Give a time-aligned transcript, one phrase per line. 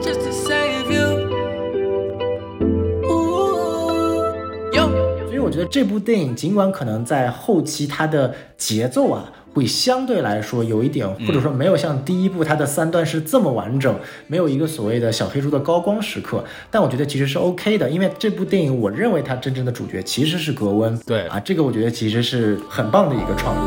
[0.00, 1.28] just to save you.
[5.26, 9.32] 所以我觉得这部电影尽管可能在后期它的节奏啊。
[9.52, 13.92] 会相对来说有一点，或者说没有像第一部它的三段是这么完整，
[14.28, 16.44] 没有一个所谓的小黑猪的高光时刻。
[16.70, 20.96] 但我觉得其实是 OK 的，因为这部电影我认为它真正的主角其实是格温。
[21.04, 23.58] 对啊，这个我觉得其实是很棒的一个创意。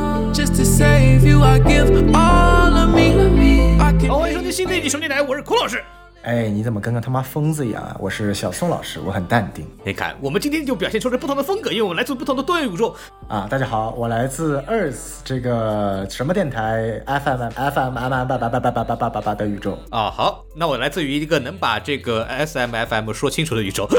[3.77, 5.83] 欢迎收听新的一集熊电台，我是孔老师。
[6.23, 7.95] 哎，你怎么跟个他妈疯子一样啊？
[7.99, 12.95] 我是小宋老师，我很淡定你看，我们今天就表现出了不同的风格，因为我们来自不同的多元宇宙。
[13.27, 13.47] 啊。
[13.49, 19.77] 大家好，我来自 Earth 这个什么电台 FM FM M M 八八八八八八八八八的宇宙。
[19.89, 23.89] 啊，好，那我来自于一个能把这个 S M F M 说清楚的宇宙。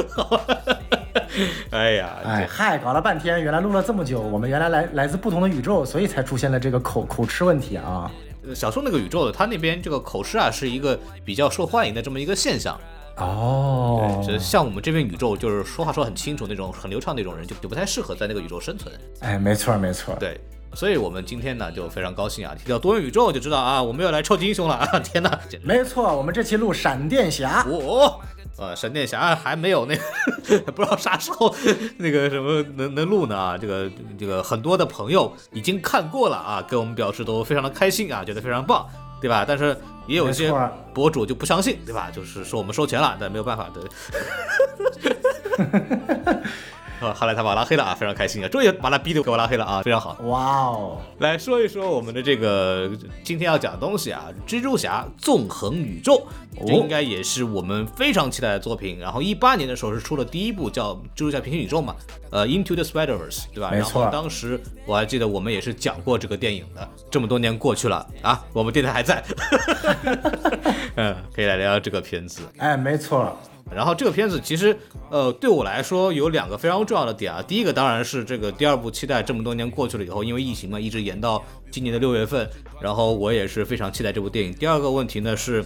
[1.71, 8.11] 哎呀，哎嗨，搞了半天，原来录了这么久，我们原来来来自不同的宇宙，所以才出现了这个口口吃问题啊。
[8.47, 12.79] 这小宋那个宇宙，的，他那边这个口吃啊，是一个比较受欢迎的这么一个现象。
[13.17, 18.93] 哦，这像我们这边宇宙，就是说话说很清楚那种、很流畅那种人，就就不太适合在那个宇宙生存。
[19.21, 20.41] 哎，没错没错，对，
[20.75, 24.99] 所以我们今天呢就非常高兴啊，提到多元宇宙就知道啊，我们要来超级英雄了啊！
[25.01, 28.21] 天哪，没错，我们这期录闪电侠，哦。
[28.57, 31.53] 呃，闪电侠还没有那个， 不知道啥时候
[31.97, 33.59] 那个什么能能录呢啊？
[33.59, 38.87] 这个这个很多的朋友已经看过了啊，给我们表示都非常的开心啊，觉得非常棒，
[39.21, 39.45] 对吧？
[39.47, 40.53] 但是也有一些
[40.93, 42.13] 博主就不相信，对吧？
[42.15, 43.81] 就是说我们收钱了，但没有办法的。
[47.01, 50.17] 啊，后来他把我拉黑了啊，非常开心啊，终于把他逼的给我拉黑了啊，非常好。
[50.23, 52.91] 哇哦，来说一说我们的这个
[53.23, 56.27] 今天要讲的东西啊，蜘蛛侠纵横宇宙，
[56.67, 58.99] 这应该也是我们非常期待的作品。
[58.99, 61.95] 然后一八年的时候是出了第一部叫《蜘蛛侠平行宇宙》嘛，
[62.31, 63.71] 呃，Into the Spider-Verse，对吧？
[63.71, 69.23] 没错然后当时我还记得我们也是讲过这个电影的，这么多年过去了啊，我们电台还在，
[70.97, 72.43] 嗯，可以来聊聊这个片子。
[72.59, 73.37] 哎，没错，
[73.73, 74.77] 然后这个片子其实，
[75.11, 77.43] 呃，对我来说有两个非常重要的点啊。
[77.43, 82.49] 第一个当然是这个第二部期待，这么多年过去了以后，因为疫情嘛，一直延到今年的六月份。
[82.81, 84.53] 然后我也是非常期待这部电影。
[84.53, 85.65] 第二个问题呢是，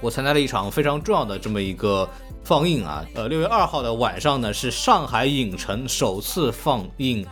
[0.00, 2.08] 我参加了一场非常重要的这么一个
[2.42, 3.04] 放映啊。
[3.14, 7.26] 呃，六月二号的晚上呢，是上海影城首次放映。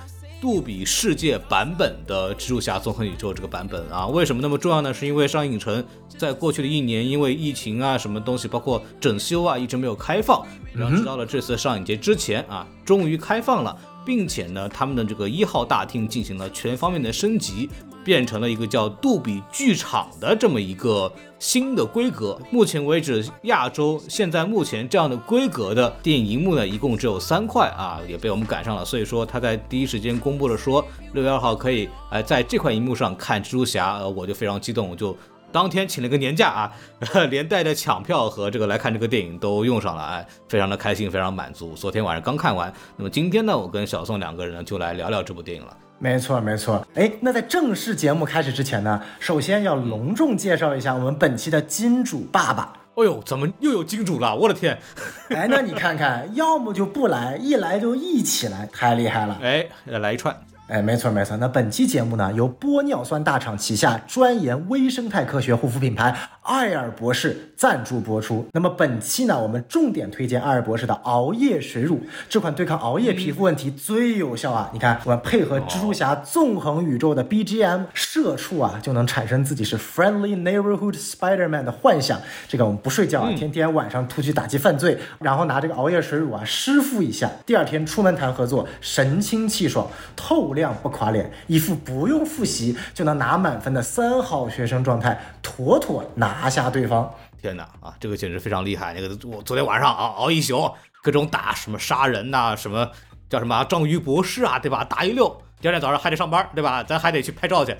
[0.46, 4.94] 杜比世界版本的蜘蛛侠纵横宇宙这个版本啊，为什么那么重要呢？
[4.94, 10.46] 是因为上影城在过去的一年，因为疫情啊，什么东西，包括整修啊，一直没有开放。
[10.72, 17.68] 然后直到了这次上影节之前啊，终于开放了，并且呢，他们的这个一号大厅进行了全方面的升级，
[18.06, 22.40] 变成了一个叫杜比剧场的这么一个新的规格。
[22.52, 28.84] 目前为止，亚洲现在目前这样的规格的电影荧幕呢，一共只有三块啊，也被我们赶上了。
[28.84, 35.16] 所以说，他在第一时间公布了说，六月二号可以哎在这块荧幕上看蜘蛛侠，呃，我就非常激动，我就。
[35.52, 36.72] 当天请了个年假啊，
[37.30, 41.72] 连带着抢票和这个来看这个电影都用上了，哎，非常的开心，非常满足。
[41.74, 45.76] 昨天晚上刚看完，那么今天呢，我跟小宋两个人呢就来聊聊这部电影了。
[45.98, 46.86] 没错没错。
[46.94, 52.72] 哎，那在正式节目开始之前呢，首先要隆重介绍一下我们本期的金主爸爸。
[52.96, 54.34] 哎呦，怎么又有金主了？
[54.34, 54.78] 我的天！
[55.30, 59.38] 哎，那你看看，要么就不来，一来就一起来，太厉害了。
[59.42, 60.34] 哎，来一串。
[60.68, 61.36] 哎，没错没错。
[61.36, 66.12] 那本期节目呢，由玻尿酸大厂旗下专研微生态科学护肤品牌
[66.42, 68.44] 艾尔博士赞助播出。
[68.52, 74.68] 那么本期呢，我们重点推荐艾尔博士的熬夜水乳，这款对抗熬夜皮肤问题最有效啊！
[74.72, 82.20] 你看，我们配合蜘蛛侠纵横宇宙的 BGM，社畜啊就能产生自己是 Friendly Neighborhood Spider-Man 的幻想。
[82.48, 97.08] 这个我们不睡觉啊，天天晚上突击打击犯罪，然后拿这个熬夜水乳啊湿敷一下，第二天出门谈合作，神清气爽，透亮不垮脸，一副不用复习就能拿满分的三好学生状态，妥妥拿下对方。
[97.40, 98.92] 天哪啊，这个简直非常厉害！
[98.94, 100.68] 那个我昨天晚上啊熬一宿，
[101.00, 102.90] 各种打什么杀人呐、什么
[103.28, 104.82] 叫什么章鱼博士啊，对吧？
[104.82, 105.40] 打一溜。
[105.58, 106.82] 第二天早上还得上班，对吧？
[106.82, 107.74] 咱还得去拍照去，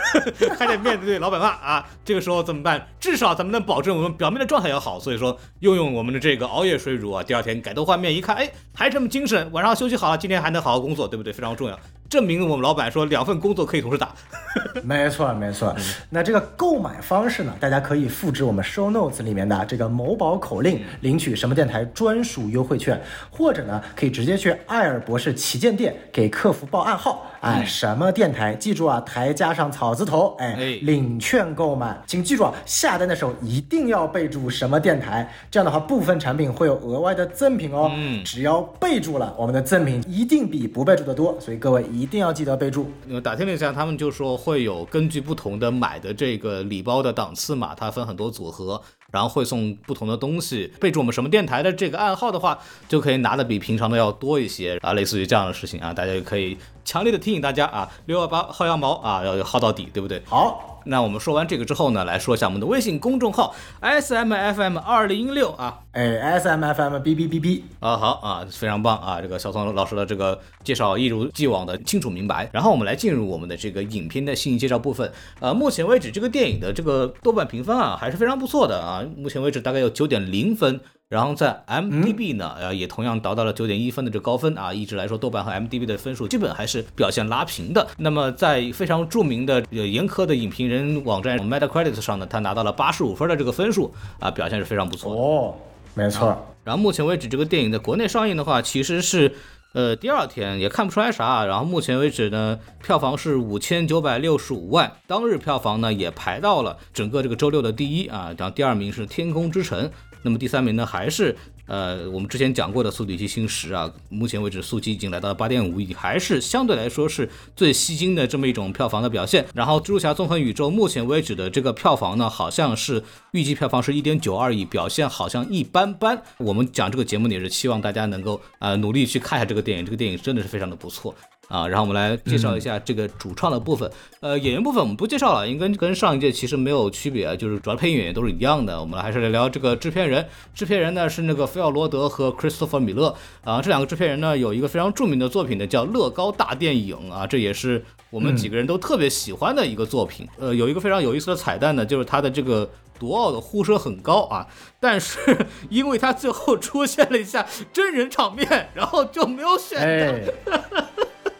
[0.58, 1.88] 还得面对老板骂啊。
[2.04, 2.86] 这个时候怎么办？
[3.00, 5.00] 至少咱们能保证我们表面的状态要好。
[5.00, 9.50] 所以说，用用我们的这个熬夜水乳啊，第二天改头换面一看，哎，还这么精神。
[9.50, 11.32] 晚上休息好了，今天还能好好工作，对不对？
[11.32, 11.78] 非常重要，
[12.12, 14.12] 证明我们老板说两份工作可以同时打。
[14.84, 15.74] 没错，没错。
[16.10, 17.54] 那这个购买方式呢？
[17.58, 23.00] 大家可以复制我们 show notes 里面的这个某宝口令，领取什么电台专属优惠券，
[23.30, 28.54] 或者呢，可以直接去艾尔博士旗舰店给客服报暗号，哎，什么电台？
[28.56, 37.90] 记住啊，台加上草字头，哎，哎领券购买，请记住啊，下单的时候一定要备注什么电台，这样的话，部分产品会有额外的赠品哦。
[37.94, 42.90] 嗯只要备注了，我们的赠品一定比不备注的多，所以各位一一定要记得备注。
[43.06, 48.82] 因为打听了一下，他们就说会有根据不同的买的这个礼包的档次嘛，它分很多组合，
[49.12, 50.72] 然后会送不同的东西。
[50.80, 52.58] 备注我们什么电台的这个暗号的话，
[52.88, 60.20] 就可以拿的比平常的要多一些啊，类似于这样的事情啊，大家就可以强烈的提醒大家啊，六幺八薅羊毛啊，要薅到底，对不对？
[60.26, 69.20] 好，那我们说完这个之后呢，来说一下我们的微信公众号 S M F M 二零一六啊，哎，S M F M B B B B，啊好啊，非常棒啊！
[69.20, 72.48] 这个小宋老师的这个介绍一如既往的清楚明白。
[72.52, 75.10] 然后我们来进入我们的这个影片的信息介绍部分。
[75.40, 80.80] 呃，目前为止这个电影的这个豆瓣评分啊还是非常不错的啊，目前为止大概有九点零分。
[81.12, 84.72] 然后在 MDB 呢，呃，也同样达到了九点一分的这高分啊。
[84.72, 87.86] 一直来说，豆瓣和 MDB 的分数基本还是表现拉平的。
[87.98, 95.20] 那么在非常著名的呃严苛的影评人网站 Metacritic 上呢，他拿到了八十五分的这个分数啊，表现是非常不错的。
[95.20, 95.54] 哦，
[95.92, 96.34] 没错。
[96.64, 99.34] 然后目前为止，这个电影在国内上映的话，其实是，
[99.74, 101.44] 呃，第二天也看不出来啥。
[101.44, 108.32] 然后目前为止呢，票房是五千九百六十五万，当日票房呢也排到了整个这个周六的第一啊。
[108.38, 109.86] 然后第二名是《天空之城》，
[110.22, 111.36] 那么第三名呢还是
[111.66, 113.92] 呃我们之前讲过的《速度与激情十》啊。
[114.08, 119.44] 目前为止，速激已经来到了八点五亿，还是相对来说是最吸睛的这么一种票房的表现。
[119.54, 123.02] 然后《蜘蛛侠：纵横宇宙》目前为止的这个票房呢，好像是
[123.32, 126.22] 预计票房是一点九二亿，表现好像一般般。
[126.38, 131.14] 我们讲这个节目，也是希望大家能够呃努力去看一下这个电影，这个电影真的是非常的不错。
[131.48, 133.90] 啊，然后我们来介绍一下这个主创的部分。
[134.20, 138.80] 呃，演员部分我们不介绍了，因为跟跟上一届其实没有区别，就是主要配音演员都是一样的。
[138.80, 140.26] 我们还是来聊这个制片人。
[140.54, 150.26] 制片人呢是那个菲奥罗德和 Christopher 米勒啊，这两个制片人呢有一个非常著名的作品呢叫《乐高大电影》啊，这也是我们几个人都特别喜欢的一个作品。
[150.38, 154.46] 呃，有一个非常有意思的彩蛋呢，就是他的这个独奥的呼声很高啊，
[154.80, 155.18] 但是
[155.68, 160.32] 因为他最后出现了一下真人场面，然后就没有选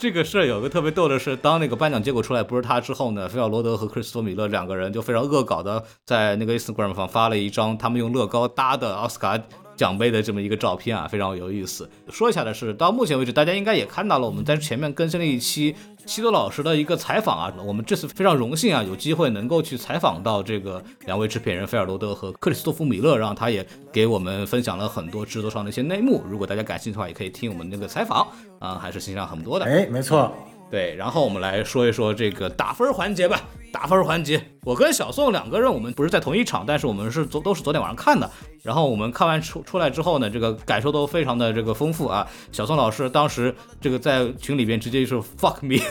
[0.02, 9.40] 这个事儿有个特别逗的是，当那个颁奖结果出来不是他之后呢，菲奥罗德和克里斯托米勒两个人就非常恶搞的在那个 Instagram 上发了一张他们用乐高搭的奥斯卡
[9.76, 11.88] 奖杯的这么一个照片啊，非常有意思。
[12.10, 15.72] 说一下的是，到目前为止大家应该也看到了，我们在前面更新了一期
[16.06, 26.22] 西多老师的一个采访啊，我们这次非常荣幸啊，有机会能够去采访到这个两位制片人菲尔罗德和克里斯托弗米勒，让他也给我们分享了很多制作上的一些内幕。
[26.28, 28.26] 如果大家感兴趣的话，也可以听我们那个采访
[28.58, 29.64] 啊，还是欣赏很多的。
[29.64, 30.32] 哎，没错。
[30.72, 33.42] 对，然后我们来说一说这个打分环节吧。
[33.70, 38.30] 打分环节，我跟小宋两个人，我们不是在同一场，但是我们是昨都是昨天晚上看的。
[38.62, 42.26] 然后我们看完出出来之后呢，这个感受都非常的这个丰富啊。
[42.52, 45.82] 小宋老师当时这个在群里边直接就是 fuck me，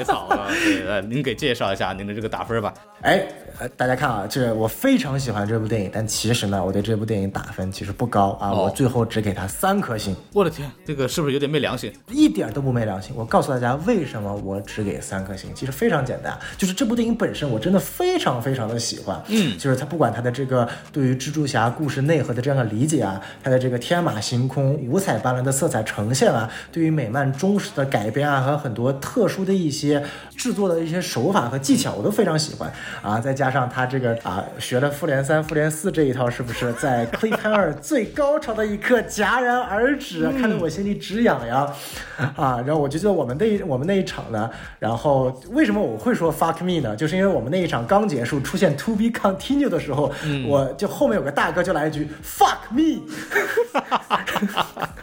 [0.00, 0.48] 太早了。
[0.64, 2.72] 对，呃您给介绍一下您的这个打分吧。
[3.02, 3.22] 哎，
[3.58, 11.92] 呃大家看啊，这我非常喜欢这部电影，但其实呢，我对这部电影打分其实不高啊，哦我最后只给它三颗星，我的天，这个是不是有点没良心？
[12.08, 13.14] 一点都不没良心。
[13.16, 29.89] 我告诉大家为什么我只给三颗星，其实非常简单，就是这部电影本身我真的非常非常的喜欢，嗯就是它不管它的这个对于蜘蛛侠故事内核的这样的理解啊，它的这个天马行空、五彩斑斓的色彩呈现啊，对于美漫忠实的改编啊和很多特殊的一些
[30.36, 32.70] 制作的一些手法和技巧，我都非常喜欢
[33.00, 33.18] 啊。
[33.18, 41.74] 再加上他这个啊学了复联三、复联四这一套，是不是在 cliffhanger 最高潮的一刻戛然而止，看得我心里直痒痒
[42.36, 42.62] 啊！
[42.66, 46.94] 然后我就觉得我们那一我们那一场呢，然后为什么我会说 fuck me 呢？
[46.94, 50.12] 就是因为我们那一场刚结束，出现 to be continue 的时候，
[50.46, 53.00] 我就后面有个大哥就来一句 fuck me。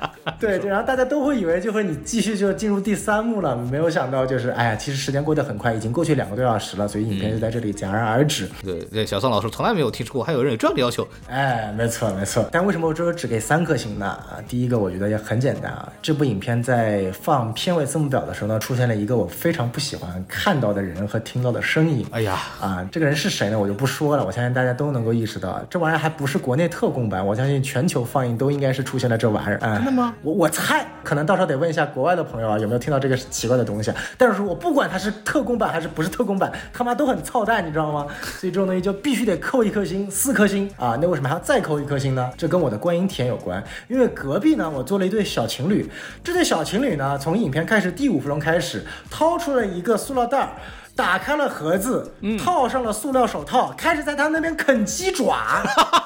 [0.40, 8.48] 对对，然后大家都会以为就会你继续就进入第三幕了，没有想到就是哎呀，其实时间过得很快，已经过去两个多小时了，所以影片就在这里戛然而止。
[8.64, 11.08] 对对，小宋老师从来没有提出过还有人有这样的要求。
[11.30, 12.48] 哎，没错没错。
[12.52, 14.06] 但为什么我这只给三颗星呢？
[14.06, 22.06] 啊，第一个我觉得也很简单啊，这部影片在放片尾字幕表的时候呢，出现了一个我非常不喜欢看到的人和听到的声音。
[22.12, 23.60] 哎呀，啊，这个人是谁呢？
[23.60, 29.58] 我就不说了，我相信大家都能够意识到，这玩意儿还不是国内特供版，我相信全球放映都应该是出现了这玩意儿。
[29.62, 30.14] 哎、真的吗？
[30.24, 33.94] 我我猜，可能到时候得问一下国外的朋友啊，有没有听到这个奇怪的东西。
[34.18, 38.08] 但是我不管它是特供版还是不是特供版，他妈都很操蛋，你知道吗？
[38.22, 40.98] 所以这种东西就必须得扣一颗星，四颗星啊！
[41.02, 42.32] 那为什么还要再扣一颗星呢？
[42.38, 45.90] 这跟我的观影体验有关，因为隔壁呢，我做了一对小情侣，
[46.24, 50.50] 这对小情侣呢，从影片开始第五分钟开始，掏出了一个塑料袋儿。
[50.96, 52.12] 打开了盒子，
[52.44, 55.38] 套上了塑料手套，开始在他那边啃鸡爪。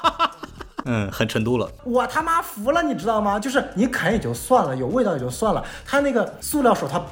[0.84, 1.70] 嗯，很成都了。
[1.84, 3.38] 我他妈服了，你知道吗？
[3.38, 7.06] 就是你啃也就算了，有味道也就算了，他那个塑料手套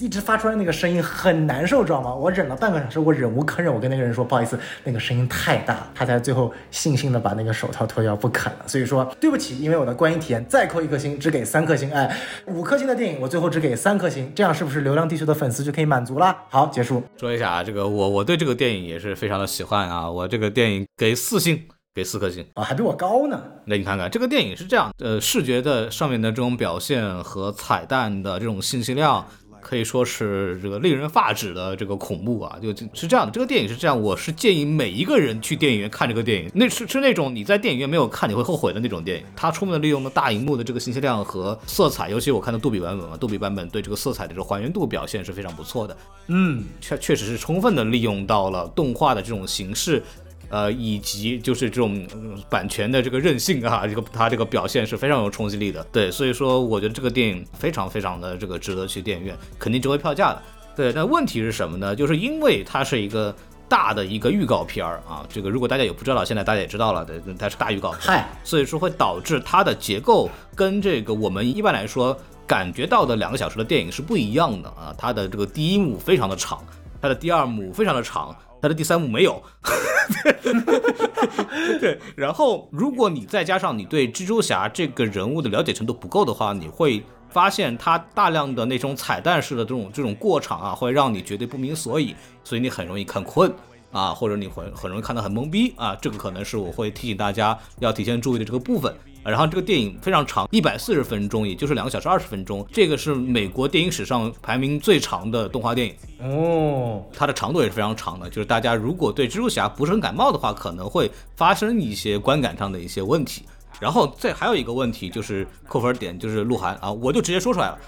[0.00, 2.14] 一直发出来那个声音很难受，知道吗？
[2.14, 8.66] 我忍了半个小时，我忍无可忍，我跟那个人说不好意思，那个声音太大，他才最后悻悻的把那个手套脱掉不啃了。
[8.66, 11.92] 所以说对不起，因为我的观影体验再扣一颗星，只给三颗星。
[11.92, 16.34] 哎，五颗星的电影我最后只给三颗星，这样是不是《流浪地球》的粉丝就可以满足了？
[16.48, 17.02] 好，结束。
[17.18, 21.62] 说一下啊，这个我我对这个电影也是非常的喜欢啊，我这个电影给四星，
[21.94, 22.44] 给四颗星。
[22.54, 23.42] 啊，还比我高呢。
[23.64, 29.26] 那你看看这个电影是这样，呃，视觉的上面的这种表现和彩蛋的这种信息量，
[29.60, 33.32] 可以说是这个令人发指的这个恐怖啊，就就是这样的。
[33.32, 39.24] 这个电影是这样，我是建议每一个人去电影院看这个电影，那是是那种你在电影院没有看你会后悔的那种电影。
[39.34, 45.96] 它充分的利用了大荧幕的这个信息量和色彩，尤其我看的杜比版本嘛，杜比版本对这个色彩的这个还原度表现是非常不错的。
[46.28, 50.02] 嗯，确确实是充分的利用到了动画的这种形式，
[50.50, 52.18] 呃，以及就是这种呃
[52.50, 55.82] 版权的这个韧性啊，这个它这个表现是非常有冲击力的。
[55.90, 60.42] 对，所以说我觉得这个电影非常非常的这个值得去电影院，肯定值回票价的。
[60.76, 61.96] 对，但问题是什么呢？
[61.96, 63.34] 就是因为它是一个
[63.68, 68.00] 大的一个预告片儿啊，这个如果大家也不知道，现在大家也知道了，对，它是大预告片。
[68.00, 72.16] 嗨，所以说会导致它的结构跟这个我们一般来说
[72.46, 74.92] 感觉到的两个小时的电影是不一样的啊。
[74.98, 76.64] 它的这个第一幕非常的长，
[77.00, 79.42] 它的第二幕非常的长，他的第三幕没有。
[81.80, 93.52] 对，然后如果你再加上你对蜘蛛侠这个人物的了解程度不够的话，你会发现他大量的那种彩蛋式的这种这种过场啊，会让你觉得不明所以，所以你很容易看困。
[93.92, 98.94] 啊，或者你会很容易看得很懵逼啊，这个可能是我会提醒大家要提前注意的这个部分。
[99.22, 105.94] 啊然后这个电影非常长，一百四十分钟，也就是两个小时二十分钟，这个是美国电影史上排名最长的动画电影。
[106.20, 113.44] 哦，它的长度也是非常长的，就是大家如果对蜘蛛侠不是很感冒的话，可能会发生一些观感上的一些问题。
[113.78, 117.78] 然后再还有一个问题就是扣分点，就是鹿晗啊，我就直接说出来了。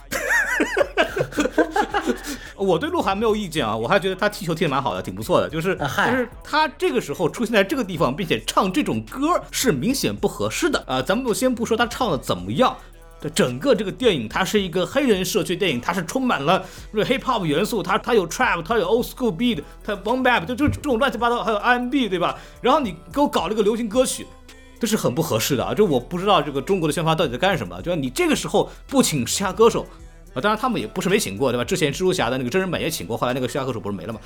[2.57, 5.49] 我对鹿晗没有意见啊，我还觉得他踢球踢得蛮好的，挺不错的。
[5.49, 12.77] 就是，啊嗨但是他这个时候出现在这个地方，并且唱这种歌是明显不合适的啊、咱们就先不说他唱的怎么样。
[13.21, 22.37] 对整个这个电影，它是一个黑人社区电影，它是充满了这个 hip hop 元素，它它有 trap，它有 old school beat，它有 boom bap，就就这种乱七八糟，还有 R&B，对吧？
[22.61, 24.27] 然后你给我搞了一个流行歌曲，
[24.81, 25.73] 这是很不合适的啊！
[25.73, 29.87] 就我不知道这个中国的宣发到底在干什么，就是你这个时候不请其他歌手。
[30.35, 31.65] 啊，当然他们也不是没请过，对吧？
[31.65, 34.21] 之前蜘蛛侠的那个真人版也请过，后来那个嘻哈歌手不是没了吗？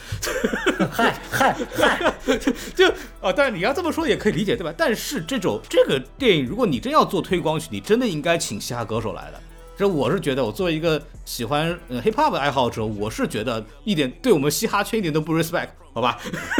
[0.90, 2.12] 嗨 嗨嗨，
[2.74, 2.88] 就
[3.20, 4.72] 啊，但是你要这么说也可以理解，对吧？
[4.76, 9.40] 但是这种这个电影，如果你真要做推广曲，你真的应该请嘻哈歌手来的。
[9.78, 16.18] 这我是觉得，我作为一个喜欢呃 hip hop 的爱好者，我是觉得一点对我们嘻哈圈一点都不 respect，好吧？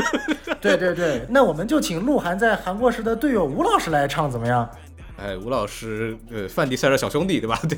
[0.61, 4.69] 对对对，那我们就请鹿晗在韩国时的队友吴老师来唱怎么样？
[5.17, 7.59] 哎，吴老师，呃，范迪塞尔小兄弟，对吧？
[7.69, 7.77] 对。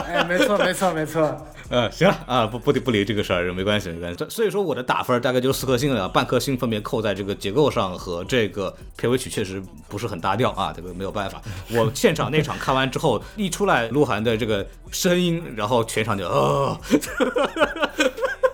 [0.00, 4.16] 哎，没错没错没错，呃，行了啊，不不不理这个事儿，没关系没关系。
[4.16, 11.42] 这所以说我的打分大概就四颗星了，半颗星分别扣在这个结构上和这个片尾曲确实不是很搭调啊，这个没有办法。
[11.70, 16.78] 我现场那场看完之后， 一出来鹿晗的这个声音，然后全场就哦。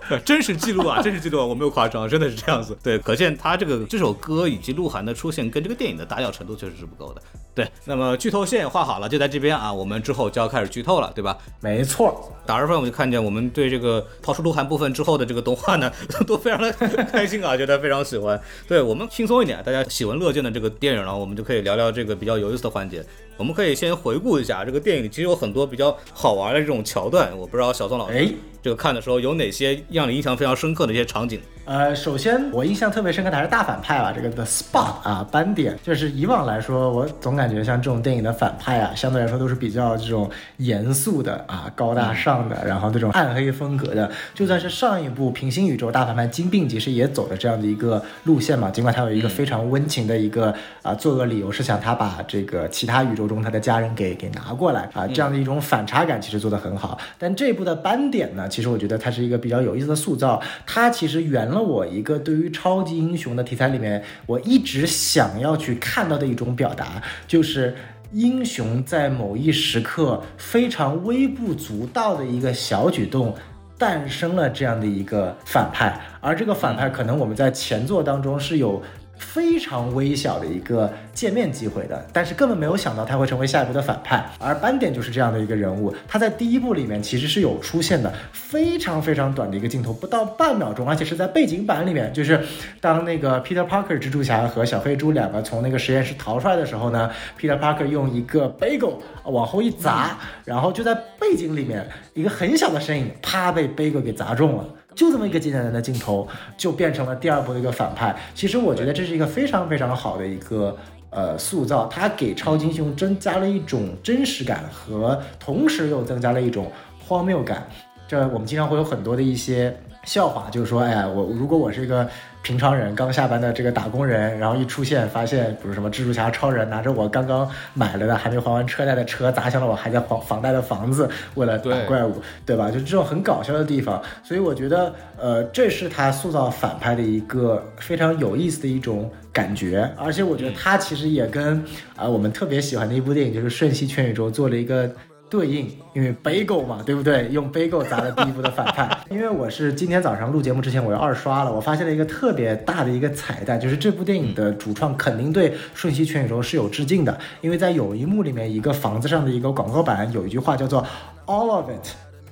[0.25, 2.77] 真实记录啊，真实记录啊，我没有夸张，真的是这样子。
[2.83, 7.21] 对，可见他这个这首歌以及鹿晗的出现跟这个电影的搭调程度确实是不够的。
[7.55, 11.37] 对，那么剧透线也画好了，就在这边啊，我们之后就要开始剧透了，对吧？
[11.61, 15.91] 没错，打二分，我就看见我们对这个抛出鹿晗部分之后的这个动画呢，
[16.25, 16.71] 都非常的
[17.11, 18.39] 开心啊，觉得非常喜欢。
[18.67, 23.05] 对我们轻松一点，大家喜闻乐见的这个电影呢，我们就可以聊聊这个比较有意思的环节。
[23.37, 27.35] 我们可以先回顾一下这个电影，其实有很多比较好玩的这种桥段。
[27.37, 28.31] 我不知道小宋老师哎
[28.63, 31.37] 这个看的时候有哪些让你印象非常深刻的一些场景？
[31.65, 44.09] 呃，首先我印象特别深刻的还是大反派吧，这个 The Spot 啊，斑点，就是以往来说，我总感觉像这种电影的反派啊，相对来说都是比较这种严肃的啊，高大上的，然后这种暗黑风格的。
[44.33, 48.69] 就算是上一部平行宇宙大反派金并，其实也走了这样的一个路线嘛。
[48.69, 56.97] 尽管他有一个非常温情的一个啊作恶理由，是想他把这个其他宇宙中他的家人给给拿过来啊，这样的一种反差感其实做得很好。
[57.17, 67.75] 但这部的斑点呢，其实我觉得它是一个比较有意思的塑造，它其实圆了我一个对于超级英雄的题材里面我一直想要去看到的一种表达，就是。
[68.15, 73.33] 英雄在某一时刻非常微不足道的一个小举动，
[73.75, 78.79] 诞生了这样的一个反派，而这个反派可能我们在前作当中是有
[79.17, 84.23] 非常微小的一个见面机会的，但是根本没有想到他会成为下一步的反派。
[84.39, 92.39] 而斑点就是这样的一个人物，他在第一部里面其实是有出现的，非常非常短的一个镜头，不到半秒钟，而且是在背景板里面，就是
[92.81, 104.65] 当那个 Peter Parker 蜘蛛侠和小黑猪两个从那个实验室逃出来的时候呢，Peter Parker 用一个 bagel 往后一砸，然后就在背景里面一个很小的身影，啪被 bagel 给砸中了。
[104.95, 108.15] 就这么一个简简单单的镜头，就变成了第二部的一个反派。
[108.33, 110.75] 其实我觉得这是一个非常非常好的一个
[111.09, 116.71] 呃塑造，它给超级英雄增加了一种真实感，和同时又增加了一种
[117.05, 117.67] 荒谬感。
[118.07, 122.07] 这我们经常会有很多的一些笑话，就是说，哎呀，我如果我是一个
[122.41, 132.69] 平常人，刚下班的这个打工人，然后一出现，发现比如什么蜘蛛侠、超人拿着我刚刚买了的还没还完车贷的车砸向了我还在还房贷的房子，为了打怪物，对吧？
[132.69, 141.63] 就这种很搞笑的地方，所以我觉得，呃，这是他塑造反派的一个非常有意思的一种感觉，而且我觉得他其实也跟
[141.95, 144.91] 啊、我们特别喜欢的一部电影就是《瞬息全宇宙》做了一个。
[145.33, 147.27] 对应，因为 bagel 嘛，对不对？
[147.29, 148.87] 用 bagel 砸了第一部的反派。
[149.09, 160.85] 因为我是今天早上录节目之前，我又二刷了，我发现了一个特别大的一个彩蛋，就是这部电影的主创肯定对《瞬息全宇宙》是有致敬的，因为在有一幕里面，一个房子上的一个广告板有一句话叫做
[161.25, 161.87] “all of it,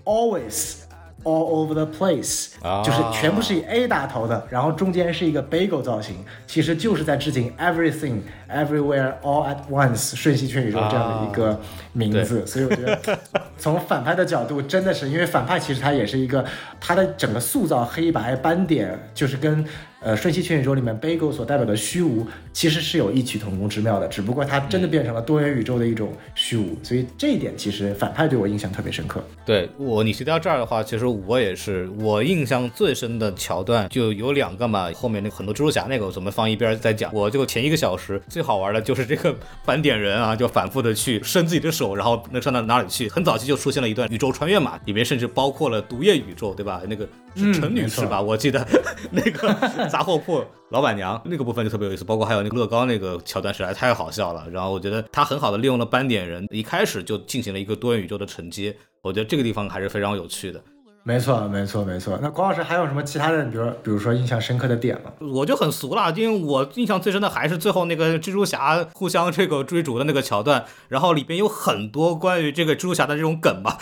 [0.05, 0.80] always”。
[1.23, 6.15] All over the place，、啊就是全部是以 A 打头的，然后中间是一个 bagel 造型，
[6.47, 11.59] 其实就是在致敬 everything, everywhere, all at once，瞬息全宇宙这样的一个
[11.93, 12.43] 名字。
[12.47, 13.19] 所以我觉得，
[13.55, 16.43] 从反派的角度，真的是因为反派其实他也是一个
[16.79, 19.63] 他的整个塑造黑白斑点，就是跟
[20.01, 26.77] 呃瞬息全宇宙里面 bagel 所代表的虚无，其实是有异曲同工之妙的，只不过它真的变成了多元宇宙的一种虚无。
[26.84, 29.24] 所以这一点其实反派对我印象特别深刻。
[29.46, 34.91] 对我，你提到这儿的话，其实我也是，我印象最深的桥段就有两个嘛。
[34.93, 37.13] 后面那很多蜘蛛侠那个，咱们放一边儿再讲。
[37.13, 43.08] 我就前一个小时最好玩的就是这个 斑点人啊，就反复的去伸自己的手，然后能伸到哪里去。
[43.08, 46.81] 很早期就出现了一段宇宙穿越嘛，里面甚至包括了毒液宇宙，对吧？
[46.88, 48.22] 那个是陈女士吧？
[48.22, 48.65] 我记得
[49.12, 49.53] 那个
[49.91, 54.48] 杂货铺老板娘那个部分就特别有意思，包括还有那个乐高那个桥段实在太好笑了。
[54.50, 60.62] 然后我觉得他很好的利用了斑点人，一开始就进行了一个多元宇宙的承接，我觉得这个地方还是非常有趣的。
[61.03, 62.17] 没错，没错，没错。
[62.21, 65.12] 那郭老师还有什么其他的，比如比如说印象深刻的点吗？
[65.33, 73.79] 我就很俗了，因为我印象最深的还是最后那个蜘蛛侠互相这个追逐的那个桥段，然后里边有很多关于这个蜘蛛侠的这种梗吧，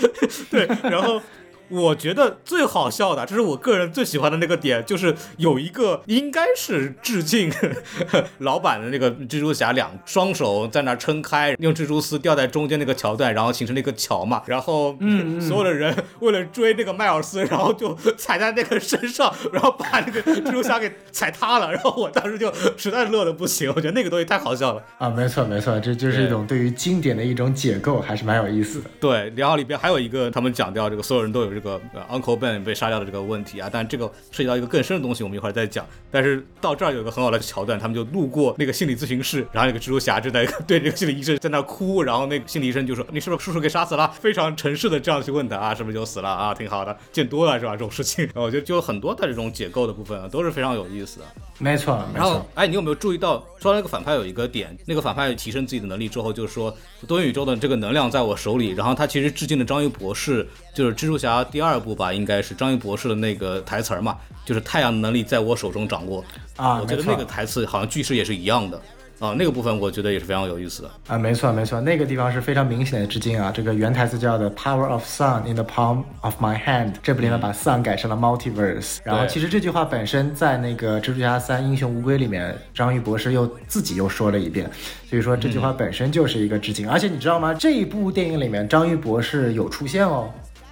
[0.50, 1.20] 对，然后。
[1.68, 7.52] 我觉得最好笑的，这是我个人最喜欢的那个点，就是有一个应该是致敬
[8.38, 14.42] 老版的那个蜘蛛侠，两双手在那撑开，用蜘蛛丝吊在中间那个桥段，然后形成了一个桥嘛。
[14.46, 21.72] 然后，嗯，所有的人为了追那个迈尔斯，然后就踩在那个身上，然后把那个蜘蛛侠给踩塌了。
[21.72, 24.82] 然后我当时就实在是乐的不行，我觉得那个东西太好笑了。
[24.98, 28.90] 啊，没错，没错，这就是一种对于经典的一种解构，还是蛮有意思的。
[29.00, 35.84] 对，然后里边还有一个，他们讲掉这个所有人都有这个、呃、Uncle Ben 被杀掉的这个问题啊，但这个涉及到一个更深的东西，我们一会儿再讲。
[36.10, 46.54] 但是到这儿有一个很好的桥段，他们就路过那个心理咨询室，然后那个蜘蛛侠正在 对这个心理医生在那哭，然后那个心理医生就说：“你是不是叔叔给杀死了？”非常诚实的这样去问他啊，是不是就死了啊？
[46.54, 47.72] 挺好的，见多了是吧？
[47.72, 51.26] 这种事情， 我觉得就很多的这种解构的部分啊，都是非常有意思的。
[51.58, 56.72] 没错，没然后错，，哎，你有没有注意到，说那个反派有一个点，那个反派提升自己的能力之后，就是说
[57.06, 60.46] 多元宇宙的这个能量在我手里，然后他其实致敬了章鱼博士，
[60.78, 66.24] 就是蜘蛛侠第二部吧，应该是章鱼博士的那个台词儿嘛，就是太阳的能力在我手中掌握。
[66.54, 68.80] 啊，我觉得那个台词好像句式也是一样的
[69.18, 70.90] 啊，那个部分我觉得也是非常有意思的。
[71.08, 73.50] 啊，没错没错，那个地方是非常明显的致敬啊。
[73.52, 78.98] 这个原台词叫的 “Power of Sun in the palm of my hand”，这部里面把 Sun 改成了 Multiverse。
[79.02, 84.70] 然后其实这句话本身在那个《蜘蛛侠三：英雄无归》里面，章鱼博士又自己又说了一遍，
[85.10, 86.88] 所以说这句话本身就是一个致敬。
[86.88, 87.52] 而且你知道吗？
[87.52, 90.30] 这一部电影里面，章鱼博士有出现哦。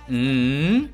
[0.09, 0.88] 嗯，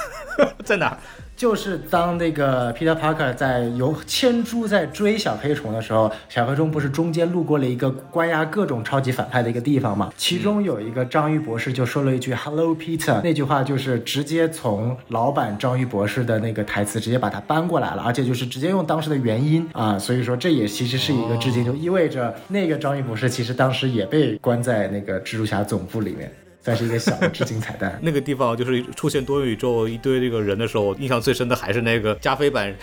[0.64, 0.98] 在哪儿？
[1.36, 10.12] 就是当那个 Peter Parker 在由千猪在追小黑虫的时候，小黑虫不是中间路过了一个关押各种超级反派的一个地方嘛？
[10.18, 26.30] 其中有一个章鱼博士就说了一句 “Hello Peter”，那句话就是直接从老版章鱼博士的那个台词直接把它搬过来了，而且就是直接用当时的原音啊，所以说这也其实是一个致敬，就意味着那个章鱼博士其实当时也被关在那个蜘蛛侠总部里面。
[26.62, 27.98] 算是一个小的致敬彩蛋。
[28.02, 32.74] 那个地方就是出现多元宇宙一堆这个人的时候，印象最深的还是那个加菲版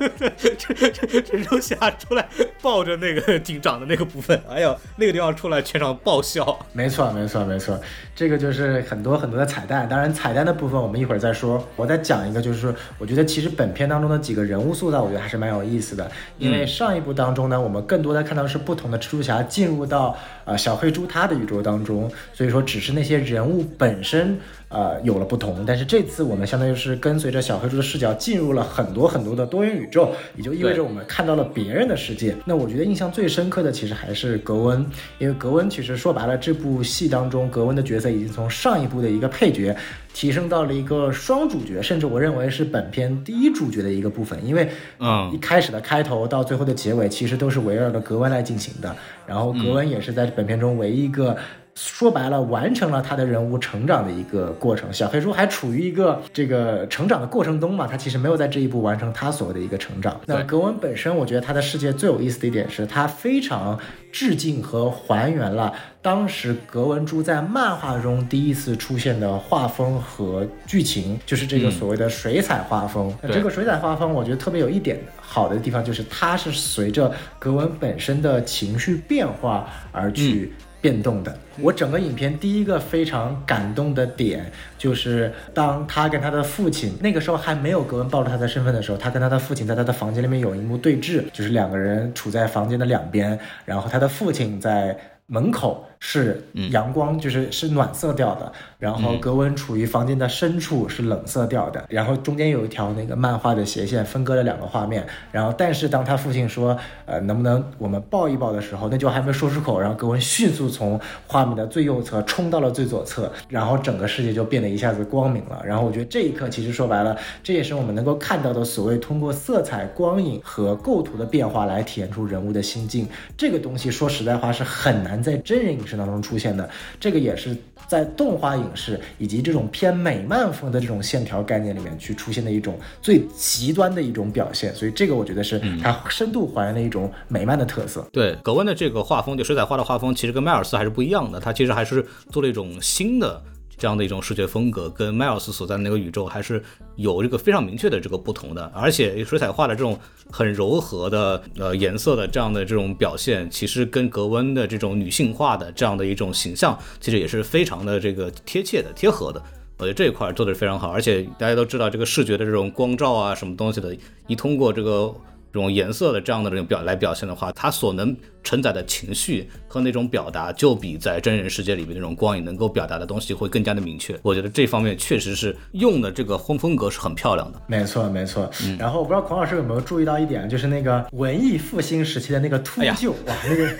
[0.00, 2.28] 蜘蛛侠出来
[2.60, 6.58] 抱着那个警长的那个部分，哎呦，那个地方出来全场爆笑。
[6.72, 7.80] 没错，没错，没错，
[8.14, 9.88] 这个就是很多很多的彩蛋。
[9.88, 11.66] 当然，彩蛋的部分我们一会儿再说。
[11.76, 16.10] 我再讲一个，就是我觉得其实本片当中的几个人物塑造，我觉得还是蛮有意思的。
[16.38, 24.38] 因为上一部当中呢，我们更多的看到是不同的蜘蛛侠进入到呃小黑猪他的宇宙当中，所以说只是那些人物本身。
[24.74, 32.34] 呃，有了不同，但是这次我们相当于是跟随着小黑猪的视角进入了很多很多的多元宇宙，也就意味着我们看到了别人的世界。
[32.46, 34.82] 那我觉得印象最深刻的其实还是格温，
[35.18, 39.76] 因为格温其实说白了，这部戏当中格温的角色已经从上一部的一个配角
[40.14, 44.42] 提升到了一个双主角，甚至我认为是本片第一主角的一个部分。
[44.42, 44.66] 因为
[45.00, 48.96] 嗯，一开始的开头到最后的结尾，其实都是围绕着格温来进行的。
[49.26, 51.36] 然后格温也是在本片中唯一一个。
[51.74, 54.92] 说白了，完成了他的人物成长的一个过程。
[54.92, 60.20] 小黑猪还处于一个这个成长的过程中嘛，他其实没有在这一步完成他所谓的一个成长。
[60.26, 63.78] 那格温本身，我觉得他的世界最有意思的一点是，他非常
[64.12, 73.12] 致敬和还原了当时格温猪在漫画中第一次出现的画风和剧情，就是这个所谓的水彩画风。
[73.22, 80.52] 那这个水彩画风，我觉得特别有一点好的地方，就是它是随着格温本身的情绪变化而去。
[80.82, 84.44] 变动的，我整个影片第一个非常感动的点，
[84.76, 94.94] 就是当他跟他的父亲那个时候还没有格温暴露他的身份的时候，他跟他的父亲在他的房间里面有一幕对峙，就是两个人处在房间的两边，然后他的父亲在
[95.26, 95.86] 门口。
[96.04, 96.42] 是
[96.72, 115.62] 阳光，就是是暖色调的，然后格温处于房间的深处是冷色调的，然后中间有一条那个漫画的斜线分割了两个画面，然后但是当他父亲说，呃，能不能我们抱一抱的时候，那句话还没说出口，然后格温迅速从画面的最右侧冲到了最左侧，然后整个世界就变得一下子光明了。
[115.64, 123.08] 然后我觉得这一刻其实说白了，这也是我们能够看到的所谓通过色彩、光影和构图的变化来体现出人物的心境。
[123.36, 125.92] 这个东西说实在话是很难在真人影视。
[125.92, 126.66] 当中出现的
[126.98, 127.54] 这个也是
[127.86, 138.06] 在动画影视以及这种偏美漫风的这种线条概念里面去出现的一种最极端的一种表现，所以这个我觉得是它深度还原了一种美漫的特色。
[138.12, 143.42] 对格温的这个画风，就水彩画的画风，其实跟迈尔斯还是不一样的，他其实还是做了一种新的。
[143.82, 146.62] 这样的一种视觉风格跟迈尔斯所在的那个宇宙还是
[146.94, 149.98] 有这个非常明确的这个不同的，而且水彩画的这种
[150.30, 159.42] 很柔和的呃颜色的这样的这种表现，其实跟格温的这种女性化的这样的一种形象，其实也是非常的这个贴切的、贴合的。
[159.78, 163.92] 我觉得这一块做的是非常好，而且大家都知道这个视觉的这种光照啊，什么东西的，
[164.28, 165.12] 一通过这个。
[165.52, 174.18] 这种颜色的这样的这种表来表现的话，它所能承载的情绪和那种表达，就比在真人世界里面那种光影能够表达的东西会更加的明确。
[174.22, 177.60] 我觉得这方面确实是用的这个风风格是很漂亮的。
[177.66, 178.50] 没错，没错。
[178.78, 183.68] 然后我不知道孔老师有没有注意到一点，就是那个文艺复兴时期的那个秃鹫，哇，那个。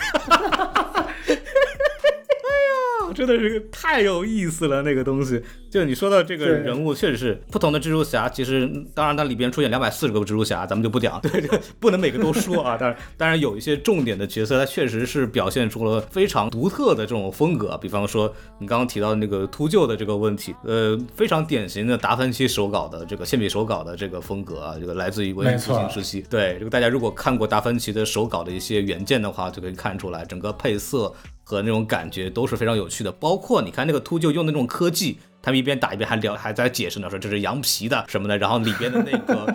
[3.15, 5.43] 真的是太有意思了，那个东西。
[5.73, 8.29] 就你说到这个人物，确实是不同的蜘蛛侠。
[8.29, 11.49] 其实，当然它里边出现两百四十个蜘蛛侠，咱们就不讲，对，
[11.81, 12.77] 不能每个都说啊。
[12.79, 17.79] 当然，当然有一些重点的角色，它确实是表现出了非常独特的这种风格。
[17.79, 26.21] 比方说，你刚刚提到那个秃鹫的这个问题，呃，非常典型的达芬奇手稿的这个铅笔手稿的这个风格啊，这个来自于文艺复兴时期。
[26.29, 31.11] 对，这个大家如果看过达芬奇的手稿的一些原件的话，就可以看出来，整个配色。
[31.45, 39.55] 和那种感觉都是非常有趣的，包括你看那个秃鹫用的那种科技，他们一边打一边还聊，还在解释呢，说这是羊皮的什么的，然后里边的那个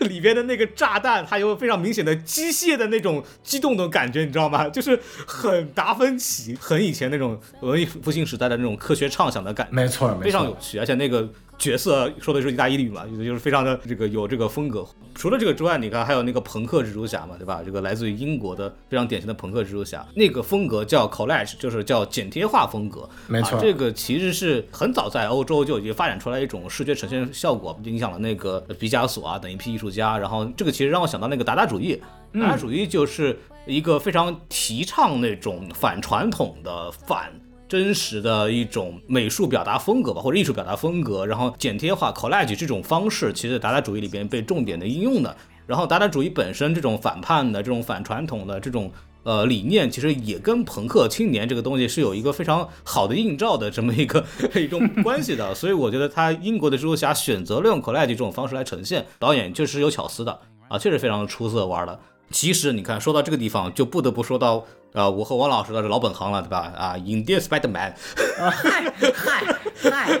[0.06, 4.68] 里边的那个炸弹，它有非常明显的机械的那种激动的感觉，你知道吗？
[4.68, 11.28] 就是很达芬奇，很以前那种文艺复兴时代的那种科学畅想的感觉，没错，非常有趣，而且那个。
[11.58, 14.86] 角色说的是意大利语嘛，就是非常的这个有这个风格。
[15.14, 17.60] 除了这个之外，你看还有那个朋克蜘蛛侠嘛，对吧？
[17.64, 23.08] 这个来自于英国的非常典型的朋克蜘蛛侠，那个风格叫 collage，就是叫剪贴画风格。
[23.26, 30.16] 没错，这个其实是很早在欧洲就已经发展出来一种视觉呈现效果，影响了那个毕加索啊等一批艺术家。
[30.16, 32.00] 然后这个其实让我想到那个达达主义，
[32.34, 37.32] 达达主义就是一个非常提倡那种反传统的反。
[37.68, 45.36] 真实的一种美术表达风格吧，或者艺术表达风格，然后剪贴画 collage 这种方式，其实达达主义里边被重点的应用的。
[45.66, 48.90] 然后达达主义本身这种反叛的、这种反传统的这种
[49.22, 54.24] 呃理念，其实也跟朋克青年这个东西是有一个非常好的映照的这么一个
[54.56, 55.54] 一种关系的。
[55.54, 62.00] 所以我觉得他英国的蜘蛛侠选择了用 collage 这种方式来呈现，导演确实有巧思的啊，确实非常出色玩的。
[62.30, 66.72] 其实你看，说到这个地方，就不得不说到啊，我和王老师都是老本行了，对吧？
[66.76, 67.92] 啊，Indian Spiderman，
[68.40, 69.58] 啊嗨嗨。
[69.80, 70.20] 嗨，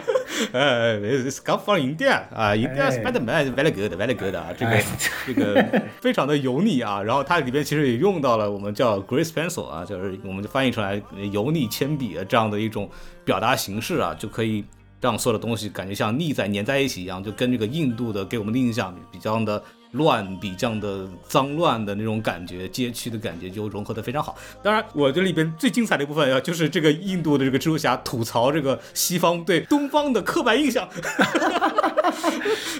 [0.52, 3.02] 呃，it's come from India 啊，Indian 哎。
[3.02, 4.84] Spiderman very good very good 啊，这个哎。
[5.26, 12.88] 这个非常的油腻啊，然后它里边其实也用到了我们叫 Grease Pencil 啊，就是我们就翻译出来呃油腻铅笔的这样的一种
[13.24, 14.64] 表达形式啊，就可以
[15.00, 19.60] 让所有的东西感觉像腻在粘在一起一样，就跟这个印度的给我们的印象比较的
[19.92, 24.36] 乱，比较的脏乱的那种感觉，街区的感觉就融合的非常好。
[24.62, 30.88] 当然，我这里边最精彩的一部分啊，就是这个印度的这个蜘蛛侠吐槽这个西方对东方的刻板印象。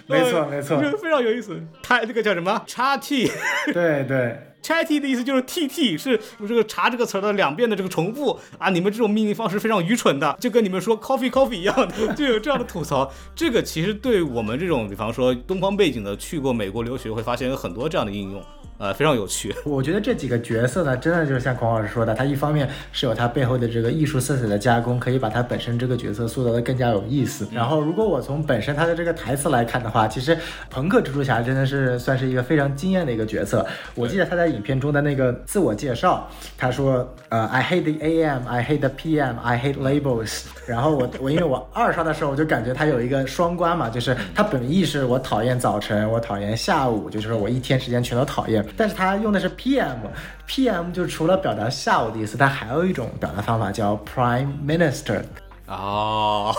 [0.06, 1.60] 没错没错这个 非常有意思。
[1.82, 2.62] 他这个叫什么？
[2.66, 3.30] 叉 T。
[3.72, 4.38] 对 对。
[4.62, 8.68] ChatT 的意思就是 T T 是这个查这个词儿的两遍的这个重复啊！
[8.70, 13.10] 你们这种命令方式非常愚蠢的，就跟你们说 coffee coffee 一样的，就有这样的吐槽。
[13.34, 18.42] 这个其实对我们这种比方说东方背景的去过美国留学，会发现有很多这样的应用，
[18.78, 19.54] 呃，非常有趣。
[19.64, 27.48] 我觉得这几个角色呢，真的就是像孔老师说的，他一方面是有他背后的这个艺术色彩的加工，可以把他本身这个角色塑造的更加有意思。
[27.52, 30.38] 然后，如果我从本身他的这个台词来看的话，其实
[30.70, 33.66] 朋克蜘蛛侠真的是算是一个非常惊艳的一个角色。
[33.96, 40.44] 我记得他在影片中的那个自我介绍，他说，呃，I hate the AM, I hate the PM, I hate labels。
[40.68, 48.64] 然后我我因为我二刷的时候，我就感觉它有一个双关嘛，就是它本意是我讨厌早晨，我讨厌下午，就是说我一天时间全都讨厌。
[48.76, 55.22] 但是它用的是 PM，PM 就除了表达下午的意思，它还有一种表达方法叫 Prime Minister。
[55.66, 56.54] 哦，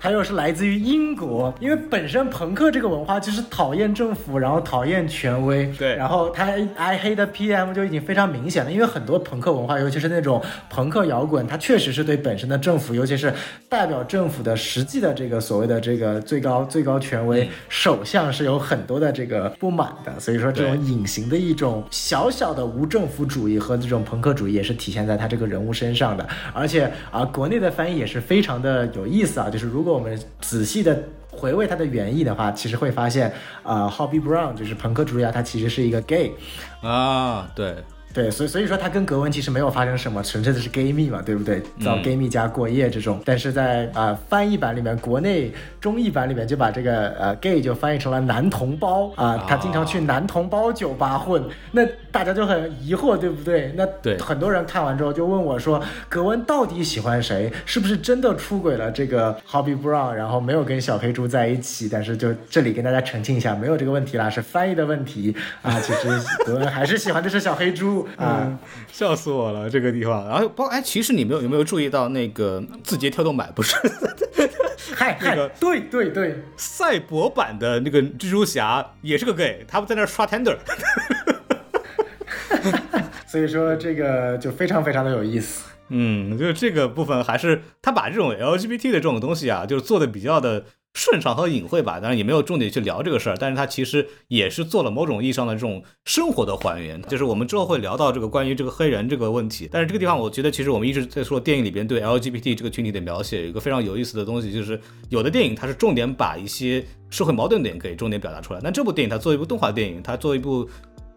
[0.00, 13.32] 它又是来自于英国，因为本身朋克这个文化就是讨厌政府，然后讨厌权威，对然后他 I hate PM 就已经非常明显了，因为很多朋克文化，尤其是那种朋克摇滚，它确实是对本身的政府，尤其是
[13.68, 31.02] 代表政府的实际的这个所谓的这个最高最高权威、首相是有很多的这个不满的，所以说这种隐形的一种小小的无政府主义和这种朋克主义也是体现在他这个人物身上的，而且啊，国内的翻译也是非常的有意思啊，就是如果如果我们仔细的。
[31.30, 36.32] 回味它的原意的话，其实会发现，啊、h o b b y Brown 就是朋克主义啊，他其实是一个 gay，
[36.80, 37.76] 啊，对，
[38.14, 41.62] 对，所以所以说他跟格温其实没有发生什么，纯粹的是 gay 蜜嘛，对不对？
[41.84, 51.42] 到 gay 蜜家过夜这种，但是在啊、翻译版里面，国内中译版里面就把这个呃 gay 就翻译成了男同胞啊，他经常去男同胞酒吧混，
[51.72, 53.72] 那大家就很疑惑，对不对？
[53.76, 57.52] 那对很多人看完之后就问我说，格温到底喜欢谁？
[57.66, 61.88] 是不是真的出轨了这个 Hobby Brown，然后没有跟小黑猪在一起？
[61.88, 65.78] 但是就这里跟大家澄清一下，没有这个问题啦，是翻译的问题啊。
[65.80, 66.08] 其实
[66.44, 68.58] 格温还是喜欢的是小黑猪啊。
[68.90, 70.26] 笑死我了这个地方。
[70.28, 73.76] 然后包括哎，其实你们有有没有注意到那个字节跳动版不是
[74.94, 80.56] 嗨嗨，那个对对对，赛博版的那个蜘蛛侠也是个 gay，他们在那刷 tender。
[83.26, 85.64] 所以说这个就非常非常的有意思。
[85.90, 92.00] 嗯，就是这个部分还是他把这种 LGBT 的这种东西啊，就是做的比较的顺畅和隐晦吧。
[92.00, 97.00] 当然也没有重点去聊这个事儿，但是它其实也是做了某种意义上的这种生活的还原。
[97.02, 110.68] 就是我们之后会聊到这个关于这个黑人这个问题，但是这个地方我觉得其实我们一直在说电影里边对 LGBT 这个群体的描写，有一个非常有意思的东西，就是有的电影它是重点把一些社会矛盾点给重点表达出来，但这部电影它作为一部动画电影，它作为一部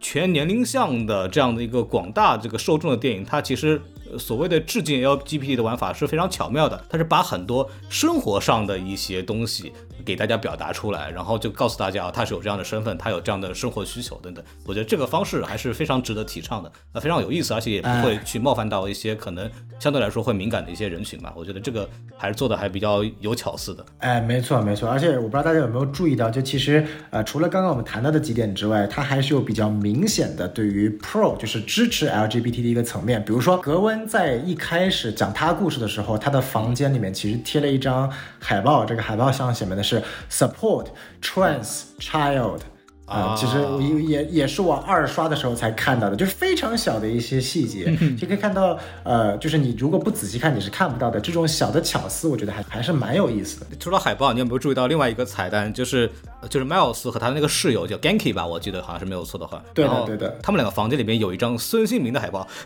[0.02, 3.80] 全年龄向的这样的一个广大这个受众的电影，它其实
[4.18, 9.72] 所谓的致敬 LGBT 的玩法是非常巧妙的，它是把很多生活上的一些东西
[10.12, 14.44] 给大家表达出来，然后就告诉大家啊，他是有这样的身份，他有这样的生活需求等等。
[14.66, 21.32] 我觉得这个方式还是非常值得提倡的，呃，非常有意思，而且也不会去冒犯到一些可能相对来说会敏感的一些人群吧。
[21.36, 23.86] 我觉得这个还是做的还比较有巧思的。
[24.00, 33.24] 哎，没错没错，而且我不知道大家有没有注意到，就其实呃，除了刚刚我们谈到的几点之外，它还是有比较明显的对于 pro 就是支持 LGBT 的一个层面。
[33.24, 40.88] 比如说格温在一开始讲他故事的时候，他的房间里面其实贴了一张海报，这个海报上写面的是 support
[41.22, 42.60] trans child。
[43.06, 53.66] 啊、啊其实我也也也是我二刷的时候才看到的，就是非常小的一些细节，就可以看到，呃，就是你如果不仔细看，你是看不到的这种小的巧思，我觉得还还是蛮有意思的。
[53.78, 55.74] 除了海报，你有没有注意到另外一个彩蛋？
[55.74, 56.10] 就是
[56.50, 59.62] 就是 Miles 和他的那个室友叫 Ganky 吧，我记得好像是没有错的话。
[59.74, 62.48] 对的对的他们两个房间里面有一张孙兴民的海报。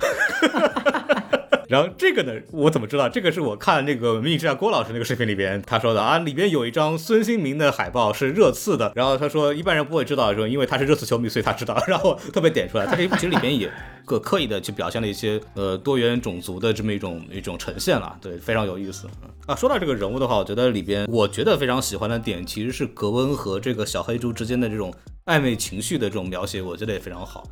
[1.75, 3.09] 然后这个呢，我怎么知道？
[3.09, 8.93] 这个是我看那个《文明之下》郭老师那个视频里边他说的啊，里边有一张孙兴民的海报是热刺的。
[8.95, 11.77] 然后他说一般人不会知道，说因为他是热刺球迷，所以他知道。
[11.85, 13.69] 然后特别点出来，他这部其实里边也
[14.05, 19.05] 个刻意的去表现了一些呃多元种族的这么一种一种呈现了，对，非常有意思。
[19.45, 24.93] 啊，说到这个人物的话，我觉得里边我觉得非常喜欢的点其实是格温和这个小黑猪之间的这种
[25.25, 27.45] 暧昧情绪的这种描写，我觉得也非常好。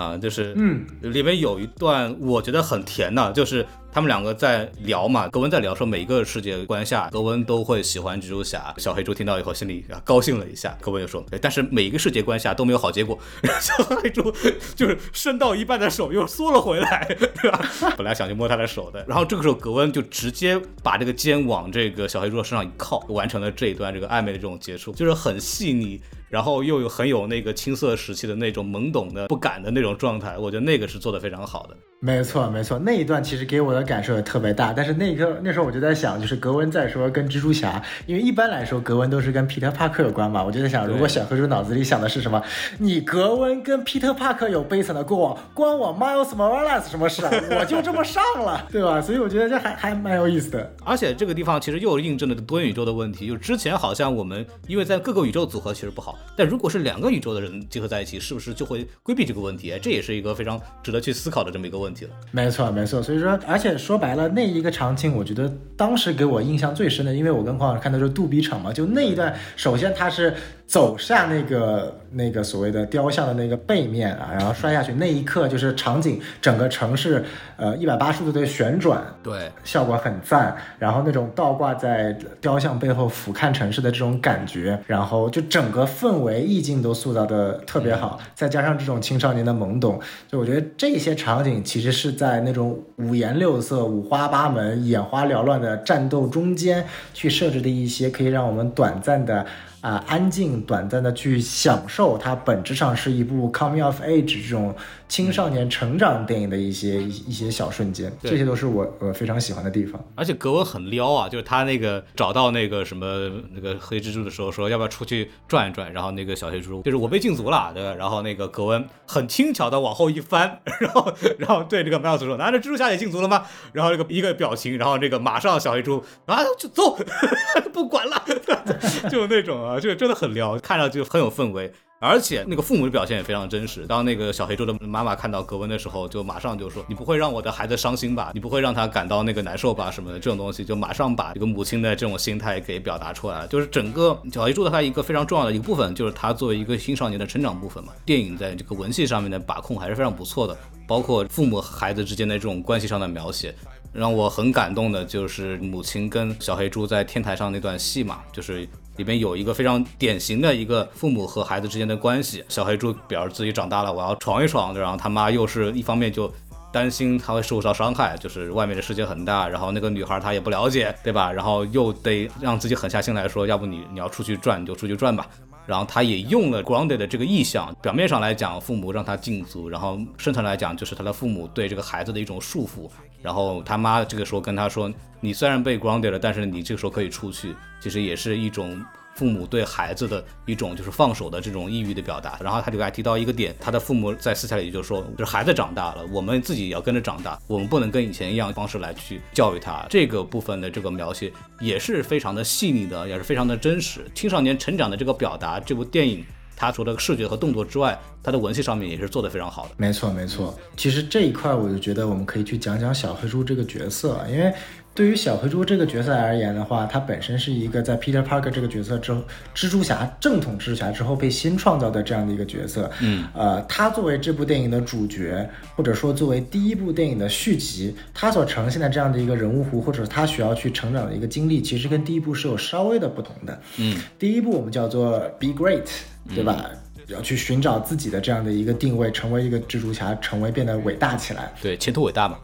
[0.00, 8.74] 啊，就是嗯，里面有一段我觉得很甜的，就是他们两个在聊嘛，格温在聊说每一个世界观下，格温都会喜欢蜘蛛侠。
[8.78, 13.18] 小黑猪听到以后心里啊高兴了一下，格温就说，对，但是每一个世界观下都没有好结果。
[13.42, 14.32] 然 后小黑猪
[14.74, 17.04] 就是伸到一半的手又缩了回来，
[17.42, 17.60] 对吧？
[17.98, 26.00] 本来想去摸他的手的，然后这个时候格温就直接把这个肩往这个小黑猪的身上一靠，完成了这一段这个暧昧的这种结束，就是很细腻。
[26.30, 31.76] 然后又有很有那个青涩时期的那种懵懂的不敢的那种状态，我觉得那个是做的非常好的。
[32.02, 34.72] 没错，没错，那一段其实给我的感受也特别大。
[34.72, 40.42] 但是那一刻，那时候我就在想，就是格温在说跟蜘蛛侠，因为一般来说格温都是跟皮特帕克有关嘛。
[40.42, 42.42] 我就在想，如果小黑猪脑子里想的是什么，
[42.78, 47.30] 你格温跟皮特帕克有悲惨的过往，关我 Miles Morales 什么事啊？
[47.58, 48.98] 我就这么上了，对吧？
[49.02, 50.72] 所以我觉得这还还蛮有意思的。
[50.84, 59.72] 而且这个地方其实又印证了多元宇宙的问题，就是之前好像我们因为在各个宇宙组合其实不好，但如果是两个宇宙的人结合在一起，是不是就会规避这个问题？
[59.72, 62.10] 哎，这也是一个非常值得去思考的这么一个问题了。
[62.30, 62.70] 没错。
[62.70, 70.34] 没错，所以说，而且说白了，那一个场景，我觉得当时给我印象最深的，因为我跟黄老师看的是杜比场嘛，就那一段，首先它是
[70.70, 77.24] 走下那个那个所谓的雕像的那个背面啊，然后摔下去那一刻，就是场景整个城市
[77.56, 80.56] 呃一百八十度的旋转，对，效果很赞。
[80.78, 92.78] 然后那种倒挂在雕像背后俯瞰城市的这种感觉，然后就整个氛围意境都塑造的特别好，再加上这种青少年的懵懂，就我觉得这些场景其实是在那种。
[93.00, 99.46] 五颜六色、五花八门、眼花缭乱的战斗中间，去设置的一些可以让我们短暂的。
[99.80, 104.74] 啊，安静短暂的去享受，它本质上是一部 coming of age 这种
[105.10, 110.02] 青少年成长电影的一些一些小瞬间，这些都是我我非常喜欢的地方。
[110.14, 117.94] 而且格温很撩啊，就是他那个找到那个什么那个黑蜘蛛的时候，说要不要出去转一转，然后那个小黑猪就是我被禁足了，对吧？
[117.94, 123.44] 然后那个格温很轻巧的往后一翻， 然后然后对这个麦尔斯说：“那这蜘蛛侠也禁足了吗？”
[123.74, 126.96] 然后这个一个表情，然后这个马上小黑猪啊就走，
[127.74, 128.22] 不管了，
[129.10, 129.60] 就那种。
[129.60, 133.86] 啊，就真的很撩，看上去很有氛围，而且那个父母的表现也非常真实。
[133.86, 138.30] 当那个小黑猪的妈妈看到格温的时候，就马上就说：“你不会让我的孩子伤心吧？
[138.32, 139.90] 你不会让他感到那个难受吧？
[139.90, 143.46] 什么的这种东西，就马上把这个母亲的这种心态给表达出来了。
[143.48, 147.92] 就是整个小黑猪的它一个非常重要的一个部分，就是它作为一个青少年的成长部分嘛。
[148.06, 153.54] 电影在这个文戏上面的把控还是非常不错的，包括父母和孩子之间的这种关系上的描写。
[153.92, 158.66] 让我很感动的就是母亲跟小黑猪在天台上那段戏嘛，就是
[159.00, 162.44] 里边有一个非常典型的一个父母和孩子之间的关系。
[162.50, 166.30] 小黑猪表示自己长大了，我要闯一闯，然后他妈又是一方面就
[166.70, 171.32] 担心他会受到伤害，就是外面的世界很大，然后那个女孩她也不了解，对吧？
[171.32, 175.26] 然后又得让自己狠下心来说，要不你你要出去转你就出去转吧。
[175.66, 182.90] 然后他也用了 grounded 的这个意象，表面上来讲父母让他禁足，然后深层来讲就是他的父母对这个孩子的一种束缚。
[183.22, 188.80] 然后他妈这个时候跟他说：“你虽然被 grounded 了，但是你这个时候可以出去。”其实也是一种。
[189.16, 199.84] 父母对孩子的一种就是放手的这种抑郁的表达，然后他就还提到一个点，他的父母在私下里就说，就是孩子长大了，我们自己也要跟着长大，我们不能跟以前一样方式来去教育他。
[199.90, 201.30] 这个部分的这个描写
[201.60, 204.00] 也是非常的细腻的，也是非常的真实。
[204.14, 206.24] 青少年成长的这个表达，这部电影
[206.60, 209.70] 它除了视觉和动作之外，他的文戏上面也是做得非常好的。
[209.78, 210.54] 没错，没错。
[210.76, 214.52] 其实这一块我就觉得我们可以去讲讲小黑猪这个角色，因为。
[214.92, 219.22] 对于小黑猪这个角色而言的话，他本身是一个在 Peter Parker 这个角色之后，
[219.54, 222.90] 蜘蛛侠正统蜘蛛侠之后被新创造的这样的一个角色。
[223.00, 233.58] 嗯，呃，他作为这部电影的主角，或者说作为第一部电影的续集，他所呈现的这样的一个人物弧，或者他需要去成长的一个经历，其实跟第一部是有稍微的不同的。
[233.78, 235.86] 嗯，第一部我们叫做 Be Great，
[236.28, 236.70] 对吧？
[237.08, 241.52] 要去寻找自己的这样的一个定位，成为一个蜘蛛侠，成为变得伟大起来。
[241.60, 242.38] 对，前途伟大嘛。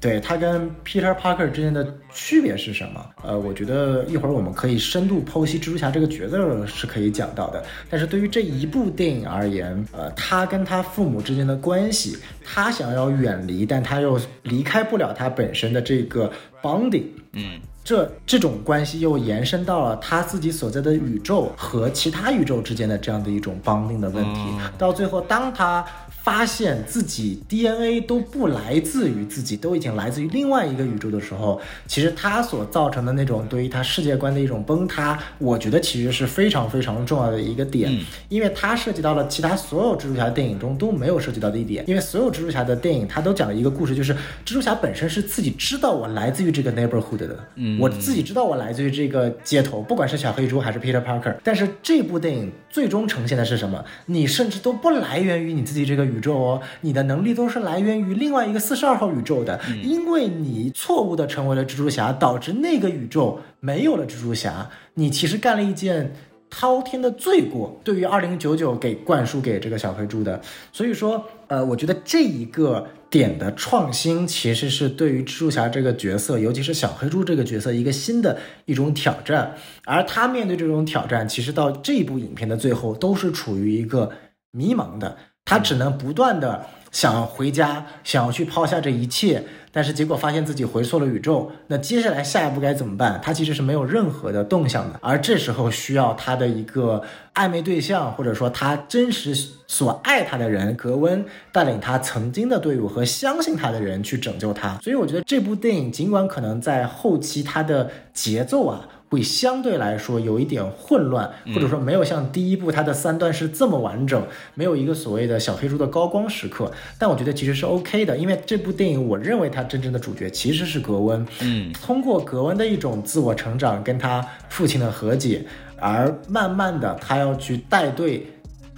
[0.00, 3.06] 对他跟 Peter Parker 之间的区别是什么？
[3.22, 7.64] 呃，我觉得一会儿我们可以深度剖析蜘蛛侠这个角色是可以讲到的。
[7.88, 24.40] 但是对于这一部电影而言，呃，他跟他父母之间的关系，他想要远离，但他又离开不了他本身的这个 bonding，嗯，这这种关系又延伸到了他自己所在的宇宙和其他宇宙之间的这样的一种 bonding 的问题。
[24.78, 25.84] 到最后，当他
[26.22, 37.92] 发现自己 DNA 都不来自于自己，都已经来自于另外一个宇宙的时候，其实他所造成的那种对于他世界观的一种崩塌，我觉得其实是非常非常重要的一个点，
[38.28, 44.14] 因为它涉及到了其他所有蜘蛛侠电影中都没有涉及到的一点，因为所有蜘蛛侠的电影它都讲了一个故事，就是
[44.44, 47.36] 蜘蛛侠本身是自己知道我来自于这个 neighborhood 的，
[47.78, 53.84] 我自己知道我来自于这个街头，不管是小黑猪还是 Peter Parker，但是这部电影最终呈现的是什么？
[54.06, 66.12] 你甚至都不来源于你自己这个宇宙哦，你的能力都是来源于另外一个四十二号宇宙的，因为你错误的成为了蜘蛛侠，导致那个宇宙没有了蜘蛛侠，你其实干了一件。
[66.54, 70.38] 滔天的罪过，对于二零九九给灌输给这个小黑猪的，
[70.70, 79.54] 所以说，呃，我觉得这一个点的创新，其实是对于蜘蛛侠这个角色，尤其是小黑猪这个角色一个新的一种挑战。
[79.84, 84.10] 而他面对这种挑战，其实到这部影片的最后，都是处于一个
[84.50, 85.14] 迷茫的，
[85.44, 89.42] 他只能不断的想要回家，想要去抛下这一切。
[89.74, 93.18] 但是结果发现自己回错了宇宙，那接下来下一步该怎么办？
[93.24, 97.02] 他其实是没有任何的动向的，而这时候需要他的一个
[97.34, 99.34] 暧昧对象，或者说他真实
[99.66, 104.78] 所爱他的人格温带领他曾经的队伍和相信他的人去拯救他。
[104.82, 108.86] 所以我觉得这部电影尽管可能在后期它的节奏啊。
[109.12, 116.72] 会相对来说有一点混乱，或者说没有像第一部它的三段是这么完整，没有一个所谓的小黑猪的高光时刻。
[116.98, 121.26] 但我觉得其实是 OK 的，因为这部电影我认为它真正的主角其实是格温。
[121.42, 125.44] 嗯，通过格温的一种自我成长，跟他父亲的和解，
[125.76, 128.26] 而慢慢的他要去带队。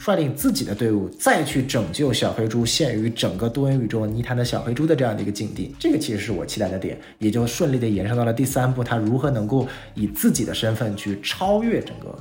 [0.05, 12.15] 率领自己的队伍再去拯救小黑猪陷于整个多元宇宙泥潭的小黑猪的这样的一个境地，这个其实是我期待的点，也就顺利的延伸到了第三部，他如何能够以自己的身份去超越整个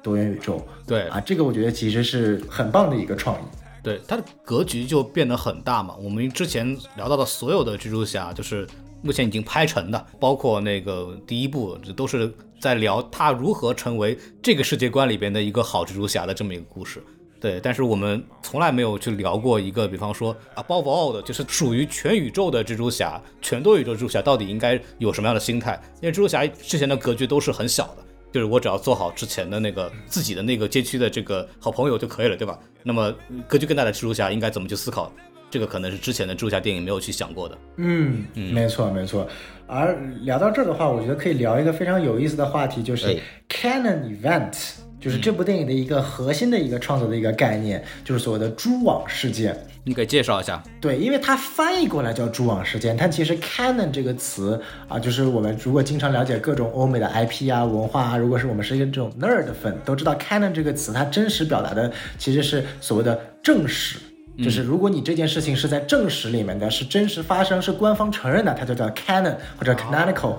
[0.00, 0.64] 多元宇宙。
[0.86, 3.44] 对啊，这个我觉得其实是很棒的一个创意。
[3.82, 5.96] 对，它的格局就变得很大嘛。
[6.00, 8.64] 我们之前聊到的所有的蜘蛛侠，就是
[9.02, 17.02] 目前已经拍成的，包括那个第一部，这都是在聊他如何成为这个世界观里边的一个好蜘蛛侠的这么一个故事。
[17.44, 25.78] 对，但是我们从来没有去聊过一个，比方说啊，above all 的，就是属于全宇宙的蜘蛛侠，全多宇宙蜘蛛侠到底应该有什么样的心态？
[26.00, 32.58] 因为蜘蛛侠之前的格局都是很小的，就是我只要做好之前的那个自己的那个街区的这个好朋友就可以了，对吧？
[32.82, 33.14] 那么
[33.46, 35.12] 格局更大的蜘蛛侠应该怎么去思考？
[35.50, 37.58] 这个可能是之前的蜘蛛侠电影没有去想过的。
[37.76, 39.28] 嗯，没错没错。
[39.66, 43.20] 而聊到这儿的话，我觉得可以聊一个非常有意思的话题，就是
[43.50, 44.76] canon event。
[45.04, 49.54] 就是这部电影的一个核心的一个创作的一个概念，就是所谓的蛛网事件。
[49.84, 50.62] 你给介绍一下？
[50.80, 63.98] 对，因为它翻译过来叫蛛网事件，但其实 canon 这个词啊，就是我们如果经常了解各种欧美的 IP 啊文化啊，如果是我们是一个这种 nerd 粉，都知道 canon 这个词，它真实表达的其实是所谓的正史。
[64.42, 70.34] 就是如果你这件事情是在正史里面的，是真实发生，是官方承认的，它就叫 canon 或者 canonical。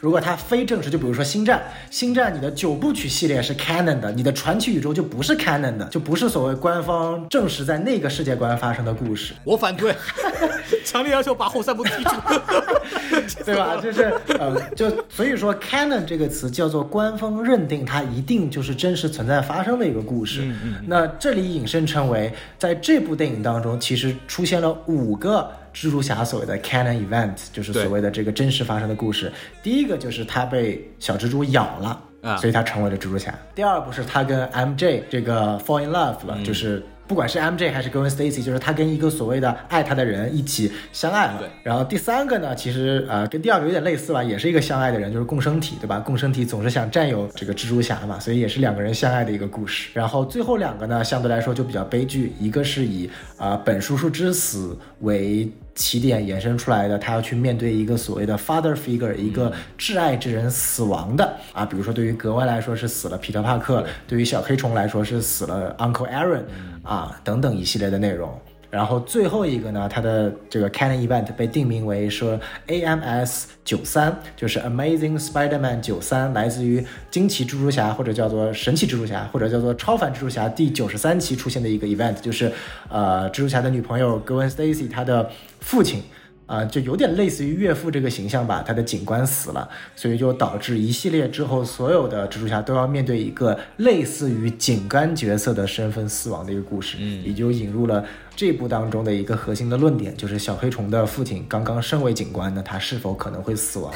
[0.00, 9.32] 如果它非正史，就比如说星战，星战你的九部曲系列是 canon 的，你的传奇宇宙就不是 canon 的，就不是所谓官方证实在那个世界观发生的故事。
[9.44, 9.94] 我反对，
[10.84, 13.80] 强烈要求把后三部剔除， 对吧？
[13.82, 20.42] 就是呃，就所以说 canon 这个词叫做官方认定它一定就是真实存在发生的一个故事。
[20.42, 20.74] 嗯嗯。
[20.86, 23.37] 那这里引申成为在这部电影。
[23.42, 29.32] 当中其实出现了五个蜘蛛侠所谓的 canon event，就是所谓的这个真实发生的故事。
[29.62, 33.32] 第一个就是他被小蜘蛛咬了啊，所以他成为了蜘蛛侠。
[33.54, 36.82] 第二部是他跟 MJ 这个 fall in love 了，就是。
[37.08, 41.38] 不管是 MJ 还是 Gwen Stacy，就是他跟一个所谓的爱他的人一起相爱了。
[41.38, 41.48] 对。
[41.62, 45.98] 然后第三个呢，其实呃跟第二个有点类似吧，也是一个相爱的人，就是共生体，对吧？
[45.98, 49.88] 共生体总是想占有这个蜘蛛侠嘛，所以也是两个人相爱的一个故事。
[49.94, 55.50] 然后最后两个呢，相对来说就比较悲剧，一个是以啊本叔叔之死为。
[55.78, 64.18] 起点延伸出来的，他要去面对一个所谓的 father figure，一个挚爱之人死亡的啊，比如说对于格温来说是死了皮特帕克，对。
[64.18, 66.42] 于小黑虫来说是死了 Uncle Aaron，
[66.82, 68.36] 啊等等一系列的内容。
[68.70, 82.52] 然后最后一个呢，它的这个 canon event 被定名为说 AMS 九三，就是 Amazing Spider-Man 九三，来自于惊奇蜘蛛侠或者叫做神奇蜘蛛侠或者叫做超凡蜘蛛侠第九十三期出现的一个 event，就是
[82.88, 86.02] 呃蜘蛛侠的女朋友 Gwen Stacy 她的父亲。
[86.48, 88.64] 啊，就有点类似于岳父这个形象吧。
[88.66, 96.96] 他的警官死了，所以就导致一系列之后，所有的蜘蛛侠都要面对一个类似于警官角色的身份死亡的一个故事。
[96.98, 98.02] 嗯，也就引入了
[98.38, 103.92] 这部当中的一个核心的论点，就是小黑虫的父亲刚刚升为警官，那他是否可能会死亡？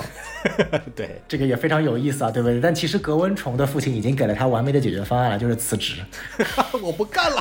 [0.97, 2.61] 对，这个也非常有意思啊，对不对？
[2.61, 6.03] 但其实格温虫的父亲已经给了他完美的解决方案了，就是辞职。
[6.83, 7.41] 我不干了。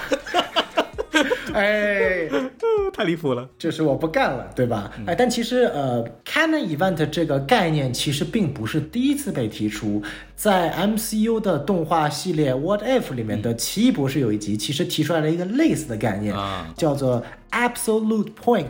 [1.56, 2.28] 哎，
[2.94, 3.48] 太离谱了。
[3.58, 4.92] 就是我不干了，对吧？
[5.06, 10.02] 哎，但其实呃，canon event 这个概念其实并不是第一次被提出，
[10.36, 18.66] 在 MCU 的动画系列 What If 里面的奇异博士有一集，其实提出来了一个类似的概念，啊叫做 absolute point，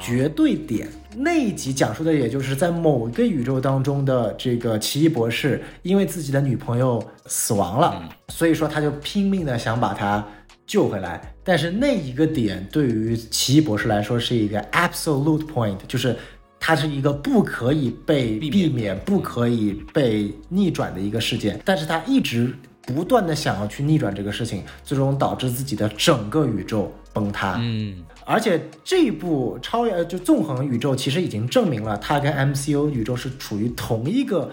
[0.00, 0.88] 绝对点。
[1.18, 10.22] 那一集讲述的也就是在某一个宇宙当中的这个奇异博士，因为自己的女朋友死亡了，所以说他就拼命的想把她
[10.66, 11.34] 救回来。
[11.44, 16.16] 但是那一个点对于奇异博士来说是一个 absolute point，就是
[16.58, 21.60] 它是一个不可以被避免不可以被逆转的一个事件。
[21.64, 22.52] 但是他一直
[22.82, 27.56] 不断的想要去逆转这个事情，最终导致自己的整个宇宙崩塌。
[27.60, 34.50] 嗯，而且这部超越就纵横宇宙其实已经证明了它跟 MCU 宇宙是处于同一个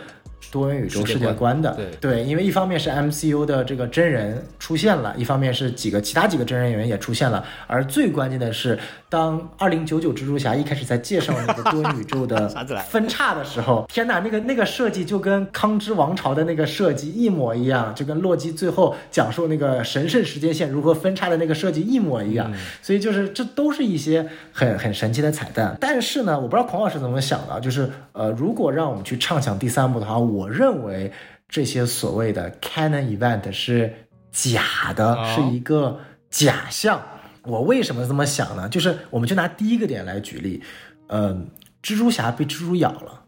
[0.51, 1.77] 多元宇宙世界观的。
[1.99, 8.77] 对因为一方面是 MCU 的这个真人出现了，一方面是几个其他几个真人演员也出现了，而最关键的是，
[9.09, 12.47] 当二零九九蜘蛛侠一开始在介绍那个多元宇宙的
[12.89, 22.51] 分叉的时候，天哪，那个那个设计就跟康之王朝的那个设计一模一样，就跟洛基最后讲述那个神圣时间线如何分叉的那个设计一模一样。
[22.81, 25.75] 所以就是这都是一些很很神奇的彩蛋。
[25.79, 31.11] 但是呢，我不知道孔老师怎么想的，就是呃，如果让我们去畅想第三部的话，我认为
[31.47, 33.93] 这些所谓的 canon event 是
[34.31, 37.01] 假的，哦是一个假象。
[37.43, 38.69] 我为什么这么想呢？
[38.69, 40.63] 就是我们就拿第一个点来举例，
[41.07, 41.47] 嗯、
[41.83, 43.19] 蜘蛛侠被蜘蛛咬了。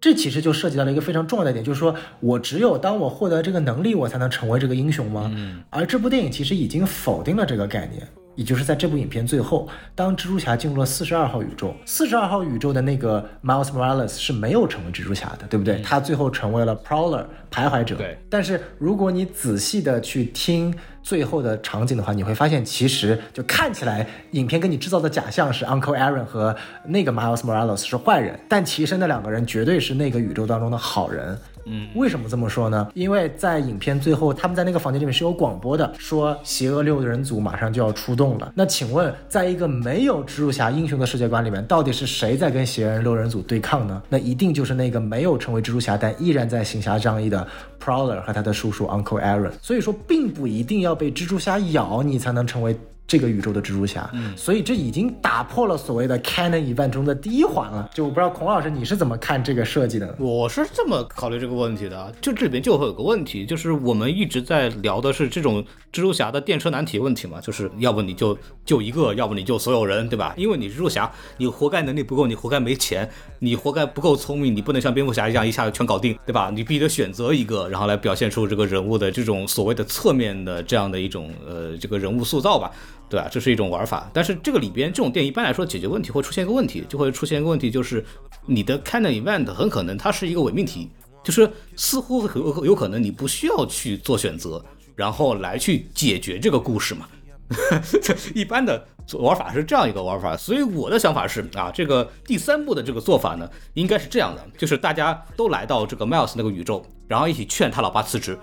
[0.00, 5.28] 这其实就涉及到了一个非常重要的点，就是说我只有当我获得这个能力，我才能成为这个英雄吗？
[5.34, 15.80] 嗯，而这部电影其实已经否定了这个概念，也就是在这部影片最后，当蜘蛛侠进入了四十二号宇宙，四十二号宇宙的那个 Miles Morales 是没有成为蜘蛛侠的，对不对？
[15.82, 17.96] 他最后成为了 Prowler 徘徊者。
[17.96, 18.18] 对。
[18.30, 20.72] 但是如果你仔细的去听
[21.02, 31.38] 最后的场景的话，你会发现其实就看起来影片给你制造的假象是 Uncle Aaron 和那个 Miles Morales 是坏人，但其实那两个人绝对是那个宇宙当中的好人。
[31.66, 32.88] 嗯，为什么这么说呢？
[32.94, 38.52] 因为在影片最后，他们在那个房间里面是有广播的，说邪恶六人组马上就要出动了。
[38.54, 44.02] 那请问，在一个没有蜘蛛侠英雄的世界观里面，到底是谁在跟邪恶六人组对抗呢？
[44.08, 47.46] 那一定就是那个没有成为蜘蛛侠，但依然在行侠仗义的
[47.84, 49.52] Prowler 和他的叔叔 Uncle Aaron。
[49.60, 52.76] 所以说，并不一定要被蜘蛛侠咬，你才能成为。
[53.06, 57.88] 这个宇宙的蜘蛛侠，嗯所以这已经打破了所谓的 canon event 中的第一环了。
[57.94, 60.14] 就我不知道孔老师你是怎么看这个设计的？
[60.18, 70.34] 我是这么考虑这个问题的，就这里边就会有个问题，就是我们一直在聊的是这种蜘蛛侠的电车难题问题嘛，就是要不你就救一个，要不你救所有人，对吧？
[70.36, 76.50] 因为你蜘蛛侠，你活该能力不够，你活该没钱，你活该不够聪明，你不能像蝙蝠侠一样一下子全搞定，对吧？
[76.52, 82.72] 你必须得选择一个，然后来表现出这个人物的这种所谓的侧面的这样的一种呃这个人物塑造吧。
[83.08, 83.28] 对吧？
[83.30, 88.04] 这是一种玩法，但是这个里边这种店一般来说解决问题会出现一个问题，就会出现一个问题，就是
[88.46, 90.90] 你的 canon event 很可能它是一个伪命题，
[91.22, 97.06] 就是似乎有有可能你不需要去做选择，然后来去解决这个故事嘛。
[98.34, 98.84] 一般的
[99.20, 108.36] 玩法是这样一个玩法，所以我的想法是啊，这个第三部的这个做法呢，应该是这样的，就是大家都来到这个 Miles 那个宇宙，然后一起劝他老爸辞职。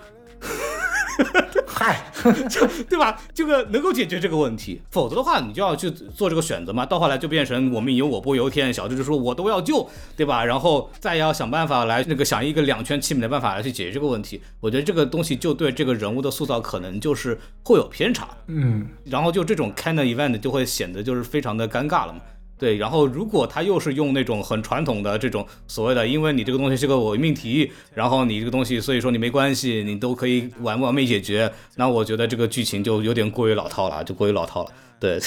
[1.84, 2.02] 嗨，
[2.48, 3.22] 就对吧？
[3.34, 6.86] 这个能够解决这个问题，否则的话，你就要去做这个选择嘛。
[6.86, 10.46] 到后来就变成我命由我不由天，小智就说我都要救，对吧？
[10.46, 14.42] 然后再要想办法来那个想一个两全其美的办法来去解决这个问题。
[14.62, 22.22] 我觉得这个东西就对这个人物的塑造可能就是会有偏差，嗯，然后就这种 kind of event 就会显得就是非常的尴尬了嘛。
[22.64, 34.72] 对，然后如果他又是用那种很传统的这种所谓的，因为你这个东西是个伪命题，然后你这个东西，所以说你没关系，你都可以完完美解决，那我觉得这个剧情就有点过于老套了，就过于老套了。
[35.04, 35.20] 对，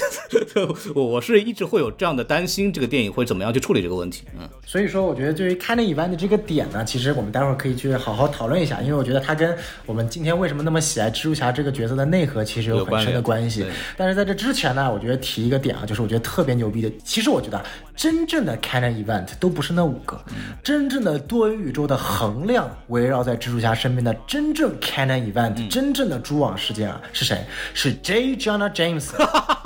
[0.95, 4.25] 我我是一直会有这样的担心，这个电影会怎么样去处理这个问题。
[4.39, 9.55] 嗯，所以说我觉得对于 canon event 的这个点呢，其实我们待会儿可以去好好讨论一下，因为我觉得它跟
[9.85, 13.75] 我们今天为什么那么喜爱蜘蛛侠这个角色的内核其实有很深的关系关。
[13.99, 17.63] 但是在这之前呢，我觉得提一个点啊，就是我觉得特别牛逼的，其实我觉得
[17.95, 20.19] 真正的 canon event 都不是那五个，
[20.65, 27.45] 真正的多元宇宙的衡量围绕在蜘蛛侠身边的真正 canon event，、真正的蛛网事件啊是谁？
[27.75, 28.37] 是 J.
[28.37, 29.17] Jonah Jameson。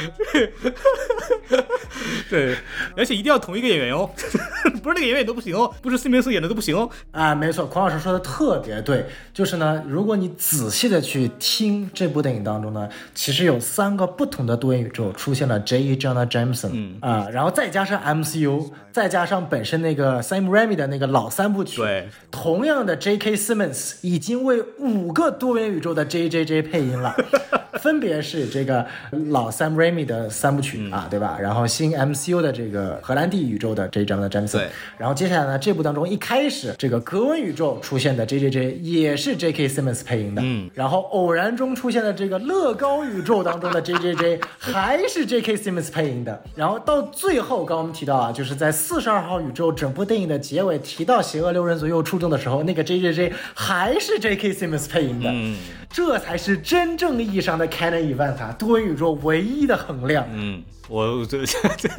[2.30, 2.56] 对，
[2.96, 4.08] 而且一定要同一个演员哦，
[4.82, 6.88] 不是那个演员都不行哦，不是四面四演的都不行哦。
[7.10, 15.80] 啊，没错，孔老师说的特别对，就是呢，如果你仔细的去听这部电影当中呢，其实有三个不同的多元宇宙出现了 J.
[15.96, 23.36] Jonah Jameson，嗯啊，然后再加上 MCU，再加上本身那个 Sam Raimi 的那个老三部曲，对，同样的 J.K.
[23.36, 27.14] Simmons 已经为五个多元宇宙的 J.J.J 配音了，
[27.80, 28.86] 分别是这个
[29.30, 31.38] 老 Sam Raimi 的三部曲、啊，对吧？
[31.40, 34.58] 然后新 MCU 的这个荷兰弟宇宙的这一章的詹姆斯。
[34.58, 45.90] 对，然后接下来呢，这部当中一开始这个格温宇宙出现的 J J J 也是 J K Simmons 配音的，嗯，然后偶然中出现的这个乐高宇宙当中的 J J J 还是 J K Simmons
[45.90, 55.56] 配音的，然后到最后，刚刚我们提到啊，就是在四十二号宇宙整部电影的结尾提到邪恶六人组又出动的时候，那个 J J J 还是 J K Simmons 配音的，嗯，
[55.92, 61.90] 这才是真正意义上的 canon event 啊，多元宇宙唯一的衡量，嗯，我这这这，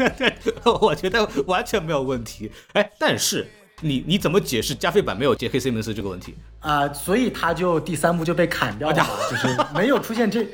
[0.82, 2.50] 我觉得完全没有问题。
[2.74, 3.46] 哎，但是
[3.82, 6.36] 你你怎么解释加菲版没有杰克西蒙斯这个问题？
[6.62, 10.46] 啊、所以他就第三部就被砍掉了嘛，就是没有出现这，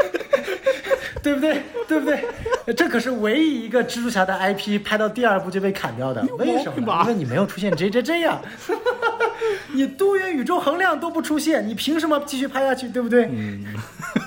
[1.22, 1.62] 对不对？
[1.86, 2.24] 对不对？
[2.76, 8.40] 这可是唯一一个蜘蛛侠的 IP 拍到第二部就被砍掉的，为什么因为你没有出现 J J J 呀，
[9.72, 12.88] 你多元宇宙衡量都不出现，你凭什么继续拍下去？
[12.88, 13.28] 对不对？
[13.32, 13.64] 嗯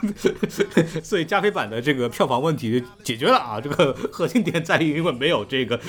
[1.03, 5.79] 所以加菲版的这个票房问题解决了啊，这个核心点在于因为没有这个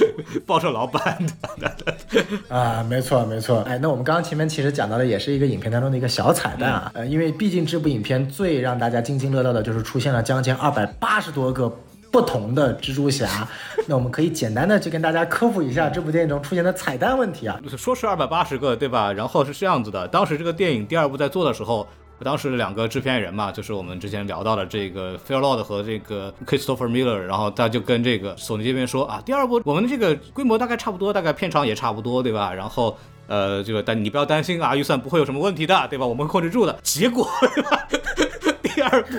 [0.47, 1.19] 报社老板
[1.59, 1.75] 的。
[2.49, 3.61] 啊，没错没错。
[3.63, 11.73] 哎，那我们刚刚前面其实讲到的也是一个影片当中的一个小彩蛋啊，呃，因为毕竟这部影片最让大家津津乐道的就是出现了将近二百八十多个。
[12.15, 13.27] 不同的蜘蛛侠，
[13.89, 17.59] 那我们可以简单的去跟大家科普一下这部电影中出现的彩蛋问题啊。
[17.77, 19.13] 说是二百八十个，对吧？
[19.13, 21.85] 然后是这样子的，当时这个电影第二部在做的时候，
[22.23, 32.55] 当时两个制片人嘛，就是我们之前聊到的这个 Phil Lord 和这个 Christopher Miller，然后他就跟这个索尼这边说啊，第二部我们的这个规模大概差不多，大概片长也差不多，对吧？
[32.55, 32.97] 然后。
[33.27, 36.05] 呃，这个但你不要担心啊，预算不会有什么问题的，对吧？
[36.05, 36.79] 我们会控制住的。
[36.83, 37.89] 结果，对吧？
[38.75, 39.17] 第二部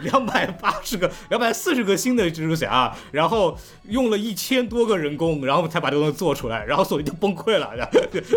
[0.00, 3.56] 两百八十个、 两百四十个新的蜘蛛侠，然后
[3.88, 7.92] 用了一千多个人工，然后才把这个东西做出来，然后索尼就崩溃了，然 后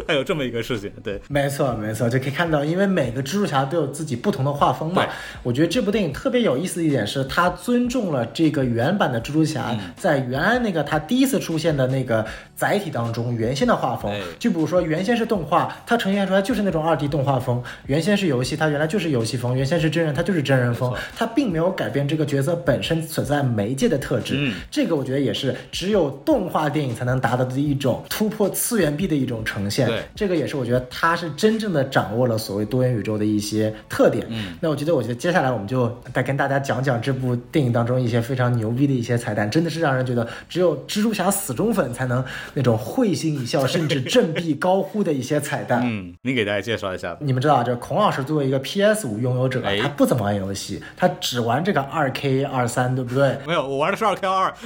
[0.08, 1.20] 还有这么一个事情，对。
[1.30, 5.06] 没错，没错，就可以看到，因为每个蜘蛛侠都有自己不同的画风嘛。
[5.44, 12.26] 我觉得这部电影特别有意思的一点是，它尊重了这个原版的蜘蛛侠在原来那个他第一次出现的那个
[12.60, 14.20] 载体当中原先的画风哎。
[14.38, 20.94] 就比如说原先是动画，它呈现出来就是那种二 D 动画风；原先是游戏，它原来就是游戏风；原先是真人，它就是真人风。
[21.16, 24.36] 它并没有改变这个角色本身所在媒介的特质。
[24.38, 29.88] 嗯这个我觉得也是只有动画电影才能达到的一种突破次元壁的一种呈现。
[29.88, 34.26] 对这个也是我觉得它是真正的掌握了所谓多元宇宙的一些特点。
[34.30, 42.24] 嗯，那我觉得，我觉得接下来我们就再跟大家讲讲这部电影当中一些非常牛逼的一些彩蛋，真的是让人觉得只有蜘蛛侠死忠粉才能
[42.54, 45.82] 那种会心一笑，甚至振臂高呼的一些彩蛋。
[45.84, 47.20] 嗯，你给大家介绍一下吧。
[47.22, 53.38] 你们知道，这孔老师作为一个 PS 五拥有者，哎他不怎么玩游戏，他只玩这个二 K 二三，对不对？
[53.46, 54.54] 没有，我玩的是二 K 二。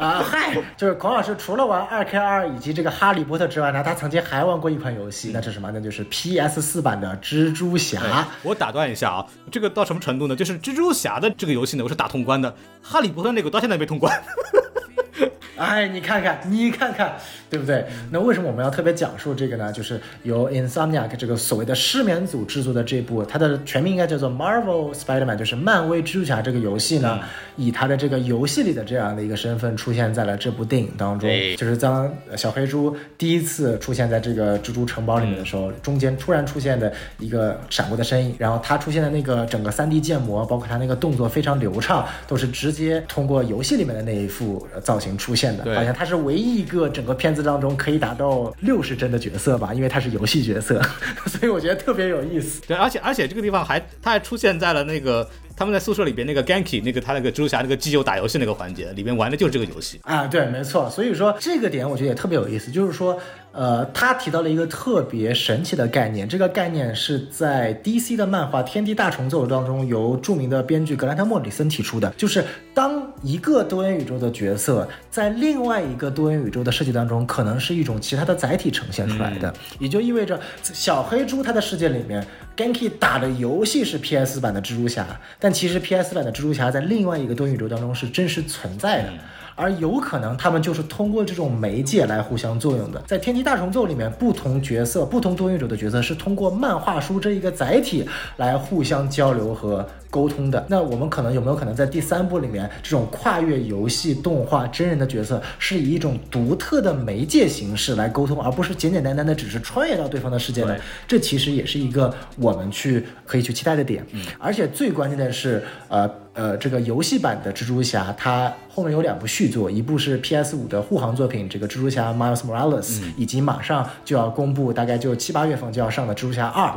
[0.00, 5.70] 啊、嗨，就是孔老师除了玩二 K 二以及这个哈利波特之外呢，他曾经还玩过一款游戏，那是什么？
[5.74, 8.00] 那就是 PS 四版的蜘蛛侠。
[8.00, 10.34] 哎我打断一下啊，这个到什么程度呢？
[10.34, 14.10] 就是蜘蛛侠的这个游戏呢，我是打通关的，哈利波特那个到现在没通关。
[15.56, 17.12] 哎，你看看，你看看，
[17.50, 17.84] 对不对？
[18.10, 19.70] 那为什么我们要特别讲述这个呢？
[19.70, 27.20] 就是由 Insomniac 这个所谓的失眠组制作的这部，它的全名应该叫做 Marvel Spider-Man，就是漫威蜘蛛侠这个游戏呢，
[27.56, 31.28] 以它的这个游戏里的这样的一个身份出现在了这部电影当中。
[31.28, 45.64] 哎就是当小黑猪第一次出现在这个蜘蛛城堡里面的时候，中间突然出现的一个闪过的身影，然后他出现的那个整个 3D 建模，包括他那个动作非常流畅，都是直接通过游戏里面的那一副呃造型出现的。
[45.74, 50.80] 好像他是唯一一个整个片子当中可以达到六十帧的角色吧，因为他是游戏角色，
[51.26, 52.60] 所以我觉得特别有意思。
[52.66, 60.00] 对，而且而且这个地方还他还出现在了那个他们在宿舍里边那个 Ganky 那个他那个蜘蛛侠那个基友打游戏那个环节里边玩的就是这个游戏。
[60.04, 60.88] 啊，对，没错。
[60.88, 63.18] 所以说这个点我觉得也特别有意思，就是说，
[63.52, 82.24] 呃，他提到了一个特别神奇的概念，这个概念是在 DC 的漫画《天地大重奏》当中由著名的编剧格兰特·莫里森提出的，就是当一个多元宇宙的角色在另外一个多元宇宙的世界当中，可能是一种其他的载体呈现出来的，也就意味着小黑猪他的世界里面
[82.56, 85.04] ，Genki 打的游戏是 PS 版的蜘蛛侠，
[85.40, 89.12] 但其实 PS 版的蜘蛛侠在另外一个多元宇宙当中是真实存在的。
[89.60, 93.02] 而有可能他们就是通过这种媒介来互相作用的。
[93.06, 98.08] 在《天梯大重奏》里面，不同角色、不同多元者的角色是通过漫画书这一个载体
[98.38, 100.66] 来互相交流和沟通的。
[100.68, 110.76] 那我们可能有没有可能在第三部里面，这种跨越游戏、动画、真人的角色是以一种独特的媒介形式来沟通，而不是简简单单的只是穿越到对方的世界呢？
[111.06, 114.04] 这其实也是一个我们去可以去期待的点。
[114.38, 126.72] 而且最关键的是，呃呃，这个游戏版的蜘蛛侠，它后面有两部续作，一部是 PS 五的护航作品，这个蜘蛛侠 Miles Morales，、以及马上就要公布，大概就七八月份就要上的蜘蛛侠二。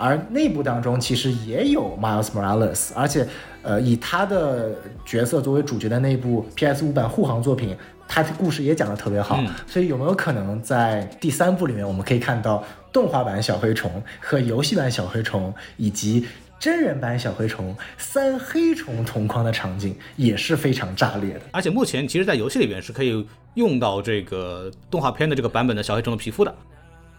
[0.00, 3.28] 而内部当中其实也有 Miles Morales，而且
[3.62, 4.74] 呃以他的
[5.04, 7.76] 角色作为主角的那部 PS 五版护航作品，
[8.08, 16.26] 他的故事也讲得特别好，所以有没有可能在第三部里面我们可以看到动画版小黑虫和游戏版小黑虫以及。
[16.60, 26.54] 真人版小黑虫三黑虫同框的场景也是非常炸裂的，而且目前其实，在游戏里边是可以用到这个动画片的这个版本的小黑虫的皮肤的。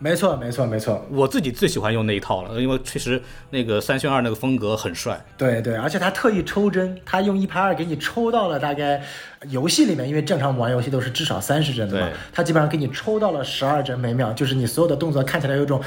[0.04, 1.06] 没错，没错，没错。
[1.12, 3.22] 我自己最喜欢用那一套了，因为确实
[3.52, 5.24] 那个三选二那个风格很帅。
[5.38, 9.00] 对对，而且他特意抽帧，他用一拍二给你抽到了大概
[9.50, 15.80] 游戏里面，因为正常玩游戏都是至少三十帧的嘛，他基本上给你抽到了十二帧每秒，就是你所有的动作看起来有种。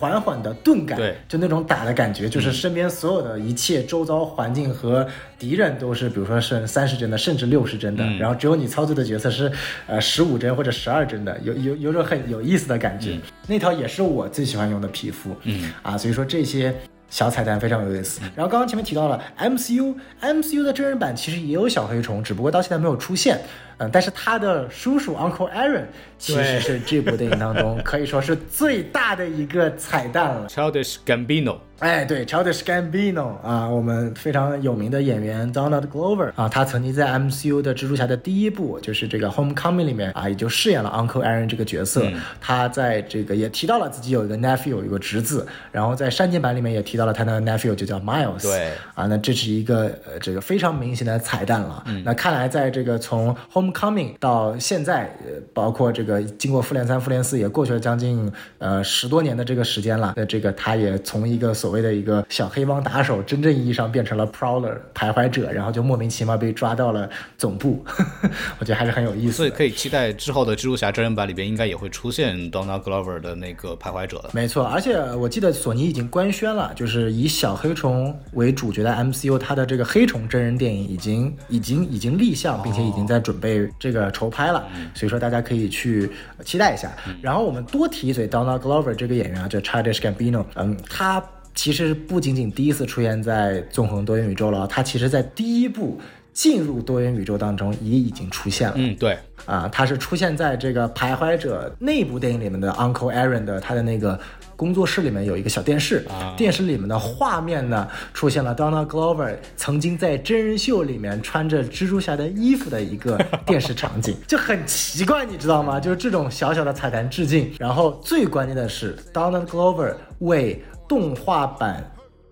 [0.00, 5.06] 缓缓的钝感，对，就那种打的感觉，就是身边所有的一切、周遭环境和
[5.38, 9.52] 敌人都是，比如说是三十帧的，甚至六十帧的，然后只有你操作的角色是
[9.86, 13.18] 呃十五帧或者十二帧的，有有有种很有意思的感觉。
[13.46, 15.70] 那套也是我最喜欢用的皮肤，嗯。
[15.82, 16.74] 啊，所以说这些
[17.10, 18.22] 小彩蛋非常有意思。
[18.34, 23.38] 然后刚刚前面提到了 MCU，MCU 的真人版其实也有小黑虫，只不过到现在没有出现。
[23.80, 25.84] 嗯，但是他的叔叔 Uncle Aaron
[26.18, 30.46] 其实是这部电影当中 可以说是最大的一个彩蛋了。
[30.48, 42.06] Childish Gambino，哎，对，Childish Gambino 啊，我们非常有名的演员 Donald Glover 啊，他曾经在 MCU 的蜘蛛侠的第一部，就是这个 Homecoming 里面啊，也就饰演了 Uncle Aaron 这个角色。
[42.38, 48.42] 他在这个也提到了自己有一个 nephew，有一个侄子，然后在删减版里面也提到了他的 nephew 就叫 Miles。
[48.42, 51.82] 对，啊，那这是一个呃这个非常明显的彩蛋了。
[52.04, 60.14] 那看来在这个从 Home Coming 到现在，呃，包括这个经过复联三、复联四也过去了将近呃十多年的这个时间了。
[60.16, 67.08] 那这个他也从一个所谓的一个小黑帮打手，真正意义上变成了 Prowler 徘徊者，然后就莫名其妙被抓到了
[67.38, 67.84] 总部。
[68.58, 69.32] 我觉得还是很有意思。
[69.32, 74.30] 所以可以期待之后的蜘蛛侠真人版里边应该也会出现 Donald Glover 的那个徘徊者的。
[74.32, 86.08] 没错，而且我记得索尼已经官宣了，就是以小黑虫为主角的 MCU，它的这个黑虫真人电影已经已经已经立项，并且已经在准备这个筹拍了，所以说大家可以去
[86.44, 86.90] 期待一下。
[87.20, 91.22] 然后我们多提一嘴 Donald Glover 这个演员啊，叫 Childish Gambino，嗯，他
[91.54, 96.00] 其实不仅仅第一次出现在纵横多元宇宙了，他其实在第一部
[96.32, 98.74] 进入多元宇宙当中也已经出现了。
[98.76, 104.18] 嗯，对，啊，他是出现在这个徘徊者那部电影里面的 Uncle Aaron 的他的那个
[104.60, 106.04] 工作室里面有一个小电视，
[106.36, 115.80] 电视里面的画面呢出现了 Donald Glover 曾经在真人秀里面穿着蜘蛛侠的衣服的一个电视场景， 就很奇怪，你知道吗？
[115.80, 117.50] 就是这种小小的彩蛋致敬。
[117.58, 121.90] 然后最关键的是 Donald Glover 为动画版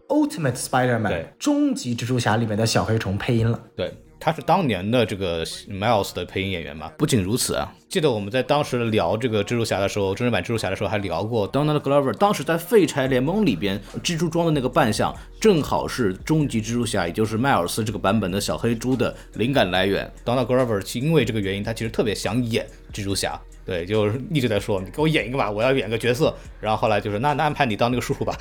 [0.09, 3.59] Ultimate Spider-Man 终极蜘蛛侠里面的小黑虫配音了。
[3.75, 6.91] 对，他是当年的这个 Miles 的配音演员嘛。
[6.99, 20.11] 不仅如此啊，记得我们在当时聊这个蜘蛛侠的时候，真人版蜘蛛侠的时候还聊过 Donald Glover，当时在废柴联盟里边蜘蛛装的那个扮相，正好是终极蜘蛛侠，也就是迈尔斯这个版本的小黑猪的灵感来源。
[20.25, 23.41] Donald Glover 因为这个原因，他其实特别想演蜘蛛侠。
[23.69, 26.35] 对，就是一直在说你给我演一个吧，我要演个角色。
[26.59, 28.35] 然后后来就是那那安排你当那个叔叔吧，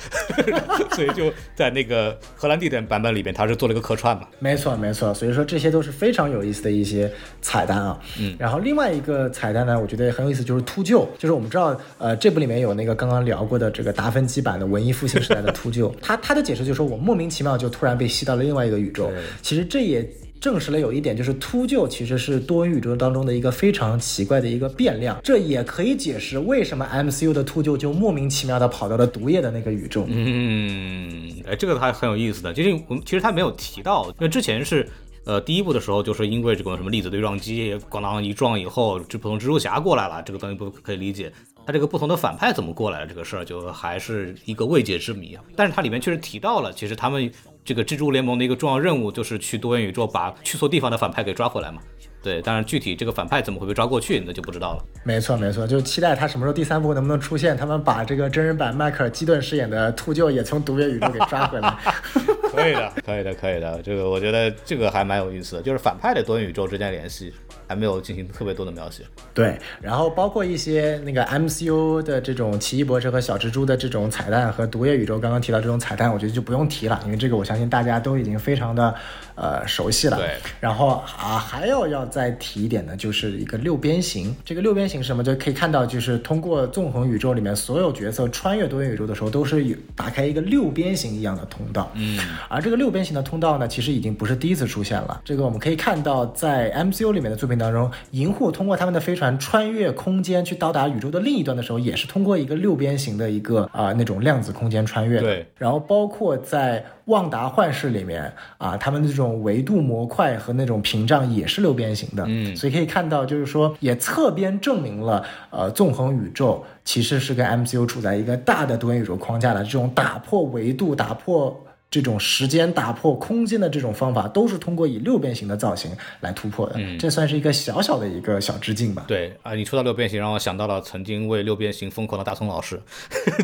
[0.96, 4.26] 所以就在那个荷兰弟的版本里边，他是做了一个客串嘛。
[4.38, 7.12] 没错，没错，所以说这些都是非常有意思的一些
[7.42, 8.00] 彩蛋啊。
[8.18, 19.12] 嗯，然后另外一个彩蛋呢，我觉得也很有意思，就是秃鹫，就是我们知道，呃，这部里面有那个刚刚聊过的这个达芬奇版的文艺复兴时代的秃鹫，他他的解释就是说我莫名其妙就突然被吸到了另外一个宇宙。
[19.42, 20.08] 其实这也。
[20.40, 30.06] 证实了有一点，就是秃鹫其实是多元宇宙当中的一个非常奇怪的一个变量，这也可以解释为什么 MCU 的秃鹫就莫名其妙的跑到了毒液的那个宇宙。
[30.08, 34.88] 嗯，哎，这个还很有意思的，就是我们其实他没有提到，因为之前是。
[35.24, 41.30] 呃，第一部的时候就是因为这个什么粒子对撞机咣当一撞以后，这普通蜘蛛侠过来了，这个东西不可以理解。
[41.66, 45.44] 他这个不同的反派怎么过来了这个事儿，就还是一个未解之谜啊。
[45.54, 47.30] 但是它里面确实提到了，其实他们
[47.68, 51.82] 这个蜘蛛联盟的一个重要任务就是去多元宇宙把去错地方的反派给抓回来嘛。
[52.22, 54.82] 对，当然具体这个反派怎么会被抓过去，那就不知道了。
[55.04, 61.76] 没错，没错，就期待他什么时候第三部能不能出现，他们把这个真人版迈克尔基顿饰演的秃鹫也从独元宇宙给抓回来。
[62.58, 63.80] 可以的， 可以的，可以的。
[63.82, 67.32] 这个我觉得这个还蛮有意思的，就是反派的多元宇宙之间联系
[67.66, 69.04] 还没有进行特别多的描写。
[69.32, 78.94] 对，然后包括一些那个 MCU 的这种奇异博士和小蜘蛛的这种彩蛋和毒液宇宙刚刚提到这种彩蛋，我觉得就不用提了，因为这个我相信大家都已经非常的
[79.36, 80.16] 呃熟悉了。
[80.16, 84.34] 对，然后啊还有要再提一点呢，就是一个六边形。
[84.44, 85.22] 这个六边形是什么？
[85.22, 91.90] 就可以看到，就是通过纵横宇宙里面所有角色穿越多元宇宙的时候，都是有打开一个六边形一样的通道。
[91.94, 95.20] 嗯，而这个六边形的通道呢，其实已经不是第一次出现了。
[95.24, 105.20] 这个我们可以看到，在 MCU 里面的作品当中，银护通过他们的飞船穿越空间去到达宇宙的另一端的时候，也是通过一个六边形的一个啊、那种量子空间穿越。
[105.20, 121.64] 对然后包括在旺达幻视里面啊，他们这种维度模块和那种屏障也是六边形的，嗯所以可以看到，就是说也侧边证明了，呃，纵横宇宙其实是跟 MCU 处在一个大的多元宇宙框架的这种打破维度、打破。
[121.90, 126.74] 这种时间打破空间的这种方法，都是通过以六边形的造型来突破的。
[126.76, 129.04] 嗯这算是一个小小的一个小致敬吧。
[129.08, 132.80] 对啊，你说到六边形，让我想到了曾经为六边形疯狂的大葱老师，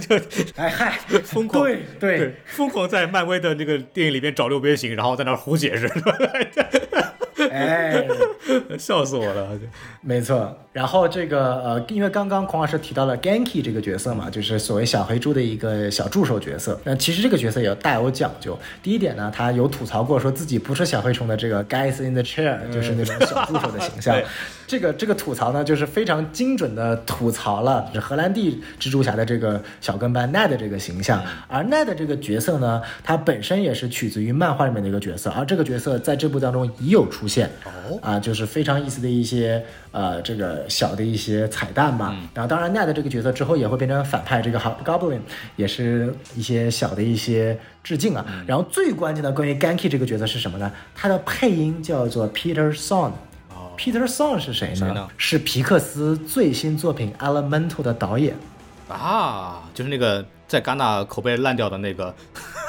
[0.01, 0.17] 就
[0.57, 5.89] 哎嗨，疯狂对对对，疯狂在漫威的那个电影里面找六边形，然后在那儿胡解释，
[7.55, 8.07] 哎，
[8.79, 9.49] 笑死我了。
[10.01, 16.79] 没错，然后这个呃，因为刚刚孔老师提到了 Genki 这个角色嘛，就是所谓小黑猪的一个小助手角色。
[16.85, 18.59] 那其实这个角色也大有讲究。
[18.83, 24.21] 第一点呢，他有吐槽过说自己不是小黑虫的这个 guys in the chair，就是那种小助手的形象。
[24.67, 37.51] 对这个这个吐槽呢，就是非常精准的吐槽了是荷兰弟蜘蛛侠的这个小跟班 Ned 这个形象，而 Ned 这个角色呢，他本身也是取自于漫画里面的一个角色，而这个角色在这部当中已有出现。
[37.65, 39.63] 哦啊，就是非常意思的一些
[39.93, 42.17] 呃这个小的一些彩蛋吧。
[42.33, 45.21] 然后当然 Ned 这个角色之后也会变成反派，这个 Goblin
[45.57, 48.25] 也是一些小的一些致敬啊。
[48.47, 50.73] 然后最关键的关于 Ganky 这个角色是什么呢？
[50.95, 53.13] 他的配音叫做 Peter Song。
[53.77, 54.75] Peter Song 是谁呢？
[54.77, 58.37] 谁呢是皮克斯最新作品《Elemental》的导演。
[58.89, 62.15] 啊，就是那个在戛纳口碑烂掉的那个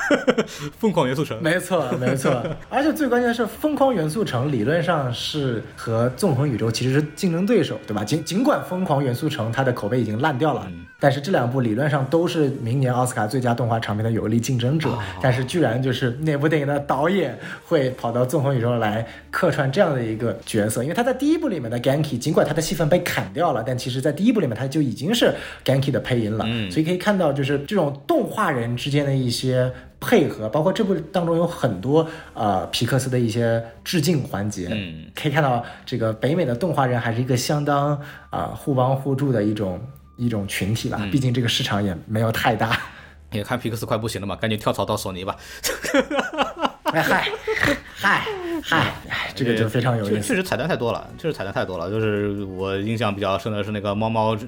[0.80, 1.42] 疯狂元素城。
[1.44, 2.42] 没错，没错。
[2.70, 8.04] 而且最关键的是，《疯狂元素城》理论上是和《纵横宇宙》其实是竞争对手，对吧？
[8.04, 10.66] 尽尽管《疯狂元素城》它的口碑已经烂掉了，
[11.06, 14.90] 但是这两部理论上都是明年奥斯卡最佳动画长片的有力竞争者。
[15.22, 25.32] 但是居然就是那部电影的导演会跑到《纵横宇宙》来客串这样的一个角色，因为他在第一部里面的 Ganki，尽管他的戏份被砍掉了，但其实在第一部里面他就已经是
[25.64, 26.44] Ganki 的配音了。
[26.48, 34.70] 嗯所以可以看到，就是这种动画人之间的一些配合，包括这部当中有很多呃皮克斯的一些致敬环节。
[34.72, 37.92] 嗯，可以看到这个北美的动画人还是一个相当
[38.32, 39.80] 啊、呃互帮互助的一种
[40.18, 41.02] 一种群体吧。
[41.12, 42.80] 毕竟这个市场也没有太大。
[43.32, 45.36] 也看皮克斯快不行了嘛，赶紧跳槽到索尼吧。
[46.94, 47.28] 哎嗨
[47.96, 48.28] 嗨
[48.64, 48.78] 嗨，
[49.10, 50.16] 哎这个就非常有意思。
[50.16, 51.90] 确确实彩蛋太多了，确实彩蛋太多了。
[51.90, 54.48] 就是我印象比较深的是那个猫猫蜘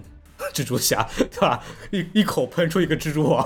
[0.53, 1.59] 蜘蛛侠，对吧？
[1.91, 3.43] 一一口喷出一个蜘蛛网，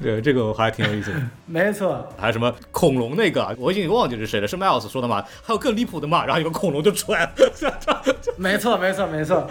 [0.00, 1.20] 对，这个还挺有意思的。
[1.44, 5.22] 没错，还有什么恐龙那个，我已经忘记是谁了，是麦奥斯说的嘛？
[5.42, 6.24] 还有更离谱的嘛？
[6.24, 7.32] 然后有个恐龙就出来了，
[8.38, 9.46] 没错，没错，没错。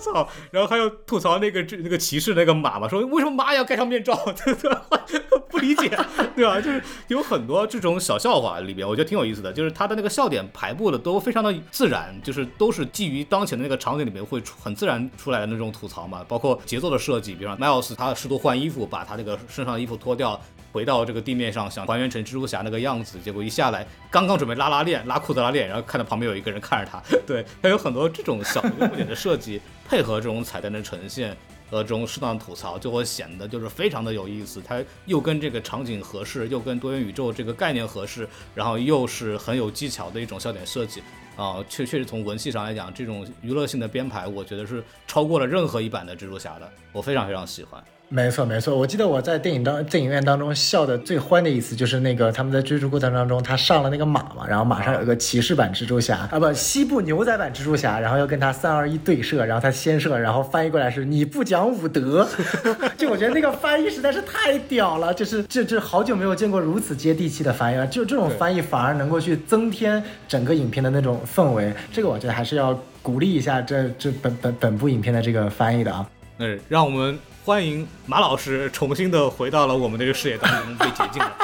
[0.00, 0.28] 操！
[0.50, 4.16] 然后还有吐槽那个这那个骑士那个马嘛，说为什么马也要盖上面罩？
[5.50, 5.88] 不理解，
[6.36, 6.60] 对吧？
[6.60, 9.52] 就是有很多这种小笑话里边，我觉得挺有意思的。
[9.52, 16.24] 就是他的那个笑点排布的都非常的自然，就是都是基于当前的那个场景里面会出很自然出来的那种吐槽嘛。
[16.28, 20.40] 包括节奏的设计，比方说迈奥斯他试图换衣服，把他那个身上的衣服脱掉。
[20.72, 31.36] 回到这个地面上，想还原成蜘蛛侠那个样子，结果一下来，刚刚准备拉拉链，拉裤子拉链，然后看到旁边有一个人看着他， 对，他有很多这种小的优点的设计，配合这种彩蛋的呈现
[31.70, 34.62] 和这种适当的吐槽，就会显得就是非常的有意思。
[34.64, 41.02] 它又跟这个场景合适，又跟多元宇宙这个概念合适，然后又是很有技巧的一种笑点设计。
[41.36, 47.82] 啊，确确实从文戏上来讲，这种娱乐性的编排，我觉得是超过了任何一版的蜘蛛侠的，我非常非常喜欢。
[48.12, 48.76] 没错，没错。
[48.76, 62.28] 我记得我在电影当电影院当中笑的最欢的一次，就是那个他们在追逐过程当中，他上了那个马嘛，然后马上有一个骑士版蜘蛛侠啊，不，西部牛仔版蜘蛛侠，然后要跟他三二一对射，然后他先射，然后翻译过来是你不讲武德，
[62.98, 76.04] 就我觉得那个翻译实在是太屌了，就是这这好久没有见过如此接地气的翻译了，就这种翻译反而能够去增添整个影片的那种氛围，这个我觉得还是要鼓励一下这这本本本部影片的这个翻译的啊。
[76.42, 77.18] 嗯，让我们
[77.50, 81.36] 欢迎马老师重新的回到了我们这个视野当中，被解禁了。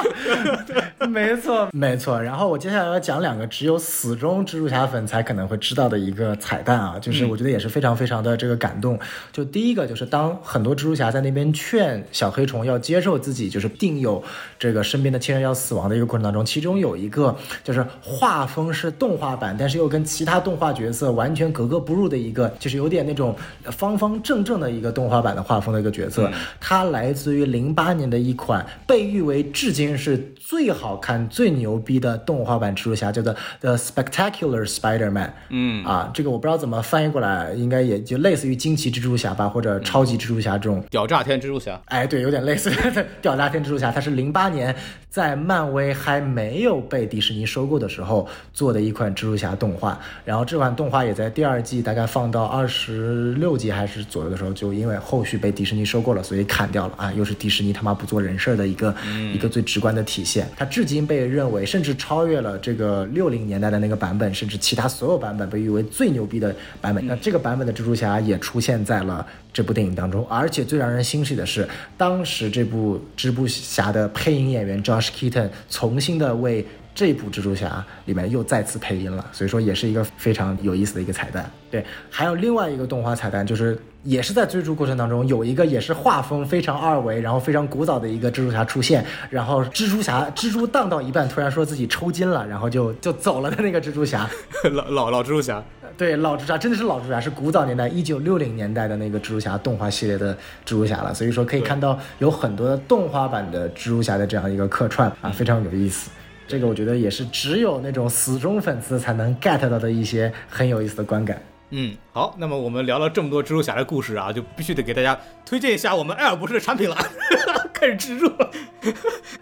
[1.09, 2.21] 没错，没错。
[2.21, 8.97] 然后我接下来要讲两个只有死忠蜘蛛侠粉才可能会知道的一个彩蛋啊，就是我觉得也是非常非常的这个感动。
[9.33, 14.23] 就第一个就是当很多蜘蛛侠在那边劝小黑虫要接受自己就是定有
[14.57, 17.35] 这个身边的亲人要死亡的一个过程当中，其中有一个
[17.65, 23.35] 就是画风是动画版，但是又跟其他动画角色完全格格不入的一个，就是有点那种
[23.71, 26.31] 方方正正的一个动画版的画风的一个角色。
[26.61, 35.27] 它来自于零八年的一款被誉为至今是最好看、最牛逼的动画版蜘蛛侠，叫做《The Spectacular Spider-Man》。
[35.49, 44.75] 嗯啊，这个我不知道怎么翻译过来，应该也就类似于惊奇蜘蛛侠吧，或者超级蜘蛛侠这种屌炸天蜘蛛侠，哎，对，有点类似的 屌炸天蜘蛛侠，它是零八年
[45.09, 49.99] 在漫威还没有被迪士尼收购的时候做的一款蜘蛛侠动画。
[50.23, 57.11] 然后这款动画也在第二季大概放到二十六集还是左右的时候，就因为后续被迪士尼收购了，所以砍掉了啊！
[57.13, 58.93] 又是迪士尼他妈不做人事儿的一个、
[59.33, 60.47] 一个最直观的体现。
[60.55, 67.05] 它至今被认为甚至超越了这个六零年代的那个版本，甚至其他所有版本被誉为最牛逼的版本。
[67.07, 81.49] 那这个版本的蜘蛛侠也出现在了这部电影当中，而且最让人欣喜的是，当时这部蜘蛛侠的配音演员 Josh Keaton 重新的为这部蜘蛛侠里面又再次配音了，所以说也是一个非常有意思的一个彩蛋。
[81.69, 94.25] 对，还有另外一个动画彩蛋，就是也是在追逐过程当中有一个也是画风非常二维，然后非常古早的一个蜘蛛侠出现，然后蜘蛛侠蜘蛛荡到一半，突然说自己抽筋了，然后就就走了的那个蜘蛛侠。
[94.71, 95.61] 老老老蜘蛛侠，
[95.97, 106.09] 对，老蜘蛛侠真的是老蜘蛛侠，是古早年代一九六零年代的那个蜘蛛侠动画系列的蜘蛛侠了，所以说可以看到有很多的动画版的蜘蛛侠的这样一个客串啊，非常有意思。
[106.47, 111.37] 这个我觉得也是只有那种死忠粉丝才能 get 到的一些很有意思的观感。
[111.69, 116.95] 嗯，好，那么我们聊了这么多蜘蛛侠的故事啊，就必须得给大家推荐一下我们艾尔博士的产品了，
[117.73, 118.31] 开始植入。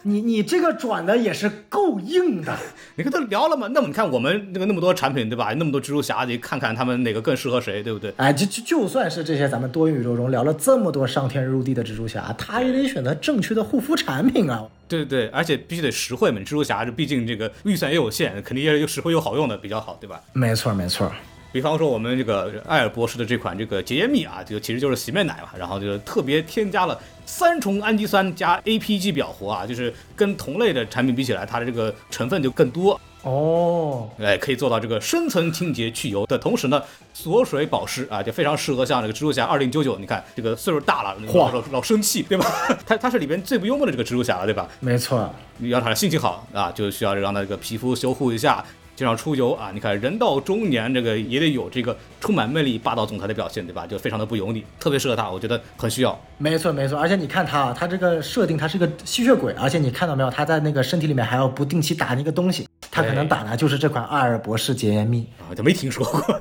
[0.02, 2.58] 你你这个转的也是够硬的，
[2.98, 3.68] 你跟他聊了嘛？
[3.68, 5.54] 那么你看我们那个那么多产品对吧？
[5.54, 8.12] 那么多蜘蛛侠，你看看他们哪个更适合谁，对不对？
[8.18, 14.66] 哎，就就就算是这些咱们多元宇宙中聊了这么多上天入地的蜘蛛侠，他也得选择正确的护肤产品啊。
[14.88, 20.20] 对对对，而且必须得实惠嘛，蜘蛛侠这毕竟这个预算也有限，肯定也有实惠又好用的比较好，对吧？
[20.34, 21.12] 没错没错。
[21.56, 34.10] 比方说我们这个艾尔博士的这款这个洁颜蜜啊，就其实就是洗面奶嘛，然后就特别添加了三重氨基酸加 APG 表活啊，就是跟同类的产品比起来，它的这个成分就更多哦。
[34.20, 36.82] 哎，可以做到这个深层清洁去油的同时呢，
[37.14, 42.46] 锁水保湿啊，就非常适合像这个蜘蛛侠二零九九，你看这个岁数大了，老老老生气，对吧？
[42.86, 44.68] 他他是里边最不幽默的这个蜘蛛侠了，对吧？
[44.82, 48.62] 没错，你要他心情好啊，就需要让他这个皮肤修护一下。
[48.96, 53.86] 经常出游啊，你看人到中年，这个也得有这个充满魅力、霸道总裁的表现，对吧？
[53.86, 56.18] 就非常的不油腻，特别适合他，我觉得很需要。
[56.38, 66.40] 没错没错，而且你看他啊，他这个设定，他是个吸血鬼，而且你看到没有，他在那个身体里面还要不定期打那个东西，他可能打的就是这款阿尔博士洁颜蜜啊，就没听说过。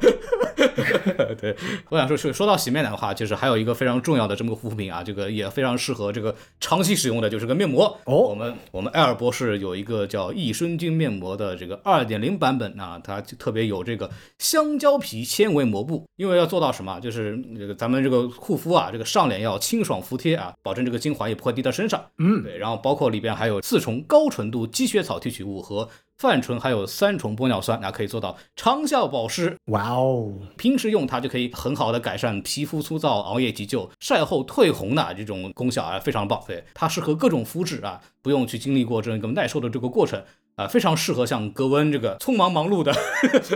[1.41, 1.57] 对，
[1.89, 7.85] 我想说，说说到洗面奶的话，就是还有一个非常重要的这么个护肤品啊，这个也非常适合这个长期使用的，就是个面膜。
[8.05, 22.05] 哦，我们我们艾尔博士有一个叫益生菌面膜的这个二点零版本啊，它特别有这个香蕉皮纤维膜布，因为要做到什么，就是这个咱们这个护肤啊，这个上脸要清爽服帖啊，保证这个精华也不会滴到身上。
[22.19, 25.89] 嗯，对，然后包括里边还有四重高纯度积雪草提取物和。
[26.25, 29.59] 泛醇还有三重玻尿酸，那可以做到长效保湿。
[29.67, 30.33] 哇哦！
[30.57, 36.43] 平时用它就可以很好的改善皮肤粗糙、熬夜急救、晒后退红的这种功效啊，非常棒。
[36.47, 40.25] 对，它适合各种肤质啊，不用去经历过这个耐受的这个过程
[40.57, 42.91] 啊，非常适合像格温这个匆忙忙碌的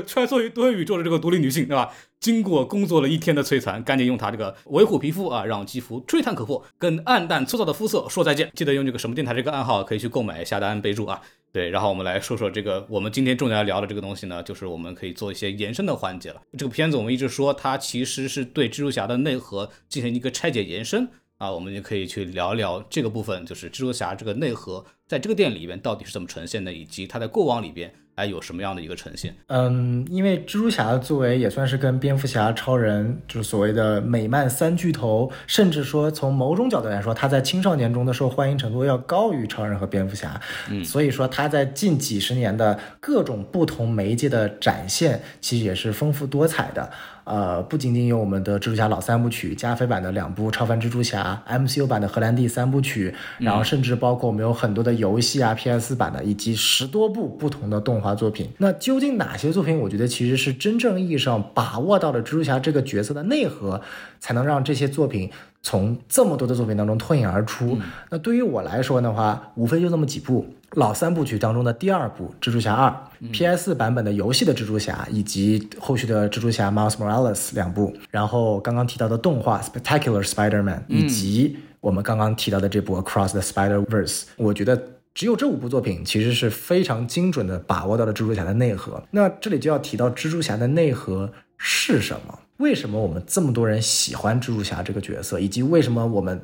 [0.06, 1.90] 穿梭于多元宇宙的这个独立女性，对吧？
[2.20, 8.50] 经过工作了一天的摧残，赶紧用它这个维护皮肤啊，让肌肤吹弹可破，跟暗淡粗糙的肤色说再见。
[8.54, 11.22] 记得用这个什么电台这个暗号可以去购买下单备注啊。
[11.59, 16.40] 对，然后我们来说说这个，我们今天重点要聊的这个东西呢，就是我们可以做一些延伸的环节了。
[16.56, 27.92] 这个片子我们一直说它其实是对蜘蛛侠的内核进行一个拆解延伸啊，我们就可以去聊聊这个部分，就是蜘蛛侠这个内核在这个电影里边到底是怎么呈现的，以及它在过往里边。
[28.18, 29.32] 还有什么样的一个呈现？
[29.46, 40.40] 嗯，因为蜘蛛侠作为也算是跟蝙蝠侠、超人，就是所谓的美漫三巨头，甚至说从某种角度来说，他在青少年中的受欢迎程度要高于超人和蝙蝠侠。
[40.68, 46.90] 嗯，所以说他在近几十年的各种不同媒介的展现，其实也是丰富多彩的。
[47.22, 58.48] 呃，不仅仅有我们的蜘蛛侠老三部曲、加菲版的两部超凡蜘蛛侠、MCU 版的荷兰弟三部曲，然后甚至包括我们有很多的游戏啊、PS 版的，以及十多部不同的动画作品。
[58.59, 63.80] 那究竟哪些作品，我觉得其实是真正意义上把握到了蜘蛛侠这个角色的内核，
[64.20, 65.30] 才能让这些作品
[65.62, 67.78] 从这么多的作品当中脱颖而出？
[68.11, 70.46] 那对于我来说的话，无非就那么几部。
[70.72, 72.94] 老三部曲当中的第二部《蜘蛛侠二》
[73.32, 84.78] ，PS 版本的游戏的蜘蛛侠，以及后续的蜘蛛侠 Miles Morales 两部，然后刚刚提到的动画《Spectacular Spider-Man》，以及我们刚刚提到的这部《Across the Spider-Verse》，我觉得
[85.18, 89.02] 只有这五部作品其实是非常精准的把握到了蜘蛛侠的内核。
[89.10, 92.38] 那这里就要提到蜘蛛侠的内核是什么？
[92.58, 96.40] 为什么我们这么多人喜欢蜘蛛侠这个角色，以及为什么我们？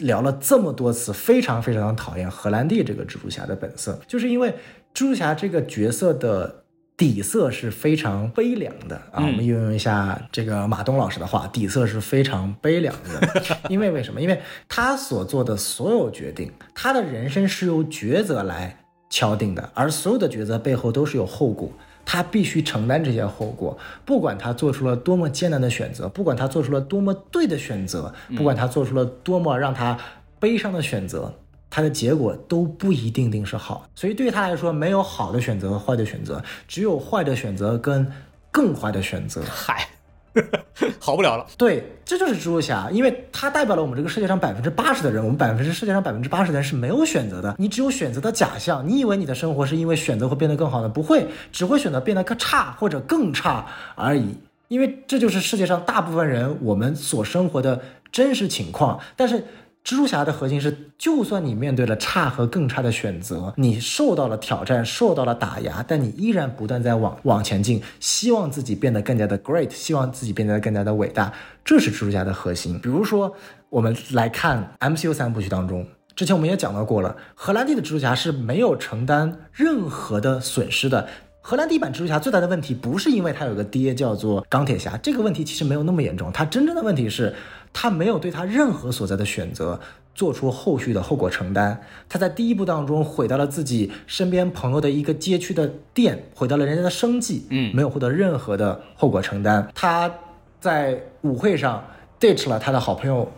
[0.00, 4.54] 聊了这么多次，非常非常的讨厌荷兰弟这个蜘蛛侠的本色，就是因为蜘
[4.92, 6.64] 蛛侠这个角色的
[6.96, 9.24] 底色是非常悲凉的啊。
[9.26, 13.58] 我们运用一下这个马东老师的话，底色是非常悲凉的。
[13.68, 14.20] 因为为什么？
[14.20, 18.78] 因为他所做的所有决定，他的人生是由抉择来
[19.10, 21.70] 敲定的，而所有的抉择背后都是有后果。
[22.08, 29.98] 他必须承担这些后果，不管他做出了多么艰难的选择，不管他做出了多么对的选择，不管他做出了多么让他
[30.38, 31.34] 悲伤的选择，
[31.68, 33.88] 他的结果都不一定定是好。
[33.94, 38.06] 所以对于他来说，没有好的选择和坏的选择，只有坏的选择跟
[38.50, 39.42] 更坏的选择。
[39.42, 39.88] 嗨，
[40.98, 41.46] 好不了了。
[41.58, 48.86] 对，这就是蜘蛛侠，因为它代表了我们这个世界上百分之八十的人，我们百分之世界上百分之八十的人是没有选择的，你只有选择的假象。
[48.88, 50.88] 你以为你的生活是因为选择会变得更好的？
[50.88, 54.34] 不会，只会选择变得更差或者更差而已。
[54.68, 59.00] 因为这就是世界上大部分人我们所生活的真实情况。
[59.16, 59.44] 但是。
[59.86, 71.32] 蜘蛛侠的核心是，就算你面对了差和更差的选择，你受到了挑战，受到了打压，但你依然不断在往往前进，希望自己变得更加的 great，希望自己变得更加的伟大，
[71.64, 72.76] 这是蜘蛛侠的核心。
[72.80, 73.32] 比如说，
[73.70, 81.06] 我们来看 MCU 三部曲当中，之前我们也讲到过了，荷兰弟的蜘蛛侠是没有承担任何的损失的。
[81.40, 87.32] 荷兰弟版蜘蛛侠最大的问题不是因为他有个爹叫做钢铁侠，这个问题其实没有那么严重，他真正的问题是。
[87.78, 89.78] 他没有对他任何所在的选择
[90.14, 91.78] 做出后续的后果承担。
[92.08, 99.68] 他在第一步当中毁掉了自己身边朋友的一个街区的店，毁掉了人家的生计，嗯，没有获得任何的后果承担。
[99.74, 100.10] 他
[100.58, 101.84] 在舞会上
[102.18, 103.30] ditch 了他的好朋友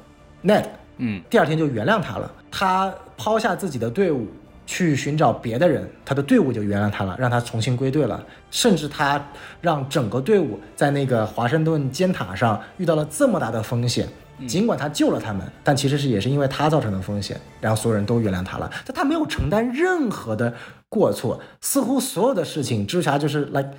[0.44, 0.66] Ned，
[0.98, 2.32] 嗯，第二天就原谅他了。
[2.48, 4.28] 他抛下自己的队伍
[4.64, 8.24] 去寻找别的人，他的队伍就原谅他了，让他重新归队了。
[8.52, 9.20] 甚至他
[9.60, 14.08] 让整个队伍在那个华盛顿尖塔上遇到了这么大的风险。
[14.46, 18.70] 尽管他救了他们，但其实是也是因为他造成的风险，然后所有人都原谅他了。
[18.86, 20.54] 但他没有承担任何的
[20.88, 23.70] 过错，似乎所有的事情，蜘蛛侠就是来，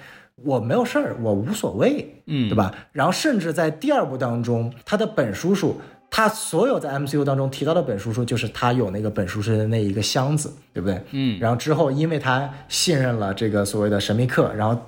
[0.44, 2.74] 我没有事儿，我无所谓，嗯，对吧？
[2.92, 5.80] 然后甚至在第二部当中，他的本叔叔，
[6.12, 11.02] 他所有在 MCU 当中提到的本叔叔，就是他有那个本叔叔的那一个箱子，对不对？
[11.12, 14.80] 嗯，然后之后因为他信任了这个所谓的神秘客，然后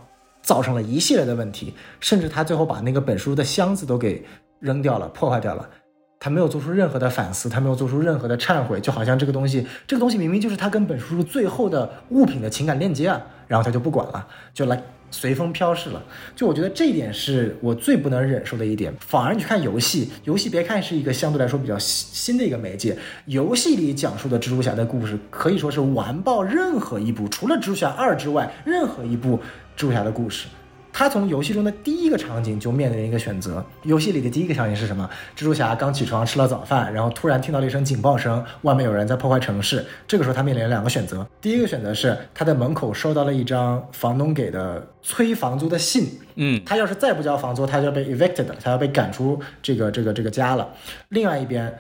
[0.41, 4.23] 造成了一系列的问题，甚至他最后把那个本叔的箱子都给。
[4.61, 5.69] 扔掉了，破坏掉了，
[6.17, 16.01] 他没有做出任何的反思，他没有做出任何的忏悔，就好像这个东西，这个东西明明就是他跟本叔叔最后的物品的情感链接啊，然后他就不管了，就来随风飘逝了。
[16.35, 18.93] 就我觉得这一点是我最不能忍受的一点。
[18.99, 29.37] 反而你去看游戏，游戏别看是一个相对来说比较新的一个媒介，游戏里讲述的蜘蛛侠的故事可以说是完爆任何一部，除了蜘蛛侠二之外，任何一部
[29.75, 30.47] 蜘蛛侠的故事。
[30.93, 33.63] 他从游戏中的第一个场景就面临一个选择。
[33.83, 35.09] 游戏里的第一个场景是什么？
[35.35, 39.85] 蜘蛛侠刚起床吃了早饭，然后突然听到了一声警报声，外面有人在破坏城市。
[40.07, 41.25] 这个时候他面临了两个选择。
[41.39, 50.69] 第一个选择是他在门口收到了一张房东给的催房租的信，嗯，他要是再不交房租，他就要被 evicted 了，他要被赶出这个这个这个家了。
[51.09, 51.73] 另外一边，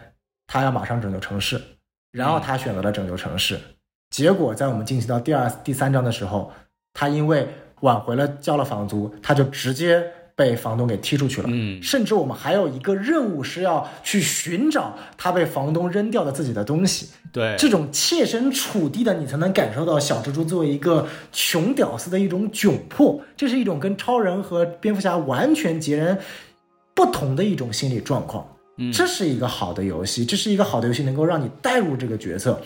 [0.47, 1.61] 他要马上拯救城市，
[2.11, 3.59] 然后他选择了拯救城市。
[4.09, 6.51] 结果在我们进行到第二、第三章的时候，
[6.93, 7.47] 他因为
[7.81, 10.03] 挽回了交了房租，他就直接
[10.35, 11.47] 被房东给踢出去了。
[11.51, 17.09] 嗯，甚至我们还有一个任务是要去寻找他被房东扔掉的自己的东西。
[17.31, 23.21] 对，这种切身处地的，你才能感受到小蜘蛛作为一个穷屌丝的一种窘迫。
[23.37, 26.17] 这是一种跟超人和蝙蝠侠完全截然
[26.93, 28.45] 不同的一种心理状况。
[28.77, 32.59] 嗯，这是一个好的游戏，这是一个好的游戏，能够让你带入这个角色。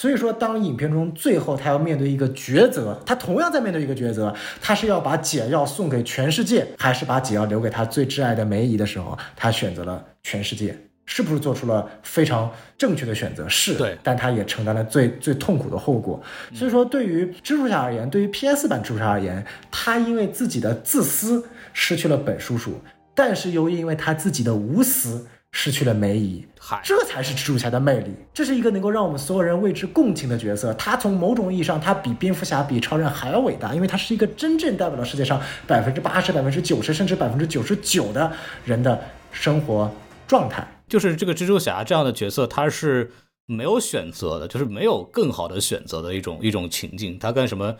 [0.00, 4.32] 所以说，当影片中最后他要面对一个抉择，他同样在面对一个抉择，
[4.62, 10.72] 他是要把解药送给全世界，还是把解药留给他最挚爱的梅姨的时候，他选择了全世界，
[11.04, 13.48] 是不是做出了非常正确的选择？
[13.48, 16.22] 是，对，但他也承担了最最痛苦的后果。
[16.54, 22.80] 所以说，对于蜘蛛侠而言，对于 PS 版蜘蛛侠而言，他因为自己的自私失去了本叔叔，
[23.16, 25.26] 但是又因为他自己的无私。
[25.52, 28.14] 失去了梅姨，嗨，这才是蜘蛛侠的魅力。
[28.34, 30.74] 这是一个能够让我们所有人为之共情的角色。
[30.74, 38.30] 他从某种意义上，他比蝙蝠侠、比超人还要伟大，因为他是一个真正代表了世界上百分之八十、百分之九十甚至百分之九十九的
[38.64, 39.90] 人的生活
[40.26, 40.66] 状态。
[40.86, 43.10] 就是这个蜘蛛侠这样的角色，他是
[43.46, 47.18] 没有选择的，就是没有更好的选择的一种一种情境。
[47.18, 47.74] 他跟什么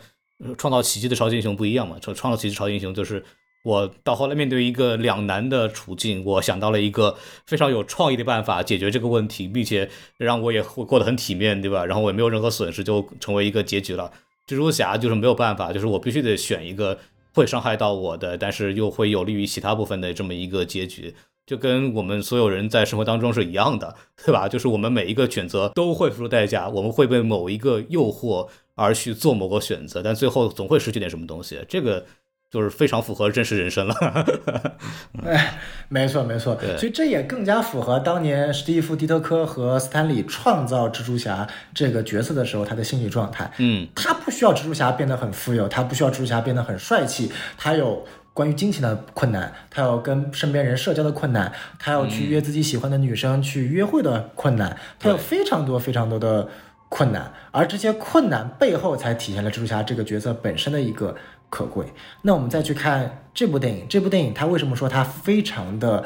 [0.57, 1.97] 创造奇迹的超级英雄不一样嘛？
[2.01, 3.23] 创创造奇迹超级英雄就是。
[3.63, 11.85] 我到后来面对一个两难的处境，我想到了一个非常有创意的办法解决这个问题，并且让我也会过得很体面，对吧？
[11.85, 14.11] 然后我也没有任何损失，就成为一个结局了。
[14.47, 16.97] 蜘蛛侠就是没有办法，就是我必须得选一个
[17.33, 21.13] 会伤害到我的，但是又会有利于其他部分的这么一个结局，
[21.45, 23.95] 就跟我们所有人在生活当中是一样的，
[24.25, 24.47] 对吧？
[24.47, 28.47] 就是我们每一个选择都会付出代价，我们会被某一个诱惑。
[28.81, 31.59] 而去做某个选择，但最后总会失去点什么东西。
[31.67, 32.05] 这个
[32.51, 33.95] 就是非常符合真实人生了。
[35.23, 43.51] 哎，没错没错，对所以这也更加符合当年史蒂夫·迪特科和斯坦李创造蜘蛛侠这个角色的时候他的心理状态。
[43.57, 56.47] 嗯，他不需要蜘蛛侠变得很富有，他不需要蜘蛛侠变得很帅气，他有关于金钱的困难，他要跟身边人社交的困难，他要去约自己喜欢的女生去约会的困难，他有非常多非常多的
[56.87, 61.15] 困难，而这些困难背后才体现了蜘蛛侠这个角色本身的一个
[61.49, 61.85] 可贵。
[62.21, 66.05] 那我们再去看这部电影，这部电影它为什么说它非常的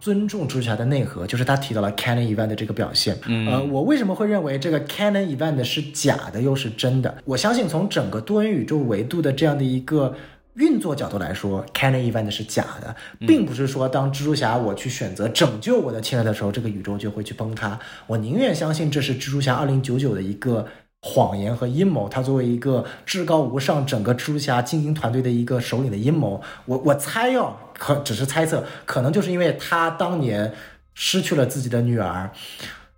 [0.00, 3.18] 尊重蜘蛛侠的内核，就是他提到了 canon event 的这个表现。
[3.26, 7.16] 嗯，呃，我为什么会认为这个 canon event 是假的又是真的？
[7.24, 10.14] 我相信从整个多元宇宙维度的这样的一个。
[10.56, 17.78] 运作角度来说，canon event 是假的，并不是说当蜘蛛侠我去选择拯救我的亲人的时候，这个宇宙就会去崩塌。
[18.06, 20.66] 我宁愿相信这是蜘蛛侠二零九九的一个
[21.02, 22.08] 谎言和阴谋。
[22.08, 30.54] 他作为一个至高无上、整个蜘蛛侠精英团队的一个首领的阴谋，我我猜哦可只是猜测，可能就是因为他当年
[30.94, 32.30] 失去了自己的女儿，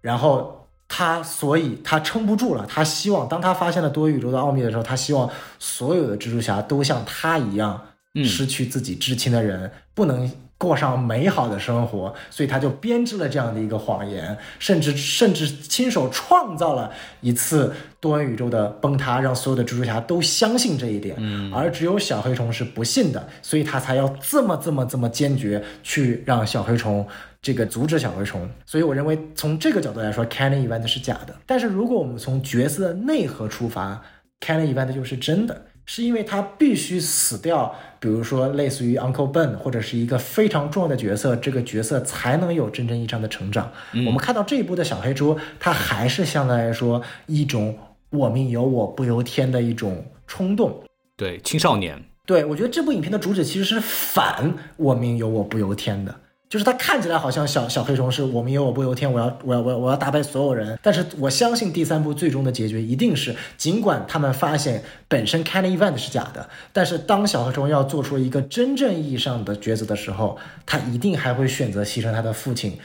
[0.01, 0.61] 然后。
[0.87, 2.65] 他所以，他撑不住了。
[2.69, 5.29] 他希望，当他发现了多元宇宙的奥秘的时候，他希望
[5.59, 7.81] 所有的蜘蛛侠都像他一样，
[8.23, 10.31] 失去自己至亲的人，不能
[10.65, 12.13] 过上美好的生活。
[12.31, 21.15] 所以，他就编织了这样的一个谎言，甚至甚至亲手创造了一次多元宇宙的崩塌，让所有的蜘蛛侠都相信这一点。
[21.19, 27.07] 嗯，而只有小黑虫是不信的，所以他才要这么这么这么坚决去让小黑虫。
[27.43, 31.37] 这个阻止小蛔虫，所以我认为从这个角度来说，canon event 是假的。
[31.45, 34.03] 但是如果我们从角色的内核出发
[34.41, 37.75] ，canon event 就是真的，是因为他必须死掉，
[38.05, 43.73] 比如说类似于 Uncle Ben 或者是一个非常重要的角色，这个角色才能有真正意义上的成长。
[43.93, 47.79] 我们看到这一部的小黑猪，它还是相对来说一种
[48.11, 50.85] 我命由我不由天的一种冲动。
[51.17, 52.05] 对，青少年。
[52.27, 56.15] 对我觉得这部影片的主旨其实是反我命由我不由天的。
[56.49, 60.79] 就是他看起来好像小小黑虫是我命由我不由天，我要我要我要我要打败所有人。
[60.83, 72.79] 但是我相信第三部最终的结局一定是，尽管他们发现本身 canon event 是假的，但是当小黑虫要做出一个真正意义上的抉择的时候，他一定还会选择牺牲他的父亲，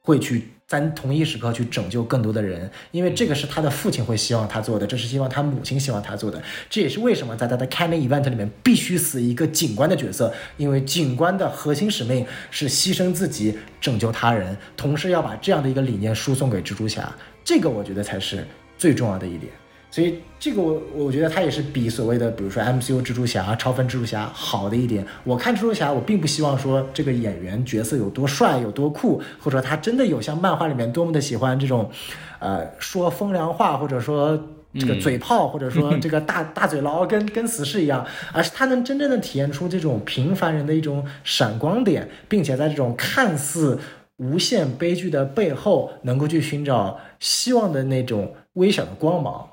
[0.00, 6.40] 会去在同一时刻去拯救更多的人，因为这个是他的父亲会希望他做的，这是希望他母亲希望他做的。
[6.68, 18.46] 这也是为什么在他的 canon event 里面必须死一个警官的角色，因为警官的核心使命是牺牲自己拯救他人，同时要把这样的一个理念输送给蜘蛛侠，这个我觉得才是
[18.78, 19.52] 最重要的一点。
[19.90, 25.04] 所以这个我我觉得它也是比所谓的比如说 MCU 蜘蛛侠、超凡蜘蛛侠好的一点。
[25.24, 31.90] 我看蜘蛛侠，我并不希望说这个演员角色有多帅、有多酷，或者他真的有像漫画里面多么的喜欢这种，
[32.38, 34.40] 呃，说风凉话，或者说
[34.74, 43.76] 这个嘴炮，或者说 这个大大嘴捞，跟跟死侍一样，而是他能真正的体验出这种平凡人的一种闪光点，并且在这种看似
[44.18, 49.49] 无限悲剧的背后，能够去寻找希望的那种微小的光芒。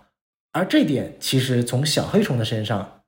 [0.57, 3.01] 而这点其实从小黑虫的身上，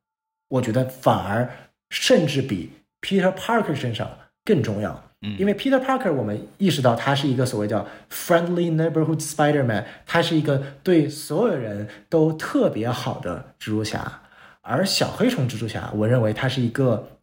[0.50, 1.50] 我觉得反而
[1.90, 2.70] 甚至比
[3.02, 4.08] Peter Parker 身上
[4.46, 5.04] 更重要。
[5.22, 14.22] 嗯因为 Peter Parker 我们意识到他是一个所谓叫 friendly neighborhood Spider-Man，他是一个对所有人都特别好的蜘蛛侠。
[14.62, 17.18] 而小黑虫蜘蛛侠，我认为他是一个，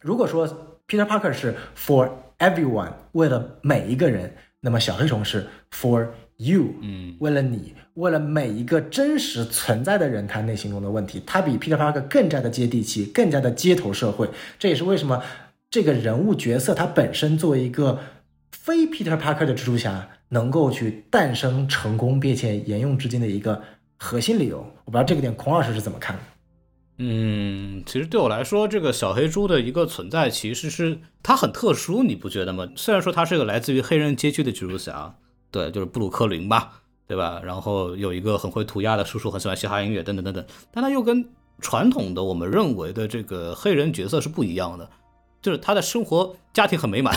[0.00, 0.46] 如果说
[0.88, 6.08] Peter Parker 是 for everyone，为了每一个人，那么小黑虫是 for
[6.40, 14.28] you，嗯，为了你，为了每一个真实存在的人，他内心中的问题，他比 Peter Parker 更加的接地气，更加的街头社会。
[14.58, 15.22] 这也是为什么
[15.70, 17.98] 这个人物角色他本身作为一个
[18.50, 23.62] 非 Peter Parker 的蜘蛛侠，能够去诞生成功并且沿用至今的一个
[23.96, 24.58] 核心理由。
[24.84, 26.22] 我不知道这个点孔老师是怎么看的？
[27.02, 32.68] 嗯，其实对我来说，这个小黑猪的一个存在，其实是它很特殊，你不觉得吗？
[32.76, 35.14] 虽然说它是个来自于黑人街区的蜘蛛侠，
[35.50, 36.72] 对，就是布鲁克林吧，
[37.06, 37.40] 对吧？
[37.44, 41.28] 然后有一个很会涂鸦的叔叔，很喜欢嘻哈音乐，等等等等，但他又跟
[41.60, 44.88] 传统的我们认为的这个黑人角色是不一样的，
[45.42, 47.14] 就是他的生活家庭很美满，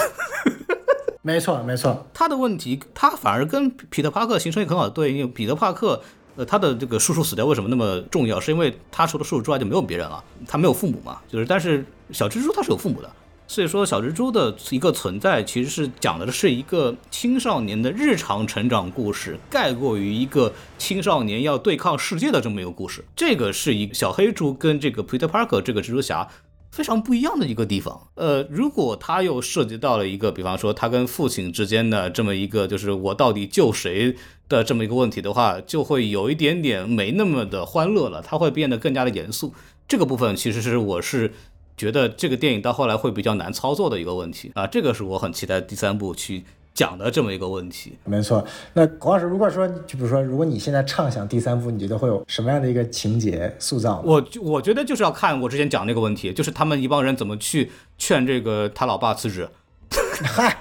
[1.21, 5.31] 没错，没错，他的问题，他反而跟彼得帕克形成一个很好的对应。
[5.31, 6.01] 彼得帕克，
[6.35, 8.39] 呃，他的这个叔叔死掉为什么那么重要？
[8.39, 11.21] 是因为他除了叔叔之外就没有别人了，他没有父母嘛。
[11.29, 13.09] 就是，但是小蜘蛛他是有父母的，
[13.47, 23.03] 所以说小蜘蛛的一个存在其实是讲的是一个青少年的日常成长故事，盖过于一个青少年要对抗世界的这么一个故事。
[23.15, 26.29] 这个是一小黑猪跟这个 Peter Parker 这个蜘蛛侠。
[26.71, 28.07] 非常不一样的一个地方。
[28.15, 34.15] 呃，如果他又涉及到了一个，比方说他跟父亲之间的这么一个，就是我到底救谁
[34.49, 39.53] 的这么一个问题的话，就会有一点点没那么的欢乐了，他会变得更加的严肃。
[39.87, 41.31] 这个部分其实是我是
[41.77, 46.43] 觉得这个电影到后来会比较难操作的一个问题啊，这个是我很期待第三部去
[46.73, 47.97] 讲的这么一个问题。
[48.05, 54.01] 没错，那孔老师，如果说就比如说，如果你现在畅想第三部，你觉得会有什么样的一个情节塑造？
[54.05, 59.49] 我我觉得就是要看我之前讲那个问题，就是他们一帮人怎么去劝这个他老爸辞职。
[60.25, 60.57] 嗨，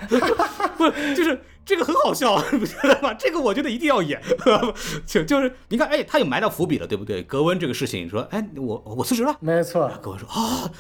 [0.77, 3.15] 不就是这个很好笑，啊，不觉得吗？
[3.15, 4.21] 这个我觉得一定要演，
[5.07, 7.23] 就就是你看，哎，他有埋到伏笔了，对不对？
[7.23, 9.91] 格温这个事情，说，哎，我我辞职了，没错。
[10.03, 10.71] 格温说啊，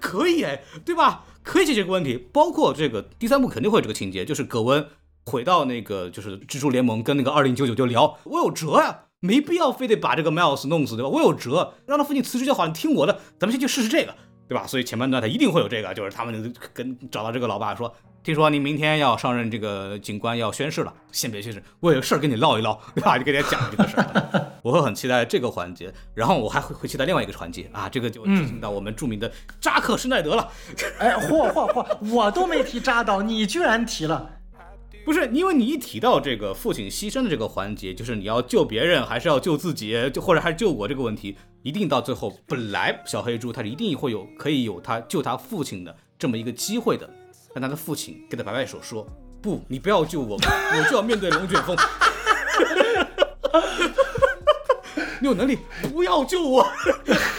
[0.00, 1.24] 可以哎，对吧？
[1.42, 4.86] 可以解决这个问题，包括这个第三部肯定会有这个情节，就是葛温
[5.26, 11.08] 回到那个就是蜘蛛联盟跟那个二零九九就聊，我有辙呀，没必要非得把这个 Miles 弄死，对吧？
[11.08, 14.14] 我有辙，让他父亲辞职就好，你听我的，咱们先去试试这个，
[14.48, 14.66] 对吧？
[14.66, 17.92] 所以前半段他一定会有这个，就是他们跟找到这个老爸说，
[18.24, 23.18] 听说你明天要上任这个警官要宣誓了，先别宣誓，我有个事儿跟你唠一唠，对吧？
[23.18, 30.48] 就给大家讲这个事儿， 我会很期待这个环节，然后我还会会期待另外一个环节啊，这个就进行到我们著名的扎克施耐德了。
[31.00, 32.14] 哎，嚯嚯嚯！
[32.14, 34.30] 我都没提扎导，你居然提了。
[35.04, 47.10] 不是，因为你一提到这个父亲牺牲的这个环节，就是你要救别人还是要救自己，就或者还是救我这个问题，一定到最后，本来小黑猪他是一定会有可以有他救他父亲的这么一个机会的，
[47.54, 49.06] 但他的父亲给他摆摆手说
[49.42, 51.76] ：“不，你不要救我，我就要面对龙卷风。
[55.20, 55.58] 你有能力，
[55.92, 56.66] 不要救我，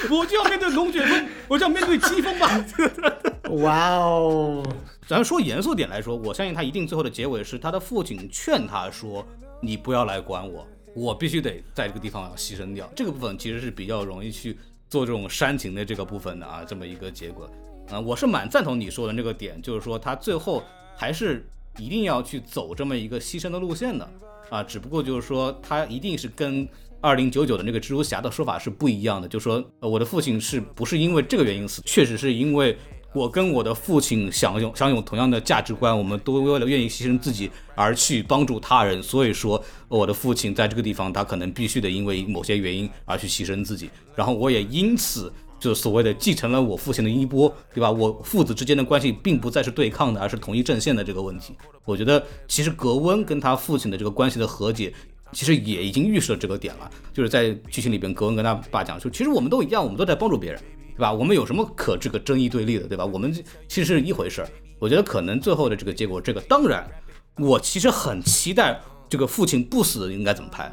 [0.09, 2.65] 我就要面对龙卷风，我就要面对疾风吧。
[3.61, 4.63] 哇哦！
[5.05, 9.25] 咱说严肃点来说，我相信他一定最后的结尾是他的父亲劝他说
[9.61, 10.65] ：“你不要来管我，
[10.95, 14.57] 我必须得在这个地方要牺牲掉。”这个部分其实是比较容易去
[14.89, 17.49] 做这种煽情的这个部分的啊，这么一个结果
[17.89, 20.63] 啊，我是蛮赞同你说的那个点，就是说他最后
[20.95, 21.45] 还是
[21.77, 24.09] 一定要去走这么一个牺牲的路线的
[24.49, 26.67] 啊，只不过就是说他一定是跟
[27.01, 32.77] 二零九九的那个蜘蛛侠的说法是不一样的，就说呃我的父亲是不是因为这个原因死，确实是因为。
[33.15, 45.31] 我跟我的父亲享有享有同样的价值观，我们都为了愿意牺牲自己而去帮助他人，所以说我的父亲在这个地方，他可能必须得因为某些原因而去牺牲自己，然后我也因此
[45.63, 47.89] 就所谓的继承了我父亲的衣钵，对吧？
[47.89, 51.55] 我父子之间的关系并不再是对抗的，而是同一阵线的这个问题。
[51.85, 54.93] 我觉得其实格温跟他父亲的这个关系的和解，
[55.31, 60.61] 其实也已经预示了这个点了，就是在剧情里边，格温跟他爸讲说，其实我们都一样，我们都在帮助别人。
[60.95, 61.11] 对吧？
[61.11, 63.03] 我们有什么可这个争议对立的，对吧？
[63.03, 63.33] 我们
[63.67, 64.49] 其实是一回事儿。
[64.77, 66.87] 我觉得可能最后的这个结果，这个当然，
[67.39, 68.79] 我其实很期待
[69.09, 70.71] 这个父亲不死应该怎么拍，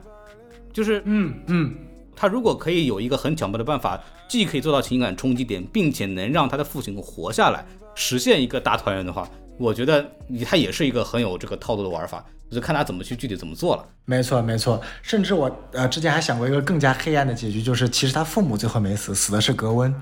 [0.75, 1.75] 就是嗯嗯，
[2.21, 3.99] 他如果可以有一个很巧妙的办法，
[4.29, 7.65] 既可以做到情感冲击点，并且能让他的父亲活下来，
[7.95, 9.27] 实现一个大团圆的话，
[9.59, 10.07] 我觉得
[10.45, 12.23] 他也是一个很有这个套路的玩法，
[12.53, 13.85] 就看他怎么去具体怎么做了。
[14.05, 19.95] 没错没错，甚至我呃之前还想过一个更加黑暗的结局，就是其实他父母最后没死，死的是格温。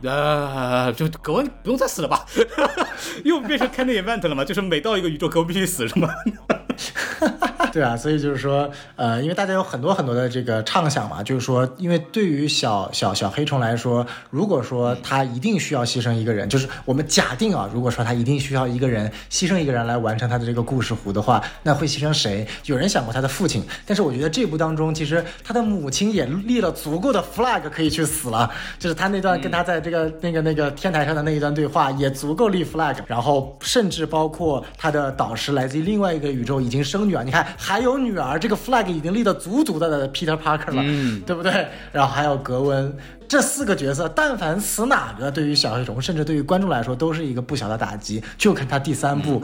[0.00, 2.24] 呃，就格温不用再死了吧？
[3.24, 4.46] 又变成 Candy Event 了嘛？
[4.46, 6.08] 就是每到一个宇宙，格温必须死是吗？
[7.72, 22.46] 对啊，所以就是说，呃，因为大家有很多很多的这个畅想嘛，就是说，因为对于小小小黑虫来说，如果说他一定需要牺牲一个人，就是我们假定啊，如果说他一定需要一个人牺牲一个人来完成他的这个故事弧的话，那会牺牲谁？
[22.64, 37.46] 有人想过他的父亲，但是我觉得这部当中，其实他的母亲也立了足够的 flag 可以去死了，就是他那段跟他在这个那个那个天台上的那一段对话也足够立 flag，然后甚至包括他的导师来自于另外一个宇宙已经生女儿，你看。
[37.68, 41.68] 还有女儿，这个 flag 已经立得足足的 Peter Parker 了，嗯，对不对？
[41.92, 42.96] 然后还有格温，
[43.28, 48.22] 这四个角色，但凡死哪个，对于小黑虫，甚至对于观众来说，都是一个不小的打击。
[48.38, 49.42] 就看他第三部，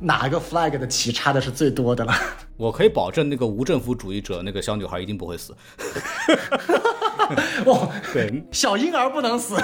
[0.00, 2.12] 哪个 flag 的旗插的是最多的了。
[2.58, 5.56] 我可以保证，那个无政府主义者那个小女孩一定不会死。
[7.64, 9.56] 哦，对，小婴儿不能死。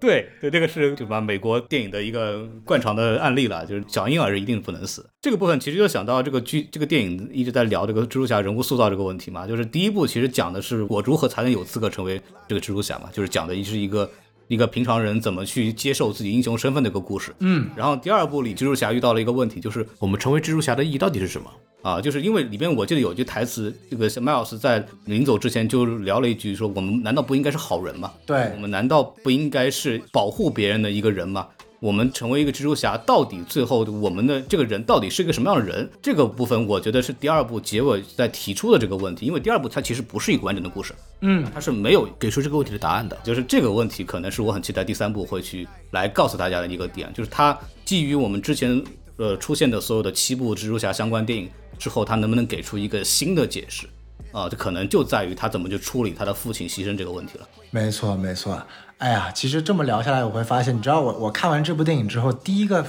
[0.00, 1.20] 对对，这个是对吧？
[1.20, 5.04] 美国电影的一个惯常的案例了，就是小婴儿是一定不能死。
[5.20, 9.46] 这个部分其实就想到这个剧，这个电影一直在聊这个蜘蛛侠人物塑造这个问题嘛。
[9.46, 14.08] 就是第一部其实讲的是我如何才能有资格成为这个蜘蛛侠嘛，就是讲的是一个
[14.48, 17.34] 一个平常人怎么去接受自己英雄身份的一个故事。
[17.40, 21.50] 嗯，然后第二部里蜘蛛侠遇到了一个问题，就是我们成为蜘蛛侠的意义到底是什么？
[21.82, 28.12] 啊，就是因为里边我记得有句台词，这个 Miles 在临走之前就聊了一句，说我们难道不应该是好人吗？
[28.26, 31.46] 对我们难道不应该是保护别人的一个人吗？
[31.80, 35.88] 我们成为一个蜘蛛侠，到底最后我们的这个人到底是一个什么样的人？
[36.02, 43.16] 这个部分我觉得是第二部结尾在提出的这个问题，因为第二部它其实不是一个完整的故事，嗯，它是没有给出这个问题的答案的。
[43.22, 48.82] 就是这个问题可能是我很期待第三部会去来告诉大家的一个点，就是它基于我们之前
[49.16, 51.48] 呃出现的所有的七部蜘蛛侠相关电影
[51.78, 53.86] 之后，它能不能给出一个新的解释？
[54.32, 57.48] 啊，这可能就在于他怎么去处理他的父亲牺牲这个问题了。
[57.70, 58.60] 没错，没错。
[58.98, 62.84] 哎呀，其实这么聊下来，我会发现，你知道我我看完这部电影之后，第一个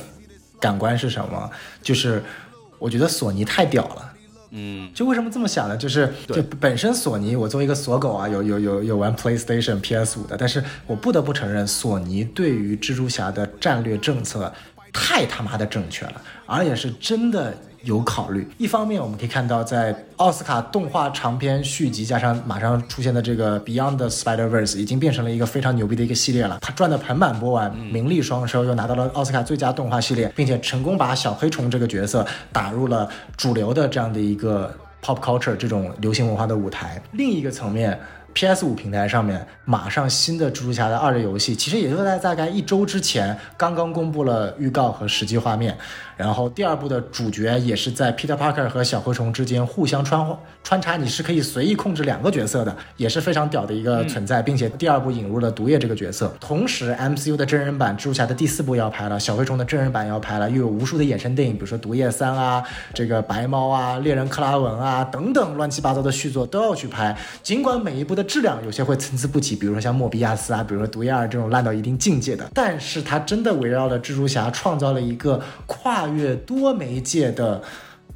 [0.59, 1.49] 感官是什么？
[1.83, 2.23] 就是
[2.79, 4.13] 我觉得索尼太屌了。
[4.49, 5.77] 嗯，就为什么这么想呢？
[5.77, 14.51] 就是就本身索尼，我作为一个锁狗啊，有有有有玩 PlayStation、PS 五的，但是我不得不承认，索尼对于蜘蛛侠的战略政策
[14.91, 17.55] 太他妈的正确了，而且是真的。
[17.83, 18.47] 有考虑。
[18.57, 26.59] 一方面，我们可以看到，在奥斯卡动画长片续集加上马上出现的这个 Beyond Spider Verse，已经变成了一个非常牛逼的一个系列了。
[26.61, 37.01] 它赚得盆满钵满，名利双收，又拿到了奥斯卡最佳动画系列，并且成功把小黑虫这个角色打入了主流的这样的一个 pop culture 这种流行文化的舞台。
[37.11, 37.99] 另一个层面。
[38.31, 38.63] P.S.
[38.63, 45.75] 五平台上面马上新的蜘蛛侠的二的游戏，其实也就在大概一周之前刚刚公布了预告和实际画面。
[46.19, 50.27] 然后第二部的主角也是在 Peter Parker 和小蛔虫之间互相穿
[50.61, 56.35] 穿插，你是可以随意控制两个角色的，也是非常屌的一个存在，并且第二部引入了毒液这个角色。
[56.41, 62.61] 同时，M.C.U 的真人版蜘蛛侠的第四部要拍了，小蛔虫的真人版要拍了，又有无数的衍生电影，比如说毒液三啊，
[62.93, 67.17] 这个白猫啊，猎人克拉文啊等等乱七八糟的续作都要去拍。
[67.41, 77.61] 尽管每一部的质量有些会参差不齐，比如说像莫比亚斯啊，比如说毒液二这种烂到一定境界的，但是它真的围绕着蜘蛛侠创造了一个跨越多媒介的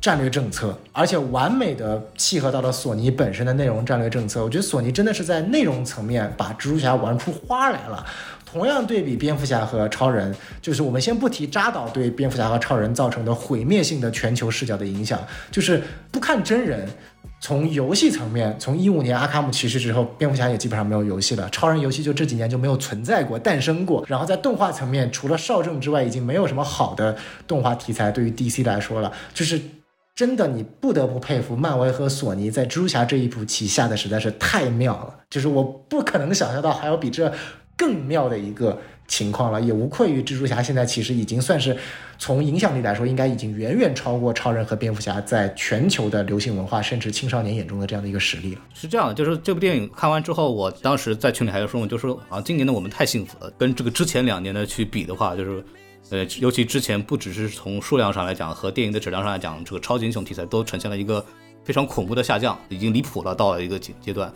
[0.02, 4.44] 战略政策，而且完美的契合到了索尼本身的内容战略政策。
[4.44, 8.06] 我觉得索尼真的是在内容层面把蜘蛛侠玩出花来了。
[8.46, 16.88] 同样对比蝙蝠侠和超人，就是我们先不提扎导对蝙蝠侠和超人造成的毁灭性的全球视角的影响，就是不看真人。
[17.44, 21.50] 从游戏层面，从一五年阿卡姆骑士之后，蝙蝠侠也基本上没有游戏了。
[21.50, 24.02] 超人游戏就这几年就没有存在过、诞生过。
[24.08, 29.12] 然后在动画层面，除了少正之外，已经没有什么好的动画题材对于 DC 来说了。
[29.34, 29.62] 就是
[30.16, 35.14] 真的，你不得不佩服漫威和索尼在蜘蛛侠这一步棋下的实在是太妙了。
[35.30, 37.30] 就是我不可能想象到还有比这
[37.76, 38.80] 更妙的一个。
[39.08, 41.78] 情况了，也无愧于蜘蛛侠现在其实已经算是
[42.18, 48.62] 从影响力来说，应该已经远远超过超人和蝙蝠侠在全球的流行文化甚至青少年眼中的这样的一个实力了。
[48.74, 55.64] 是这样的，就是这部电影看完之后，我当时在群里还有说，就说啊，今年的我们太幸福了，跟这个之前两年的去比的话，就是
[56.10, 61.24] 呃，尤其之前不只是从数量上来讲，和电影的质量上来讲，这个超级英雄题材都呈现了一个
[61.64, 64.34] 非常恐怖的下降，已经离谱了，到了一个阶阶段。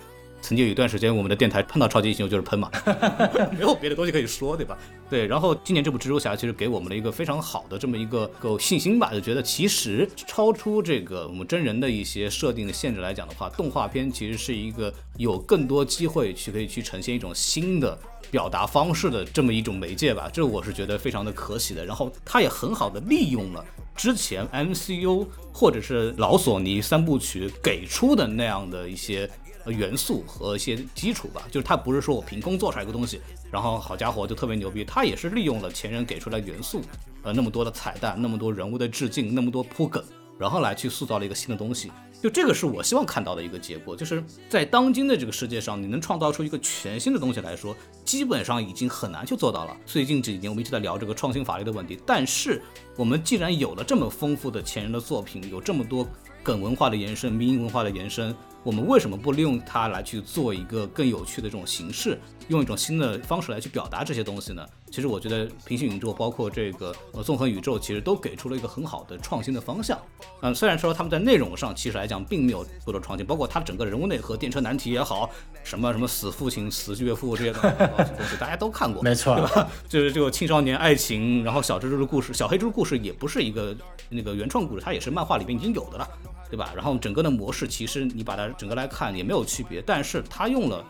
[0.48, 2.72] 曾经有一段时间，我们的电台碰到超级英雄就是喷嘛，
[3.52, 4.78] 没有别的东西可以说，对吧？
[5.10, 5.28] 对。
[5.28, 18.00] 然后今年这部蜘蛛侠其实给我们了一个非常好的这么一个够信心吧，就觉得其实超出这个我们真人的一些设定的限制来讲的话，动画片其实是一个有更多机会去可以去呈现一种新的
[18.32, 20.30] 表达方式的这么一种媒介吧。
[20.32, 21.86] 这我是觉得非常的可喜的。
[21.86, 23.66] 然后它也很好的利用了
[23.98, 29.30] 之前 MCU 或者是老索尼三部曲给出的那样的一些。
[29.72, 33.22] 元素和一些基础吧，就是它不是说我凭空做出来一个东西，
[33.52, 36.82] 然后好家伙就特别牛逼，它也是利用了前人给出来元素，
[37.24, 40.04] 呃，那么多的彩蛋，那么多人物的致敬，那么多铺梗，
[40.38, 41.92] 然后来去塑造了一个新的东西。
[42.20, 49.78] 就这个是我希望看到的一个结果，就是在当今的这个世界上，你能创造出一个全新的东西来说，基本上已经很难去做到了。
[49.86, 52.60] 最近几年我们一直在聊这个创新法律的问题，但是
[52.96, 56.08] 我们既然有了这么丰富的前人的作品，有这么多
[56.42, 58.36] 梗文化的延伸、民营文化的延伸。
[58.68, 62.20] 我们为什么不利用它来去做一个更有趣的这种形式，
[62.50, 64.68] 用一种新的方式来去表达这些东西呢？
[64.92, 69.98] 其实我觉得平行宇宙包括这个呃纵横宇宙，其实都给出了一个很好的创新的方向。
[70.42, 75.30] 嗯，虽然说他们在内容上其实来讲并没有多多创新，包括它整个人物内核、电车难题也好，
[75.64, 77.62] 什么什么死父亲、死岳父这些东
[78.30, 79.70] 西， 大家都看过，没错，对吧？
[79.88, 83.74] 就是这个青少年爱情，然后小蜘蛛的故事、小黑蜘蛛故事也不是一个
[84.10, 86.06] 那个原创故事，它也是漫画里面已经有的了。
[86.50, 86.72] 对吧？
[86.76, 90.86] 然后整个的模式其实你把它整个来看也没有区别，但是它用了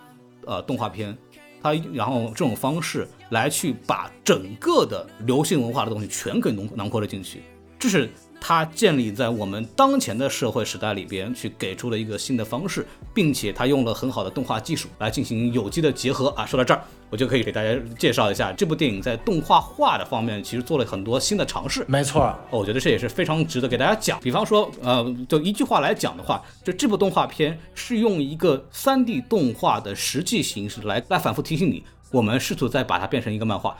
[0.45, 1.17] 呃动画片，
[1.61, 7.41] 它然后这种方式来去把整个的流行文化的东西全给囊囊括了进去，
[7.79, 8.09] 这是
[8.39, 16.45] 它建立在我们当前的社会时代里边去给出了一个新的方式，并且它用了很好的动画技术来进行有机的结合啊。
[16.45, 16.81] 说到这儿。
[17.09, 21.85] 我就可以给大家介绍一下这部电影在动画化的方面，其实做了很多新的尝试。
[21.87, 24.19] 没错，我觉得这也是非常值得给大家讲。
[24.19, 31.81] 比方说，呃，就一句话来讲的话，就这部动画片是用一个 3D 动画的实际形式来来反复提醒你，
[32.17, 33.77] 我们试图再把它变成一个漫画。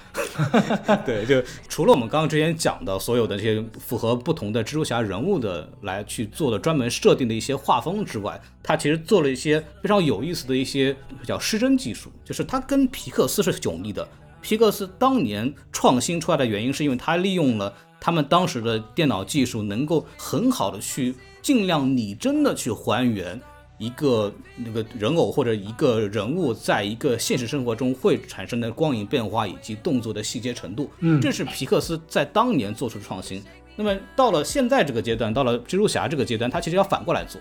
[1.04, 14.08] 对，就除了我们刚刚之前讲的所有的这些符合不同的蜘蛛侠人物的来去做的专门设定的一些画风之外，它其实做了一些非常有意思的一些叫失真技术，就是它跟皮克斯是迥异的。
[14.40, 23.42] 皮克斯当年创新出来的原因，是因为它利用了他们当时的电脑技术，能够很好的去尽量拟真的去还原
[23.78, 30.90] 一个那个人偶或者一个人物在一个现实生活中会产生的光影变化以及动作的细节程度。
[31.00, 33.44] 嗯，这是皮克斯在当年做出的创新。
[33.76, 37.40] 那么到了现在这个阶段，到了蜘蛛侠这个阶段，它其实要反过来做。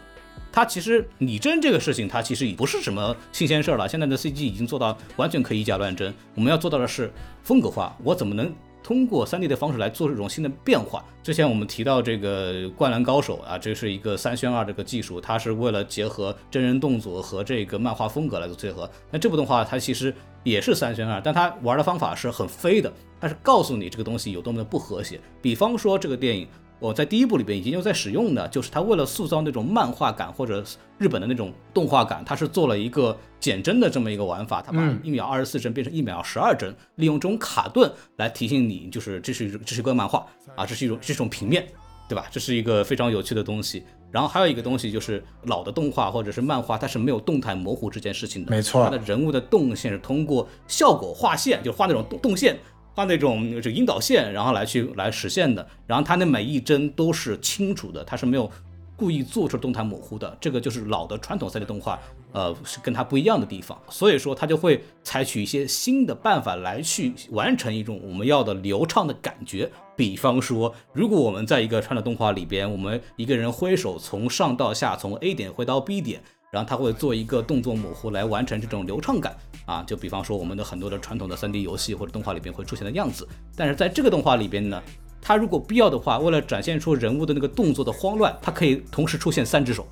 [0.52, 3.88] 它其实拟真这个事情，它其实已不是什么新鲜事儿了。
[3.88, 6.12] 现在的 CG 已经做到完全可以以假乱真。
[6.34, 7.10] 我们要做到的是
[7.42, 7.96] 风格化。
[8.02, 8.50] 我怎么能
[8.86, 11.04] 通过 3D 的方式来做这种新的变化？
[11.20, 18.88] 之前我们提到这个《灌篮高手》啊，这是一个三宣二这个技术，它是为了结合真人动作和这个漫画风格来做结合。
[19.10, 20.14] 那这部动画它其实
[20.44, 25.20] 也是三宣二，但它玩的方法是很飞的，它是告诉你这个东西有多么的不和谐。
[25.42, 26.46] 比方说这个电影。
[26.78, 30.62] 我在第一部里边已经有在使用的，就是他为了塑造那种漫画感或者
[30.98, 41.66] 日本的那种动画感，他是做了一个减帧的这么一个玩法，他把一秒二十四帧变成一秒十二帧，利用这种卡顿来提醒你，就是这是这是一个漫画啊，这是一种这是一种平面，
[42.08, 42.26] 对吧？
[42.30, 43.82] 这是一个非常有趣的东西。
[44.12, 52.58] 然后还有一个东西就是老的动画或者是漫画，它是没有动态模糊这件事情的，没错，它的人物的动线是通过效果画线，就画那种动动线。
[52.97, 58.51] 画那种这引导线，然后来去来实现的，然后它那每一帧都是清楚的，它是没有
[58.97, 62.01] 故意做出动态模糊的，这个就是老的传统 3D 动画，
[62.32, 69.70] 呃，是跟它不一样的地方，所以说它就会采取一些新的办法来去完成一种我们要的流畅的感觉。
[69.94, 76.23] 比方说，如果我们在一个传统动画里边，我们一个人挥手从上到下，从 A 点挥到 B 点。
[76.52, 79.36] 然后他会做一个动作模糊来完成这种流畅感
[79.66, 83.28] 啊，就比方说我们的很多的传统的 3D 游戏或者动画里边会出现的样子。
[83.55, 84.80] 但是在这个动画里边呢，
[85.20, 89.86] 它如果必要的话，为了展现出人物的那个动作的慌乱，它可以同时出现三只手，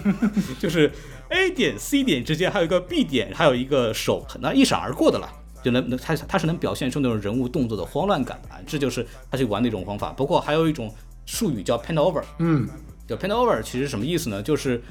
[0.60, 0.92] 就是
[1.30, 5.28] A 点 C 点之间还有一个 B 点，还有一个手，那一闪而过的了，
[5.62, 10.12] 就能能它它是能表现出那种人物动作的慌乱感啊，这就是他去玩的一种方法。
[10.12, 10.94] 不过还有一种
[11.24, 12.68] 术语叫 pan over，嗯，
[13.08, 14.42] 叫 pan over，其实什么意思呢？
[14.42, 14.82] 就是。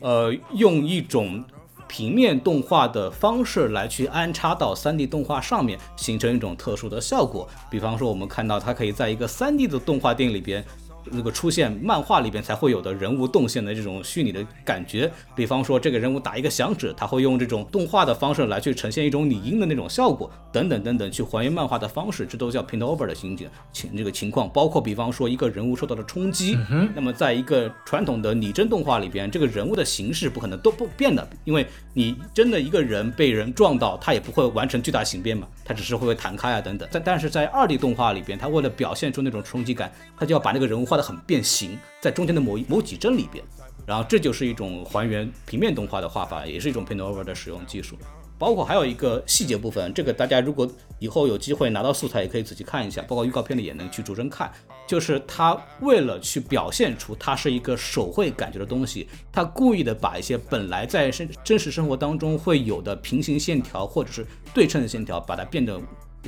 [0.00, 1.44] 呃，用一种
[1.92, 7.46] 平面动画的方式来去安插到 3D 动画上面，形成一种特殊的效果。
[7.68, 10.64] 比方说，我们看到它可以在一个 3D 的动画电影里边。
[11.10, 24.48] 那个出现漫画里边才会有的人物动线的这种虚拟的感觉，比方说这个人物打一个响指，他会用这种动画的方式来去呈现一种拟音的那种效果，等等等等，去还原漫画的方式，这都叫 paint over 的情景情这个情况。
[24.52, 26.56] 包括比方说一个人物受到了冲击，
[26.94, 36.88] 那么在一个传统的拟真动画里边，这个人物的形式不可能都不变的，因为你真的一个人被人撞到，他也不会完成巨大形变嘛，他只是会弹开啊等等。
[36.92, 40.91] 但但是在二 D 动画里边，他为了表现出那种冲击感，他就要把那个人物。
[40.92, 43.42] 画的很变形，在中间的某一某几帧里边，
[43.86, 47.96] 然后这就是一种还原平面动画的画法，也是一种 paint over 的使用技术。
[48.38, 54.52] 包括还有一个细节部分，这个大家如果以后有机会拿到素材，也可以仔细看一下，包括预告片里也能去逐帧看。
[54.86, 65.80] 就是他为了去表现出它是一个手绘感觉的东西，他故意的把一些本来在生真实生活当中会有的平行线条或者是对称的线条，把它变得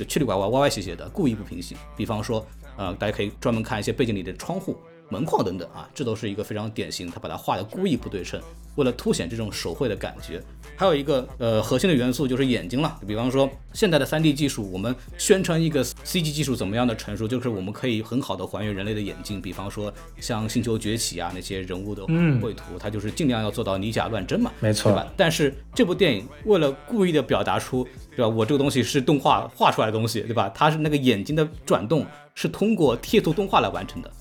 [0.07, 1.77] 曲里拐弯、歪歪斜斜的，故意不平行。
[1.95, 2.43] 比方说。
[2.77, 4.77] 呃，大家可以专门看一些背景里的窗户、
[5.09, 8.41] 门框等等啊，这都是一个非常典型，他把它画的故意不对称，
[8.75, 10.41] 为了凸显这种手绘的感觉。
[10.77, 22.05] 还有一个呃核心的元素就是眼睛了，比方说现在的 3D 技术，我们宣称一个 CG 技术怎么样的成熟，就是我们可以很好的还原人类的眼睛，比方说像《星球崛起》啊那些人物的
[22.41, 25.07] 绘图，它就是尽量要做到以假乱真嘛，没错，对吧？
[25.15, 28.27] 但是这部电影为了故意的表达出，对吧？
[28.27, 30.51] 我这个东西是动画画出来的东西，对吧？
[30.53, 32.05] 它是那个眼睛的转动。
[32.35, 34.11] 是通过贴图动画来完成的，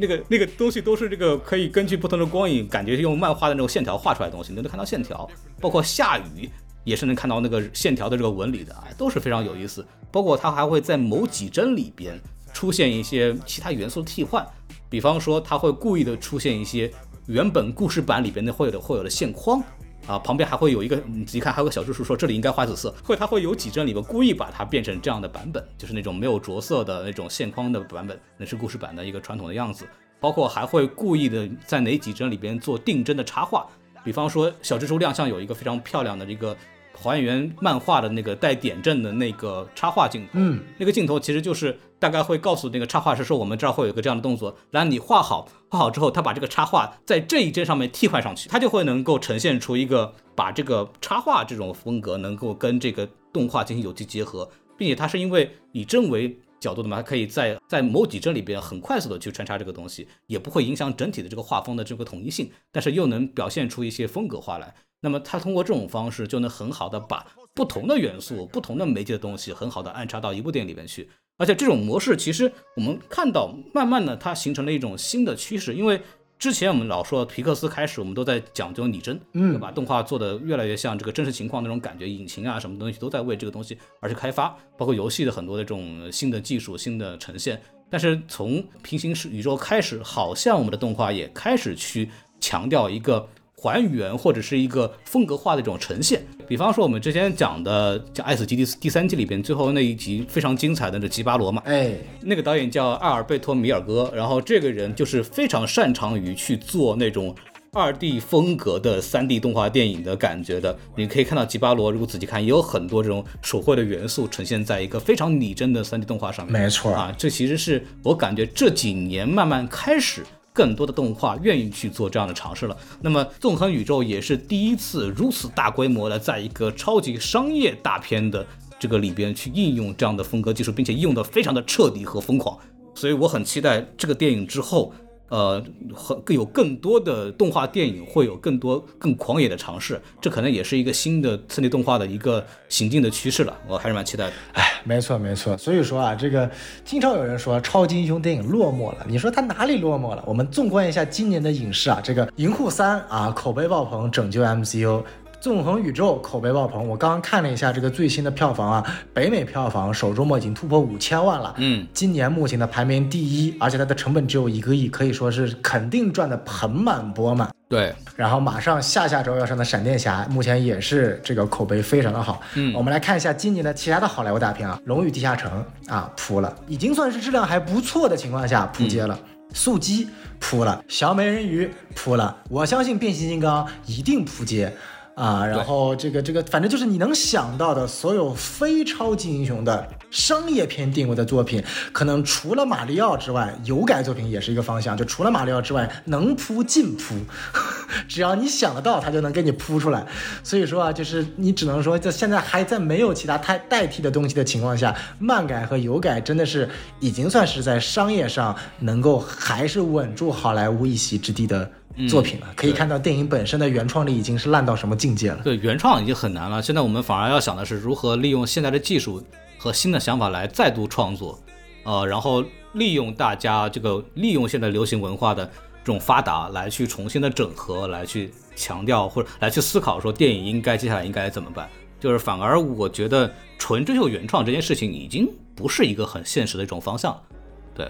[0.00, 5.28] 那个那个东西都是这个可以根据不同的光影，感觉用漫画的那种线条画出来的东西，能能看到线条，
[5.60, 6.50] 包括下雨
[6.82, 9.86] 也是能看到那个线条的这个纹理的，哎，都是非常有意思。
[10.10, 12.20] 包括它还会在某几帧里边
[12.52, 14.44] 出现一些其他元素的替换，
[14.88, 16.92] 比方说它会故意的出现一些
[17.26, 19.62] 原本故事版里边的会有的会有的线框。
[20.10, 29.86] 啊，旁边还会有一个，你仔细看，还有个小支数说这里应该画紫色，会它会有几帧里面故意把它变成这样的版本，就是那种没有着色的那种线框的版本，那是故事版的一个传统的样子。
[30.18, 33.64] 包括还会故意的在哪几帧里边做定帧的插画，
[34.02, 36.56] 比方说小蜘蛛亮相有一个非常漂亮的这个
[37.02, 40.28] 还原漫画的那个带点阵的那个插画镜头。
[40.34, 64.74] 嗯，那个镜头其实就是大概会告诉那个插画师说，我们这儿会有一个这样的动作，然后你画好，画好之后，他把这个插画在这一帧上面替换上去，它就会能够呈现出一个把这个插画这种风格能够跟这个动画进行有机结合，并且它是因为以帧为角度的嘛，它可以在在某几帧里边很快速的去穿插这个东西，也不会影响整体的这个画风的这个统一性，但是又能表现出一些风格化来。
[65.00, 71.08] 那么它通过这种方式就能很好的把不同的元素、不同的媒介的东西很好的安插到一部电影里面去。
[71.38, 76.00] 而且这种模式其实我们看到，慢慢的它形成了一种新的趋势，因为
[76.38, 79.70] 之前我们老说皮克斯开始，我们都在讲究拟真，嗯把？
[79.70, 87.60] 动画做的越来越像这个真实情况那种感觉，引擎啊什么东西都在为这个东西而去开发，包括游戏的很多的这种新的技术、新的呈现。
[87.88, 92.08] 但是从平行世宇宙开始，好像我们的动画也开始去
[92.38, 93.26] 强调一个
[93.60, 96.22] 还原或者是一个风格化的这种呈现。
[96.48, 101.92] 比方说我们之前讲的讲《爱死机》第第三季里边最后那一集非常精彩的那吉巴罗嘛，哎，
[102.22, 107.34] 那个导演叫阿尔贝托·米尔戈，然后这个人就是非常擅长于去做那种
[107.72, 110.76] 二 D 风格的三 D 动画电影的感觉的。
[110.96, 116.60] 你可以看到吉巴罗，如果仔细看，也有很多这种手绘的元素呈现在一个非常拟真的三 D 动画上面。
[116.60, 120.24] 没错啊，这其实是我感觉这几年慢慢开始。
[120.52, 122.76] 更多的动画愿意去做这样的尝试了。
[123.00, 128.46] 那么，《纵横宇宙》也是第一次如此大规模的，在一个超级商业大片的
[128.78, 132.58] 这个里边去应用这样的风格技术，并且应用的非常的彻底和疯狂。
[132.94, 134.92] 所以我很期待这个电影之后，
[135.30, 139.98] 呃，很有更多的动画电影会有更多更狂野的尝试。
[140.20, 143.56] 这可能也是一个新的三 D 动画的一个行进的趋势了。
[143.66, 144.32] 我还是蛮期待的。
[144.52, 145.56] 哎，没错没错。
[145.56, 146.50] 所以说啊，这个
[146.84, 150.22] 经常有人说超级英雄电影落寞了，你说它哪里落寞了？
[150.26, 155.02] 我们纵观一下今年的影视啊，这个《银护三》啊，口碑爆棚，拯救 MCU。
[155.40, 167.50] 纵横宇宙口碑爆棚，我刚刚看了一下这个最新的票房啊，北美票房首周末已经突破五千万了，嗯，今年目前的排名第一，而且它的成本只有一个亿，可以说是肯定赚的盆满钵满。
[167.70, 172.42] 对，然后马上下下周要上的闪电侠，目前也是这个口碑非常的好。
[172.56, 172.74] 嗯。
[172.74, 179.18] 我们来看一下今年的其他的好莱坞大片啊，《龙与地下城》啊扑了，已经算是质量还不错的情况下扑街了。
[179.54, 180.06] 速激
[180.38, 184.72] 扑了，小美人鱼扑了，我相信变形金刚一定扑街
[185.14, 185.44] 啊！
[185.44, 191.62] 然后这个这个，反正就是你能想到的所有非超级英雄的商业片定位的作品，
[191.92, 194.96] 可能除了马里奥之外，有改作品也是一个方向。
[194.96, 197.14] 就除了马里奥之外，能铺尽铺，
[198.08, 200.06] 只要你想得到，它就能给你铺出来。
[200.42, 206.68] 所以说啊，就是你只能说，在现在还在没有其他太代替的东西的情况下，漫改和有改真的是
[206.98, 211.70] 已经算是在商业上能够还是稳住好莱坞一席之地的
[212.08, 212.46] 作品了。
[212.56, 215.40] 可以看到电影本身的原创力已经是烂到什么境界了。
[215.42, 219.22] 对，原创已经很难了，现在我们反而要想的是如何利用现在的技术
[219.58, 221.38] 和新的想法来再度创作，
[221.84, 231.68] 呃，然后利用大家这个利用现在流行文化的这种发达来去重新的整合，来去强调或者来去思考说电影应该接下来应该怎么办。
[231.98, 237.14] 就是反而我觉得纯追求原创这件事情已经不是一个很现实的一种方向。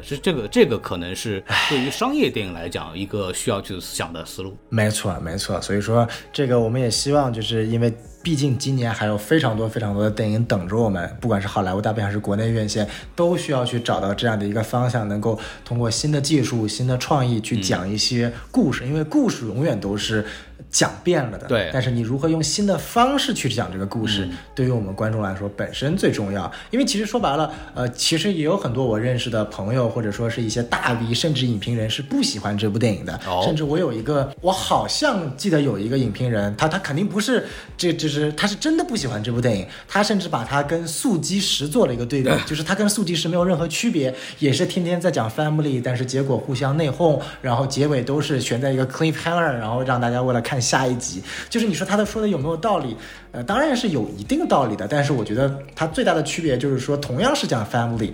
[0.03, 4.57] 是这个这个可能是对于商业电影来讲一个需要去想的思路。
[4.69, 5.61] 没错，没错。
[5.61, 7.93] 所以说，这个我们也希望，就是因为
[8.23, 12.87] 毕竟今年还有非常多非常多的电影等着我们，不管是好莱坞大片还是国内院线，
[13.17, 20.25] 都需要去找到这样的一个方向，能够通过新的技术、新的创意去讲一些故事，因为故事永远都是。
[20.71, 21.71] 讲遍了的，对。
[21.73, 26.51] 但是你如何用新的方式去讲这个故事，对于我们观众来说本身最重要。
[26.71, 33.19] 因为其实说白了，呃，其实也有很多我认识的朋友，或者说是一些大 V，甚至影评人是不喜欢这部电影的。
[33.27, 33.43] 哦。
[33.45, 37.47] 甚至我有一个，我好像记得有一个影评人，他他肯定不是
[37.77, 51.23] 这，就是他是真的不喜欢这部电影，他甚至把它跟《速激十》做了一个对比， 就是他跟《速激十》没有任何区别，也是天天在讲 family，但是结果互相内讧，然后结尾都是悬在一个 cliffhanger，然后让大家为了看下一集。
[51.49, 52.97] 就是你说他的说的有没有道理？
[53.31, 58.11] 呃，当然是有一定道理的，但是我觉得它最大的区别就是说，同样是讲 family。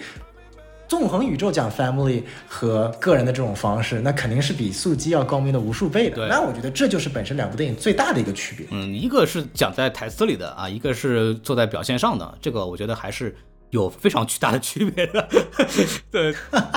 [0.88, 6.28] 纵横宇宙讲 family 和个人的这种方式，那肯定是比速激要高明的无数倍的。
[6.28, 8.66] 那我觉得这就是本身两部电影最大的一个区别。
[8.70, 13.34] 嗯，一个是讲在台词里的啊，一个是做在表现上的，这个我觉得还是
[13.70, 15.28] 有非常巨大的区别的。
[16.12, 16.32] 对，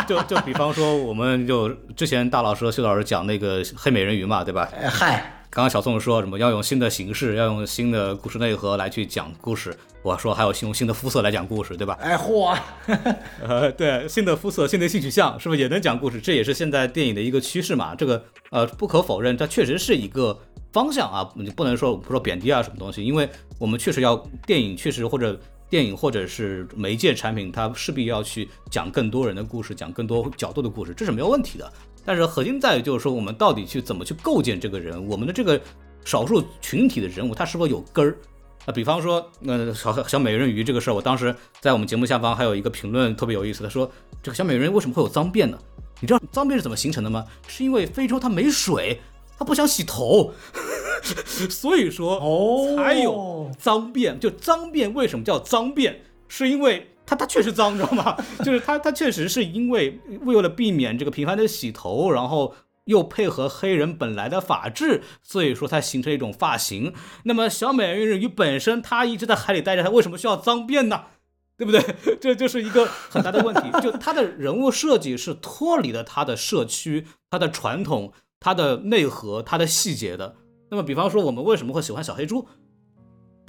[0.08, 4.68] 就就比方说，我们就之前大老师和修老师讲那个黑美人鱼嘛，对吧？
[4.82, 11.98] 哎嗨，刚刚小宋说什么要用新的形式，要用新的故事内核来去讲故事，我说还有用新的肤色来讲故事，对吧？
[12.00, 12.56] 哎嚯，
[13.42, 16.22] 呃，对，新的肤色、新的性取向，是不是也能讲故事？
[16.22, 17.96] 这也是现在电影的一个趋势嘛。
[17.96, 20.40] 这个呃，不可否认，它确实是一个
[20.72, 23.28] 方向啊，你不能说不说贬低啊什么东西，因为
[23.58, 24.16] 我们确实要
[24.46, 31.74] 电影确实或者电影或者是媒介产品，它势必要去讲更多人的故事，讲更多角度的故事，这是没有问题的。
[32.10, 35.62] 但是核心在于就是说，我们到底去怎么去构建这个人，我们的这个
[36.04, 38.18] 少数群体的人物，他是否有根儿？
[38.66, 43.88] 啊，比方说，呃，小小美人鱼这个事儿，我当时在我们节目下方还有一个评论特别有意思，他说
[44.24, 45.60] 这个小美人鱼为什么会有脏辫呢？
[46.02, 47.24] 你知道脏辫是怎么形成的吗？
[47.48, 49.00] 是因为非洲它没水，
[49.38, 50.34] 它不想洗头，
[51.48, 54.18] 所以说哦才有脏辫。
[54.18, 55.98] 就脏辫为什么叫脏辫？
[56.28, 58.16] 是因为它它确实脏，你知道吗？
[58.46, 62.54] 就是它它确实是因为为了避免这个频繁的洗头，然后
[62.86, 66.94] 又配合黑人本来的发质，所以说它形成一种发型。
[67.24, 71.06] 那么小美人鱼本身它一直在海里待着，它为什么需要脏辫呢？
[71.58, 71.84] 对不对？
[72.22, 73.82] 这就是一个很大的问题。
[73.82, 80.36] 就它的人物设计是脱离了它的社区、它的传统、它的内核、它的细节的。
[80.72, 82.48] 那么，比方说，我们为什么会喜欢小黑猪？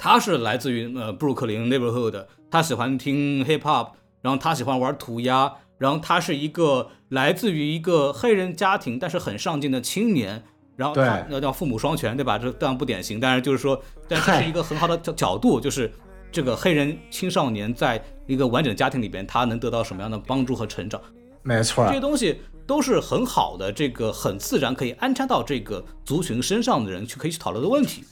[0.03, 3.91] 他是来自于呃布鲁克林 neighborhood，他喜欢听 hip hop，
[4.23, 10.43] 然后他喜欢玩涂鸦，然后他是一个来自于一个黑人家庭，但是很上进的青年。
[10.75, 12.39] 然后他对要叫父母双全，对吧？
[12.39, 15.91] 这当然不典型，但是就是说，但这是一个很好的角角度，就是
[16.31, 20.99] 这个黑人青少年在一个完整家庭里边，他能得到什么样的帮助和成长，
[21.43, 28.03] 没错这些东西都是很好的，这个很自然可以安插到这个族群身上的人去可以去讨论的问题。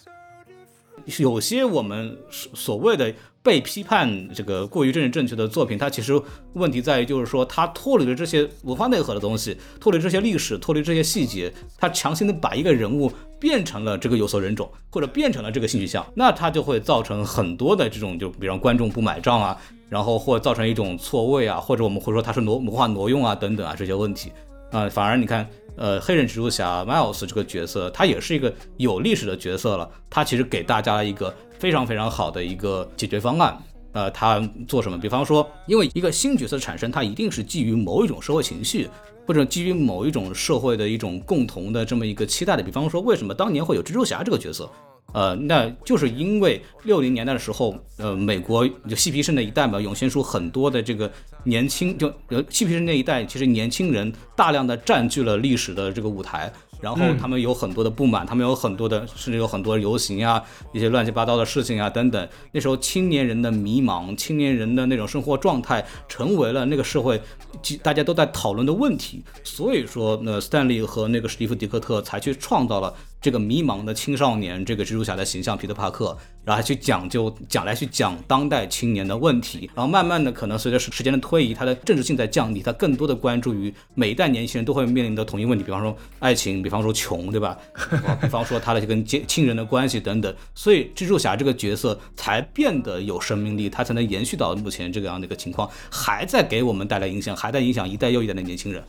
[1.19, 6.22] 有些我们所所谓的被批判这个过于政治正确的作品，它其实
[6.53, 19.57] 问题在于就是说，它脱离了这些文化内核的东西，脱离这些历史，脱离这些细节，它强行的把一个人物变成了这个有色人种，或者变成了这个性取向，那它就会造成很多的这种，就比方观众不买账啊，
[19.88, 24.31] 然后或造成一种错位啊，或者我们会说它是挪文化挪用啊等等啊这些问题
[24.72, 25.48] 啊、反而你看。
[25.76, 29.90] 呃，黑人蜘蛛侠 Miles 这个角色，他也是一个有历史的角色了。
[30.10, 33.58] 他其实给大家一个非常非常好的一个解决方案。
[33.94, 34.98] 呃，他做什么？
[34.98, 38.90] 比方说，因为一个新角色产生，它一定是基于某一种社会情绪，
[39.26, 42.64] 或者基于某一种社会的一种共同的这么一个期待的。
[42.64, 44.70] 比方说，为什么当年会有蜘蛛侠这个角色？
[45.14, 51.11] 呃，那就是因为六零年代的时候，呃，美国就嬉皮士那一代嘛，涌现出很多的这个
[51.44, 60.41] 年轻，就呃嬉皮士那一代，其实年轻人大量的占据了历史的这个舞台，然后他们有很多的不满，他们有很多的，甚至有很多游行啊，
[60.73, 62.30] 一些乱七八糟的事情啊等等。
[62.52, 67.19] 那时候青年人的迷茫，青年人的那种生活状态，成为了那个社会
[67.61, 69.23] 其大家都在讨论的问题。
[69.44, 87.58] 所以说，那斯坦利和那个史蒂夫·迪克特才去创造了这个迷茫的青少年这个蜘蛛侠的形象，皮特·帕克，然后还去讲究讲来去讲当代青年的问题，然后慢慢的可能随着时时间的推移，他的政治性在降低，他更多的关注于每一代年轻人都会面临的同一问题，比方说爱情，比方说穷，对吧？
[88.22, 98.82] 比方说他的跟亲亲人的关系等等，所以蜘蛛侠这个角色才变得有生命力，他才能延续到目前这个样的一个情况，还在给我们带来影响，还在影响一代又一代的年轻人。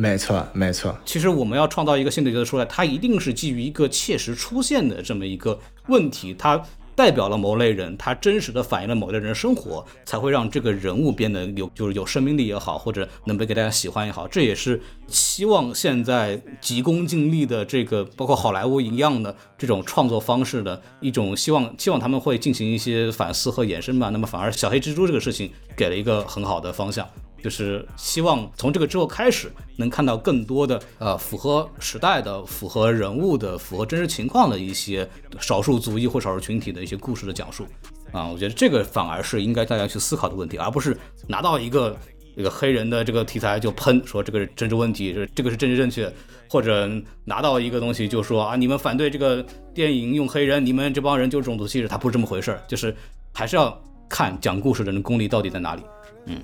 [0.00, 5.58] 没错，没错，其实我们要创造一个新的角色出来，它一定是基于一个切实出现的这么一个
[5.88, 6.62] 问题，它
[6.94, 24.10] 代表了某类人，它真实的反映了某类人的生活，才会让这个人物变得有就是有生命力也好，或者能被给大家喜欢也好，这也是希望现在急功近利的这个包括好莱坞一样的这种创作方式的一种希望，希望他们会进行一些反思和延伸吧。
[24.10, 27.04] 那么反而小黑蜘蛛这个事情给了一个很好的方向。
[27.42, 35.08] 就是希望从这个之后开始，能看到更多的呃符合时代的、符合人物的、符合真实情况的一些
[35.40, 37.66] 少数族裔或少数群体的一些故事的讲述
[38.12, 40.96] 啊，我觉得这个反而是应该大家去思考的问题，而不是
[41.26, 41.96] 拿到一个
[42.36, 46.12] 这个黑人的这个题材就喷说这个是政治问题，这这个是政治正确，
[46.48, 46.90] 或者
[47.24, 49.44] 拿到一个东西就说啊你们反对这个
[49.74, 52.94] 电影用黑人，你们这帮人就是种族歧视，它不是这么回事儿，就是
[53.32, 55.82] 还是要看讲故事的人功力到底在哪里。
[56.26, 56.40] 嗯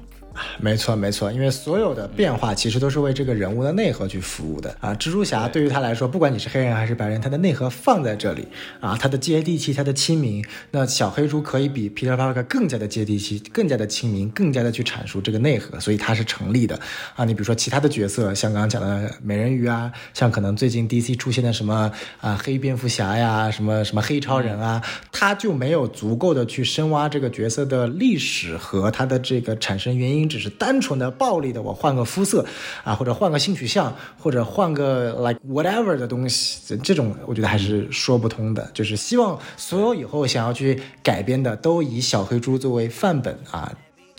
[0.59, 4.95] 没错，没错，因为所有的变化其实都是为这个人物的内核去服务的啊。
[4.95, 8.49] 蜘蛛侠对于他来说，不管你是黑人还是白人，他的内核放在这里
[8.81, 10.45] 啊，他的接地气，他的亲民。
[10.73, 16.79] 那小黑猪可以比皮特·帕克更加的接地气，更加的亲民，更加的去阐述这个内核，所以它是成立的
[17.15, 17.25] 啊。
[17.25, 21.91] 你比如说其他的角色，像刚刚讲的美人鱼啊，像可能最近 DC 出现的什么
[22.21, 24.83] 啊黑蝙蝠侠呀，什么什么黑超人啊，
[25.13, 30.24] 他就没有足够的去深挖这个角色的历史和他的这个产生原因。
[30.29, 32.45] 只是单纯的暴力的，我换个肤色
[32.83, 38.69] 啊，或者换个性取向，或者换个 like whatever 的东西，这种我觉得还是说不通的。
[38.73, 43.73] 就是希望所有以后想要去改编的，都以小黑猪作为范本啊，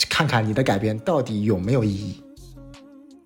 [0.09, 2.21] 看看你的改编到底有没有意义。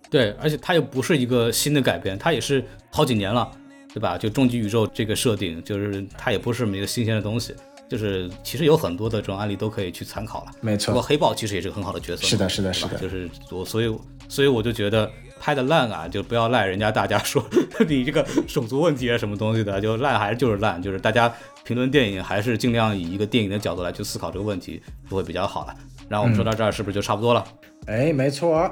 [0.09, 3.51] 对，而且它又不是一个新的改编，它也是好几年了。
[3.91, 4.15] 对吧？
[4.15, 7.55] 就终极宇宙这个设定，就是它也不是什么一个新鲜的东西，
[7.89, 10.51] 就是其实有很多的这种案例都可以去参考了。
[10.61, 12.23] 没错不过黑豹其实也是个很好的角色。
[12.23, 13.97] 是的是的是的就是我，所以
[14.27, 15.09] 所以我就觉得
[15.39, 17.43] 拍的烂啊，就不要赖人家大家说
[17.87, 21.33] 你这个种族问题啊什么东西的，就烂还是就是烂，就是大家
[21.63, 25.75] 评论电影还是尽量以一个电影的角度来去思考这个问题，就会比较好了。
[26.07, 27.43] 然后我们说到这儿是不是就差不多了？
[27.87, 28.69] 哎，没错，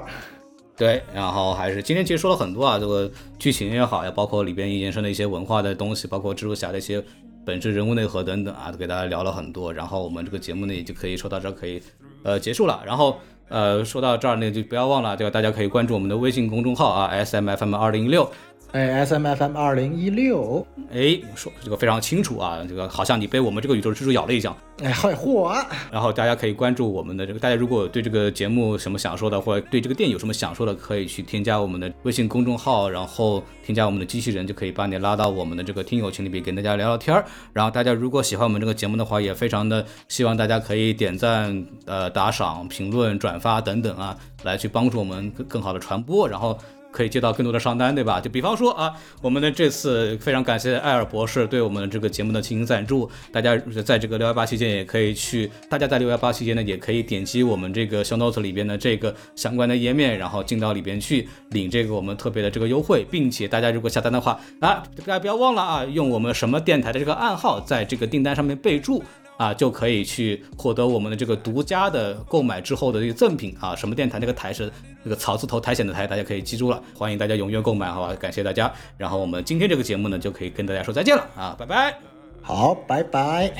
[0.76, 7.02] 对，然后还是今天其实说了很多啊，这个剧情也好呀，包括里边延伸的一些文化的东西，包括蜘蛛侠的一些
[7.48, 9.72] 本质人物内核等等啊，都给大家聊了很多。
[9.72, 11.80] 然后我们这个节目呢也就可以说到这儿可以
[12.22, 12.82] 呃结束了。
[12.84, 13.18] 然后
[13.48, 18.30] 呃说到这儿呢就不要忘了，对吧大家可以关注我们的微信公众号啊，S M F M 二零一六。
[18.72, 24.54] 哎，S M F M 二零一六，哎，说这个非常清楚啊，这个好像你被我们这个宇宙蜘蛛咬了一下。
[24.82, 37.24] 哎，嗨嚯，然后大家可以关注我们的这个，大家如果对这个节目什么想说的，或者对这个电影有什么想说的，可以去添加我们的微信公众号，然后添加我们的机器人，就可以把你拉到我们的这个听友群里边，跟大家聊聊天儿。
[37.54, 46.56] 然后大家如果喜欢我们这个节目的话，也非常的希望大家可以点赞、呃打赏、评论、转发等等啊，来去帮助我们更更好的传播，然后。
[46.98, 48.20] 可以接到更多的商单，对吧？
[48.20, 48.92] 就比方说啊，
[49.22, 53.08] 我们的这次非常感谢艾尔博士对我们这个节目的进行赞助。
[53.30, 69.04] 大家在这个六幺八期间也可以去，大家在六幺八期间呢，也可以点击我们这个 show notes 里边的这个相关的页面，然后进到里边去领这个我们特别的这个优惠，并且大家如果下单的话啊，大家不要忘了啊，用我们什么电台的这个暗号在这个订单上面备注。
[69.38, 74.70] 啊，就可以去获得我们的这个独家的购买之后的这个赠品啊，什么电台那个台是
[75.02, 78.14] 那个草字头苔藓的苔，大家可以记住了，欢迎大家踊跃购买，好吧？
[78.16, 81.94] 感谢大家，然后我们今天这个节目呢，就可以跟大家说再见了啊，拜拜。
[82.42, 83.52] 好，拜拜。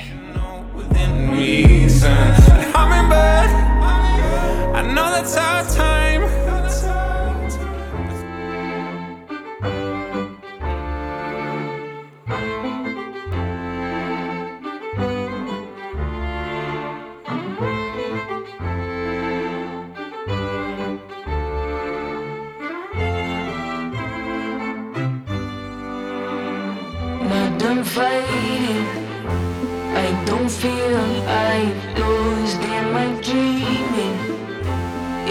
[0.76, 2.34] within reason.
[2.72, 3.50] Hummingbird,
[4.74, 6.57] I know that's our time.
[27.78, 28.86] Done fighting.
[30.04, 30.98] I don't feel
[31.28, 31.58] I
[31.96, 32.58] lost.
[32.76, 34.16] Am I dreaming?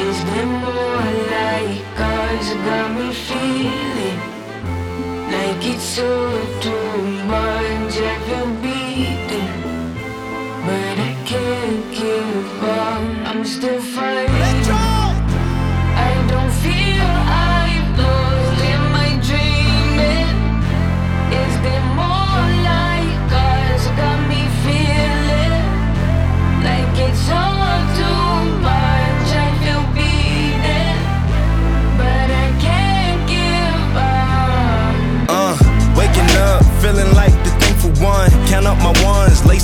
[0.08, 4.20] Is there more like cause got me feeling
[5.34, 7.02] like it's all too
[7.34, 7.98] much.
[7.98, 8.48] I feel
[10.68, 13.28] but I can't give up.
[13.28, 14.47] I'm still fighting.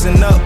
[0.06, 0.43] rising up.